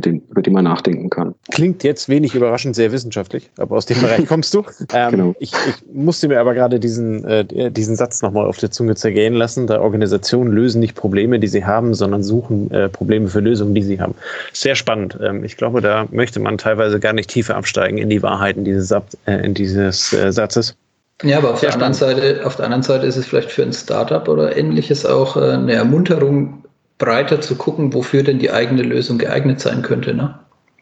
den, 0.00 0.22
über 0.28 0.42
die 0.42 0.50
man 0.50 0.64
nachdenken 0.64 1.08
kann. 1.08 1.34
Klingt 1.52 1.84
jetzt 1.84 2.08
wenig 2.08 2.34
überraschend 2.34 2.74
sehr 2.74 2.90
wissenschaftlich, 2.90 3.50
aber 3.58 3.76
aus 3.76 3.86
dem 3.86 4.00
Bereich 4.00 4.26
kommst 4.28 4.52
du. 4.54 4.64
Ähm, 4.92 5.10
genau. 5.10 5.34
ich, 5.38 5.52
ich, 5.52 5.92
musste 5.92 6.28
mir 6.28 6.40
aber 6.40 6.54
gerade 6.54 6.80
diesen, 6.80 7.24
äh, 7.24 7.70
diesen 7.70 7.94
Satz 7.94 8.20
nochmal 8.22 8.46
auf 8.46 8.58
der 8.58 8.70
Zunge 8.70 8.96
zergehen 8.96 9.34
lassen. 9.34 9.66
Da 9.66 9.80
Organisationen 9.80 10.52
lösen 10.52 10.80
nicht 10.80 10.96
Probleme, 10.96 11.38
die 11.38 11.46
sie 11.46 11.64
haben, 11.64 11.94
sondern 11.94 12.22
suchen 12.22 12.70
äh, 12.70 12.88
Probleme 12.88 13.28
für 13.28 13.40
Lösungen, 13.40 13.74
die 13.74 13.82
sie 13.82 14.00
haben. 14.00 14.14
Sehr 14.52 14.74
spannend. 14.74 15.18
Ähm, 15.22 15.44
ich 15.44 15.56
glaube, 15.56 15.80
da 15.80 16.06
möchte 16.10 16.40
man 16.40 16.58
teilweise 16.58 16.98
gar 16.98 17.12
nicht 17.12 17.30
tiefer 17.30 17.56
absteigen 17.56 17.98
in 17.98 18.10
die 18.10 18.22
Wahrheiten 18.22 18.64
dieses, 18.64 18.90
äh, 18.90 19.02
in 19.26 19.54
dieses 19.54 20.12
äh, 20.12 20.32
Satzes. 20.32 20.76
Ja, 21.22 21.38
aber 21.38 21.52
auf 21.52 21.60
der, 21.60 21.72
anderen 21.72 21.94
Seite, 21.94 22.44
auf 22.44 22.56
der 22.56 22.64
anderen 22.64 22.82
Seite 22.82 23.06
ist 23.06 23.16
es 23.16 23.26
vielleicht 23.26 23.52
für 23.52 23.62
ein 23.62 23.72
Startup 23.72 24.26
oder 24.28 24.56
ähnliches 24.56 25.06
auch 25.06 25.36
äh, 25.36 25.52
eine 25.52 25.72
Ermunterung, 25.72 26.63
breiter 26.98 27.40
zu 27.40 27.56
gucken, 27.56 27.92
wofür 27.92 28.22
denn 28.22 28.38
die 28.38 28.50
eigene 28.50 28.82
Lösung 28.82 29.18
geeignet 29.18 29.60
sein 29.60 29.82
könnte. 29.82 30.14
Ne? 30.14 30.34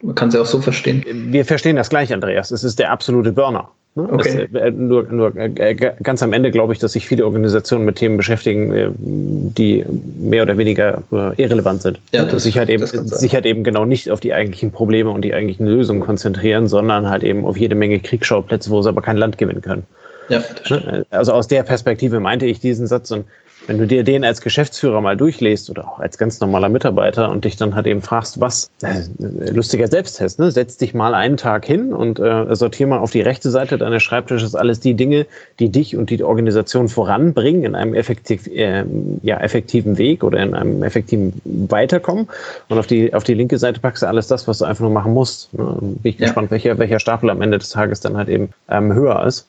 Man 0.03 0.15
kann 0.15 0.31
sie 0.31 0.41
auch 0.41 0.47
so 0.47 0.61
verstehen. 0.61 1.05
Wir 1.07 1.45
verstehen 1.45 1.77
das 1.77 1.89
gleich, 1.89 2.13
Andreas. 2.13 2.51
Es 2.51 2.65
ist 2.65 2.79
der 2.79 2.91
absolute 2.91 3.33
Burner. 3.33 3.71
Ne? 3.95 4.09
Okay. 4.11 4.49
Das, 4.51 4.63
äh, 4.63 4.71
nur, 4.71 5.05
nur 5.05 5.37
äh, 5.37 5.75
ganz 5.75 6.23
am 6.23 6.33
Ende 6.33 6.51
glaube 6.51 6.73
ich, 6.73 6.79
dass 6.79 6.93
sich 6.93 7.07
viele 7.07 7.27
Organisationen 7.27 7.85
mit 7.85 7.97
Themen 7.97 8.17
beschäftigen, 8.17 8.73
äh, 8.73 8.89
die 8.97 9.85
mehr 10.19 10.43
oder 10.45 10.57
weniger 10.57 11.03
irrelevant 11.37 11.83
sind. 11.83 12.01
Ja, 12.13 12.25
das, 12.25 12.45
sich 12.45 12.57
halt 12.57 12.71
eben, 12.71 12.87
sich 12.87 13.35
halt 13.35 13.45
eben 13.45 13.65
genau 13.65 13.85
nicht 13.85 14.11
auf 14.11 14.21
die 14.21 14.33
eigentlichen 14.33 14.73
Probleme 14.73 15.11
und 15.11 15.23
die 15.23 15.35
eigentlichen 15.35 15.67
Lösungen 15.67 16.01
konzentrieren, 16.01 16.69
sondern 16.69 17.09
halt 17.11 17.23
eben 17.23 17.45
auf 17.45 17.59
jede 17.59 17.75
Menge 17.75 18.01
Kriegsschauplätze, 18.01 18.71
wo 18.71 18.81
sie 18.81 18.89
aber 18.89 19.03
kein 19.03 19.19
Land 19.19 19.37
gewinnen 19.37 19.61
können. 19.61 19.85
Ja, 20.29 20.43
ne? 20.71 21.05
also 21.11 21.33
aus 21.33 21.49
der 21.49 21.63
Perspektive 21.63 22.19
meinte 22.19 22.47
ich 22.47 22.61
diesen 22.61 22.87
Satz 22.87 23.11
und 23.11 23.27
wenn 23.67 23.79
du 23.79 23.87
dir 23.87 24.03
den 24.03 24.25
als 24.25 24.41
Geschäftsführer 24.41 25.01
mal 25.01 25.17
durchlässt 25.17 25.71
oder 25.71 25.87
auch 25.87 26.01
als 26.01 26.19
ganz 26.19 26.41
normaler 26.41 26.69
Mitarbeiter 26.69 27.31
und 27.31 27.45
dich 27.45 27.57
dann 27.57 27.75
halt 27.75 27.87
eben 27.87 28.03
fragst, 28.03 28.41
was, 28.41 28.71
äh, 28.83 29.03
lustiger 29.51 29.89
Selbsttest, 29.89 30.39
ne? 30.39 30.51
setz 30.51 30.77
dich 30.77 30.95
mal 30.95 31.15
einen 31.15 31.37
Tag 31.37 31.65
hin 31.65 31.93
und 31.93 32.19
äh, 32.19 32.55
sortier 32.55 32.87
mal 32.87 32.99
auf 32.99 33.11
die 33.11 33.21
rechte 33.21 33.51
Seite 33.51 33.79
deines 33.79 34.03
Schreibtisches 34.03 34.55
alles 34.55 34.81
die 34.81 34.95
Dinge, 34.95 35.27
die 35.59 35.69
dich 35.69 35.97
und 35.97 36.11
die 36.11 36.23
Organisation 36.23 36.89
voranbringen 36.89 37.65
in 37.65 37.75
einem 37.75 37.95
effektiv, 37.95 38.47
äh, 38.49 38.85
ja, 39.23 39.39
effektiven 39.39 39.99
Weg 39.99 40.25
oder 40.25 40.43
in 40.43 40.55
einem 40.55 40.83
effektiven 40.83 41.41
Weiterkommen. 41.45 42.29
Und 42.69 42.79
auf 42.79 42.87
die, 42.87 43.15
auf 43.15 43.25
die 43.25 43.35
linke 43.35 43.59
Seite 43.59 43.81
packst 43.81 44.03
du 44.03 44.07
alles 44.07 44.27
das, 44.27 44.49
was 44.49 44.59
du 44.59 44.65
einfach 44.65 44.83
nur 44.83 44.91
machen 44.91 45.13
musst. 45.13 45.53
Ne? 45.55 45.77
Bin 45.81 45.99
ich 46.03 46.19
ja. 46.19 46.27
gespannt, 46.27 46.51
welcher, 46.51 46.79
welcher 46.79 46.99
Stapel 46.99 47.31
am 47.31 47.41
Ende 47.43 47.59
des 47.59 47.71
Tages 47.71 48.01
dann 48.01 48.17
halt 48.17 48.29
eben 48.29 48.51
ähm, 48.69 48.93
höher 48.93 49.25
ist. 49.25 49.47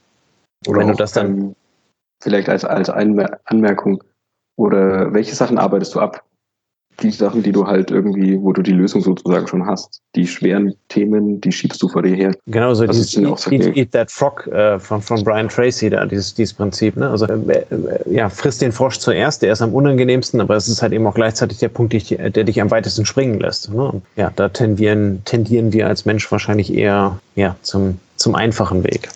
Oder 0.67 0.79
wenn 0.79 0.87
du 0.87 0.93
das 0.93 1.11
dann 1.11 1.55
vielleicht 2.23 2.49
als, 2.49 2.65
als 2.65 2.89
Anmerkung, 2.89 4.01
oder 4.55 5.13
welche 5.13 5.35
Sachen 5.35 5.57
arbeitest 5.57 5.95
du 5.95 5.99
ab? 5.99 6.23
Die 7.01 7.09
Sachen, 7.09 7.41
die 7.41 7.51
du 7.51 7.65
halt 7.65 7.89
irgendwie, 7.89 8.39
wo 8.39 8.53
du 8.53 8.61
die 8.61 8.71
Lösung 8.71 9.01
sozusagen 9.01 9.47
schon 9.47 9.65
hast. 9.65 10.01
Die 10.15 10.27
schweren 10.27 10.75
Themen, 10.89 11.41
die 11.41 11.51
schiebst 11.51 11.81
du 11.81 11.87
vor 11.87 12.03
dir 12.03 12.15
her. 12.15 12.35
Genau, 12.45 12.71
so 12.75 12.85
das 12.85 12.97
dieses 12.97 13.47
Eat, 13.47 13.65
Eat, 13.65 13.75
Eat, 13.75 13.91
That 13.93 14.11
Frog 14.11 14.45
äh, 14.45 14.77
von, 14.77 15.01
von 15.01 15.23
Brian 15.23 15.49
Tracy, 15.49 15.89
da, 15.89 16.05
dieses, 16.05 16.35
dieses 16.35 16.53
Prinzip. 16.53 16.95
Ne? 16.95 17.09
Also, 17.09 17.25
äh, 17.25 17.33
äh, 17.33 17.65
ja, 18.13 18.29
frisst 18.29 18.61
den 18.61 18.71
Frosch 18.71 18.99
zuerst, 18.99 19.41
der 19.41 19.53
ist 19.53 19.63
am 19.63 19.73
unangenehmsten, 19.73 20.39
aber 20.39 20.55
es 20.55 20.67
ist 20.67 20.83
halt 20.83 20.93
eben 20.93 21.07
auch 21.07 21.15
gleichzeitig 21.15 21.57
der 21.57 21.69
Punkt, 21.69 21.93
der, 21.93 22.29
dich 22.29 22.61
am 22.61 22.69
weitesten 22.69 23.07
springen 23.07 23.39
lässt. 23.39 23.73
Ne? 23.73 24.03
ja, 24.15 24.31
da 24.35 24.49
tendieren, 24.49 25.23
tendieren 25.25 25.73
wir 25.73 25.87
als 25.87 26.05
Mensch 26.05 26.31
wahrscheinlich 26.31 26.71
eher 26.71 27.17
ja, 27.33 27.55
zum, 27.63 27.97
zum 28.17 28.35
einfachen 28.35 28.83
Weg. 28.83 29.09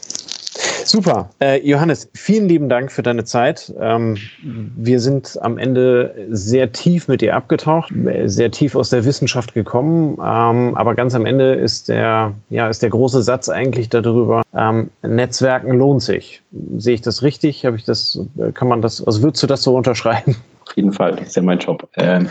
Super. 0.88 1.30
Äh, 1.42 1.60
Johannes, 1.68 2.10
vielen 2.14 2.48
lieben 2.48 2.70
Dank 2.70 2.94
für 2.94 3.04
deine 3.04 3.26
Zeit. 3.26 3.74
Ähm, 3.78 4.16
wir 4.42 5.02
sind 5.02 5.38
am 5.42 5.58
Ende 5.58 6.16
sehr 6.30 6.72
tief 6.72 7.10
mit 7.10 7.20
dir 7.20 7.36
abgetaucht, 7.36 7.94
sehr 8.26 8.52
tief 8.52 8.74
aus 8.74 8.90
der 8.90 9.04
Wissenschaft 9.04 9.54
gekommen. 9.54 10.14
Ähm, 10.14 10.76
aber 10.76 10.96
ganz 10.96 11.14
am 11.14 11.26
Ende 11.26 11.56
ist 11.56 11.90
der, 11.90 12.34
ja, 12.50 12.70
ist 12.70 12.84
der 12.84 12.90
große 12.90 13.22
Satz 13.22 13.50
eigentlich 13.50 13.90
darüber, 13.90 14.44
ähm, 14.56 14.90
Netzwerken 15.02 15.78
lohnt 15.78 16.04
sich. 16.04 16.42
Sehe 16.78 16.94
ich 16.94 17.02
das 17.02 17.22
richtig? 17.22 17.66
Habe 17.66 17.76
ich 17.76 17.84
das, 17.84 18.20
kann 18.54 18.70
man 18.70 18.82
das, 18.82 19.06
also 19.06 19.22
würdest 19.24 19.44
du 19.44 19.48
das 19.48 19.64
so 19.64 19.76
unterschreiben? 19.76 20.38
Auf 20.68 20.76
jeden 20.76 20.94
Fall, 20.94 21.16
das 21.16 21.30
ist 21.30 21.36
ja 21.36 21.42
mein 21.42 21.60
Job. 21.60 21.88
Ähm, 21.98 22.30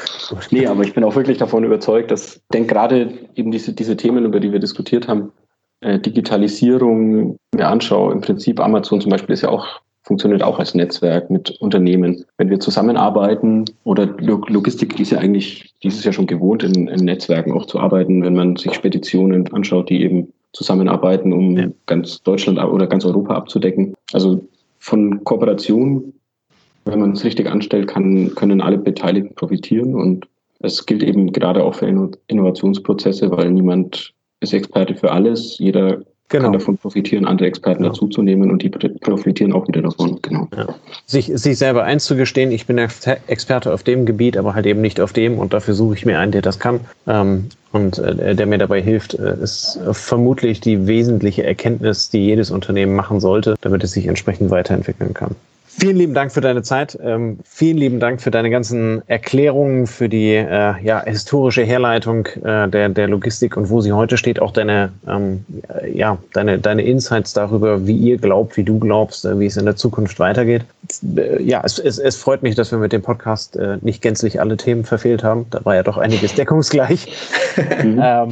nee, 0.50 0.66
aber 0.66 0.82
ich 0.82 0.94
bin 0.94 1.04
auch 1.04 1.14
wirklich 1.14 1.38
davon 1.38 1.64
überzeugt, 1.64 2.10
dass, 2.10 2.36
ich 2.36 2.42
denke 2.52 2.74
gerade 2.74 3.12
eben 3.34 3.50
diese, 3.50 3.72
diese 3.72 3.96
Themen, 3.96 4.24
über 4.24 4.40
die 4.40 4.52
wir 4.52 4.60
diskutiert 4.60 5.08
haben, 5.08 5.32
äh, 5.86 6.00
Digitalisierung 6.00 7.36
mir 7.54 7.68
anschaue, 7.68 8.12
im 8.12 8.20
Prinzip 8.20 8.58
Amazon 8.60 9.00
zum 9.00 9.10
Beispiel 9.10 9.34
ist 9.34 9.42
ja 9.42 9.50
auch 9.50 9.80
funktioniert 10.02 10.42
auch 10.42 10.60
als 10.60 10.74
Netzwerk 10.74 11.30
mit 11.30 11.50
Unternehmen. 11.60 12.24
Wenn 12.38 12.48
wir 12.48 12.60
zusammenarbeiten 12.60 13.64
oder 13.82 14.06
Logistik, 14.06 14.94
die 14.94 15.02
ist 15.02 15.10
ja 15.10 15.18
eigentlich, 15.18 15.74
die 15.82 15.88
ist 15.88 16.04
ja 16.04 16.12
schon 16.12 16.28
gewohnt, 16.28 16.62
in, 16.62 16.86
in 16.86 17.04
Netzwerken 17.04 17.52
auch 17.52 17.66
zu 17.66 17.80
arbeiten, 17.80 18.22
wenn 18.22 18.36
man 18.36 18.54
sich 18.54 18.72
Speditionen 18.72 19.52
anschaut, 19.52 19.90
die 19.90 20.02
eben 20.02 20.32
zusammenarbeiten, 20.52 21.32
um 21.32 21.56
ja. 21.56 21.66
ganz 21.86 22.22
Deutschland 22.22 22.62
oder 22.62 22.86
ganz 22.86 23.04
Europa 23.04 23.34
abzudecken. 23.34 23.94
Also 24.12 24.46
von 24.78 25.24
Kooperation, 25.24 26.12
wenn 26.84 27.00
man 27.00 27.12
es 27.12 27.24
richtig 27.24 27.48
anstellt, 27.48 27.88
kann, 27.88 28.32
können 28.36 28.60
alle 28.60 28.78
Beteiligten 28.78 29.34
profitieren 29.34 29.96
und 29.96 30.28
es 30.60 30.86
gilt 30.86 31.02
eben 31.02 31.32
gerade 31.32 31.64
auch 31.64 31.74
für 31.74 31.86
Innovationsprozesse, 32.28 33.30
weil 33.32 33.50
niemand 33.50 34.14
ist 34.40 34.52
Experte 34.52 34.94
für 34.94 35.12
alles. 35.12 35.58
Jeder 35.58 35.98
genau. 36.28 36.44
kann 36.44 36.52
davon 36.52 36.78
profitieren, 36.78 37.26
andere 37.26 37.48
Experten 37.48 37.82
genau. 37.82 37.94
dazuzunehmen 37.94 38.50
und 38.50 38.62
die 38.62 38.68
profitieren 38.68 39.52
auch 39.52 39.66
wieder 39.68 39.82
davon. 39.82 40.18
Genau. 40.22 40.48
Ja. 40.56 40.74
Sich, 41.06 41.26
sich 41.34 41.58
selber 41.58 41.84
einzugestehen, 41.84 42.50
ich 42.50 42.66
bin 42.66 42.78
Experte 42.78 43.72
auf 43.72 43.82
dem 43.82 44.06
Gebiet, 44.06 44.36
aber 44.36 44.54
halt 44.54 44.66
eben 44.66 44.80
nicht 44.80 45.00
auf 45.00 45.12
dem 45.12 45.38
und 45.38 45.52
dafür 45.52 45.74
suche 45.74 45.94
ich 45.94 46.06
mir 46.06 46.18
einen, 46.18 46.32
der 46.32 46.42
das 46.42 46.58
kann 46.58 46.80
ähm, 47.06 47.46
und 47.72 47.98
äh, 47.98 48.34
der 48.34 48.46
mir 48.46 48.58
dabei 48.58 48.82
hilft, 48.82 49.14
äh, 49.14 49.36
ist 49.42 49.78
vermutlich 49.92 50.60
die 50.60 50.86
wesentliche 50.86 51.44
Erkenntnis, 51.44 52.10
die 52.10 52.24
jedes 52.24 52.50
Unternehmen 52.50 52.94
machen 52.94 53.20
sollte, 53.20 53.56
damit 53.60 53.84
es 53.84 53.92
sich 53.92 54.06
entsprechend 54.06 54.50
weiterentwickeln 54.50 55.14
kann. 55.14 55.34
Vielen 55.78 55.96
lieben 55.96 56.14
Dank 56.14 56.32
für 56.32 56.40
deine 56.40 56.62
Zeit. 56.62 56.98
Ähm, 57.02 57.38
vielen 57.44 57.76
lieben 57.76 58.00
Dank 58.00 58.22
für 58.22 58.30
deine 58.30 58.48
ganzen 58.48 59.06
Erklärungen, 59.08 59.86
für 59.86 60.08
die 60.08 60.32
äh, 60.32 60.74
ja, 60.82 61.04
historische 61.04 61.64
Herleitung 61.64 62.24
äh, 62.44 62.66
der, 62.66 62.88
der 62.88 63.08
Logistik 63.08 63.58
und 63.58 63.68
wo 63.68 63.82
sie 63.82 63.92
heute 63.92 64.16
steht. 64.16 64.40
Auch 64.40 64.52
deine, 64.52 64.90
ähm, 65.06 65.44
ja, 65.92 66.16
deine, 66.32 66.58
deine 66.58 66.82
Insights 66.82 67.34
darüber, 67.34 67.86
wie 67.86 67.94
ihr 67.94 68.16
glaubt, 68.16 68.56
wie 68.56 68.64
du 68.64 68.78
glaubst, 68.78 69.26
äh, 69.26 69.38
wie 69.38 69.46
es 69.46 69.58
in 69.58 69.66
der 69.66 69.76
Zukunft 69.76 70.18
weitergeht. 70.18 70.62
Äh, 71.14 71.42
ja, 71.42 71.60
es, 71.62 71.78
es, 71.78 71.98
es 71.98 72.16
freut 72.16 72.42
mich, 72.42 72.54
dass 72.54 72.70
wir 72.70 72.78
mit 72.78 72.94
dem 72.94 73.02
Podcast 73.02 73.56
äh, 73.56 73.76
nicht 73.82 74.00
gänzlich 74.00 74.40
alle 74.40 74.56
Themen 74.56 74.84
verfehlt 74.84 75.22
haben. 75.22 75.44
Da 75.50 75.62
war 75.66 75.74
ja 75.74 75.82
doch 75.82 75.98
einiges 75.98 76.34
deckungsgleich. 76.36 77.06
Mhm. 77.82 78.00
ähm, 78.02 78.30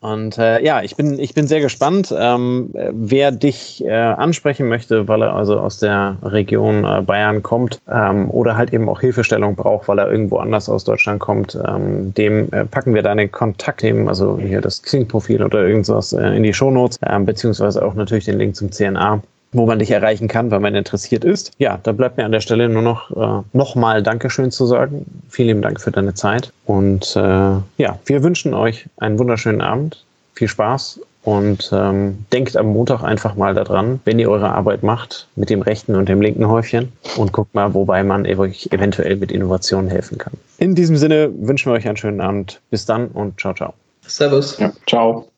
und 0.00 0.38
äh, 0.38 0.62
ja, 0.62 0.82
ich 0.82 0.94
bin, 0.94 1.18
ich 1.18 1.34
bin 1.34 1.48
sehr 1.48 1.60
gespannt, 1.60 2.14
ähm, 2.16 2.70
wer 2.92 3.32
dich 3.32 3.84
äh, 3.84 3.90
ansprechen 3.90 4.68
möchte, 4.68 5.08
weil 5.08 5.22
er 5.22 5.34
also 5.34 5.58
aus 5.58 5.80
der 5.80 6.18
Region 6.22 6.84
äh, 6.84 7.02
Bayern 7.02 7.42
kommt 7.42 7.80
ähm, 7.90 8.30
oder 8.30 8.56
halt 8.56 8.72
eben 8.72 8.88
auch 8.88 9.00
Hilfestellung 9.00 9.56
braucht, 9.56 9.88
weil 9.88 9.98
er 9.98 10.10
irgendwo 10.10 10.38
anders 10.38 10.68
aus 10.68 10.84
Deutschland 10.84 11.18
kommt. 11.18 11.58
Ähm, 11.66 12.14
dem 12.14 12.52
äh, 12.52 12.64
packen 12.64 12.94
wir 12.94 13.02
deine 13.02 13.26
Kontaktthemen, 13.28 14.08
also 14.08 14.38
hier 14.38 14.60
das 14.60 14.82
Xing-Profil 14.82 15.42
oder 15.42 15.66
irgendwas 15.66 16.12
äh, 16.12 16.28
in 16.28 16.44
die 16.44 16.54
Shownotes, 16.54 16.98
äh, 17.02 17.18
beziehungsweise 17.18 17.84
auch 17.84 17.94
natürlich 17.94 18.26
den 18.26 18.38
Link 18.38 18.54
zum 18.54 18.70
CNA 18.70 19.20
wo 19.52 19.66
man 19.66 19.78
dich 19.78 19.90
erreichen 19.90 20.28
kann, 20.28 20.50
wenn 20.50 20.62
man 20.62 20.74
interessiert 20.74 21.24
ist. 21.24 21.52
Ja, 21.58 21.78
da 21.82 21.92
bleibt 21.92 22.16
mir 22.16 22.24
an 22.24 22.32
der 22.32 22.40
Stelle 22.40 22.68
nur 22.68 22.82
noch 22.82 23.10
äh, 23.10 23.42
nochmal 23.52 24.02
Dankeschön 24.02 24.50
zu 24.50 24.66
sagen. 24.66 25.06
Vielen 25.28 25.48
lieben 25.48 25.62
Dank 25.62 25.80
für 25.80 25.90
deine 25.90 26.14
Zeit. 26.14 26.52
Und 26.66 27.16
äh, 27.16 27.20
ja, 27.20 27.98
wir 28.04 28.22
wünschen 28.22 28.54
euch 28.54 28.86
einen 28.98 29.18
wunderschönen 29.18 29.60
Abend. 29.60 30.04
Viel 30.34 30.48
Spaß 30.48 31.00
und 31.24 31.70
ähm, 31.72 32.24
denkt 32.32 32.56
am 32.56 32.68
Montag 32.68 33.02
einfach 33.02 33.34
mal 33.34 33.52
daran, 33.52 34.00
wenn 34.04 34.18
ihr 34.18 34.30
eure 34.30 34.50
Arbeit 34.50 34.82
macht, 34.82 35.26
mit 35.36 35.50
dem 35.50 35.62
rechten 35.62 35.94
und 35.94 36.08
dem 36.08 36.22
linken 36.22 36.48
Häufchen 36.48 36.92
und 37.16 37.32
guckt 37.32 37.54
mal, 37.54 37.74
wobei 37.74 38.02
man 38.02 38.24
euch 38.26 38.68
eventuell 38.70 39.16
mit 39.16 39.32
Innovationen 39.32 39.90
helfen 39.90 40.16
kann. 40.16 40.32
In 40.58 40.74
diesem 40.74 40.96
Sinne 40.96 41.30
wünschen 41.36 41.70
wir 41.70 41.76
euch 41.76 41.86
einen 41.86 41.96
schönen 41.96 42.20
Abend. 42.20 42.60
Bis 42.70 42.86
dann 42.86 43.08
und 43.08 43.38
ciao, 43.40 43.52
ciao. 43.52 43.74
Servus. 44.06 44.58
Ja, 44.58 44.72
ciao. 44.86 45.28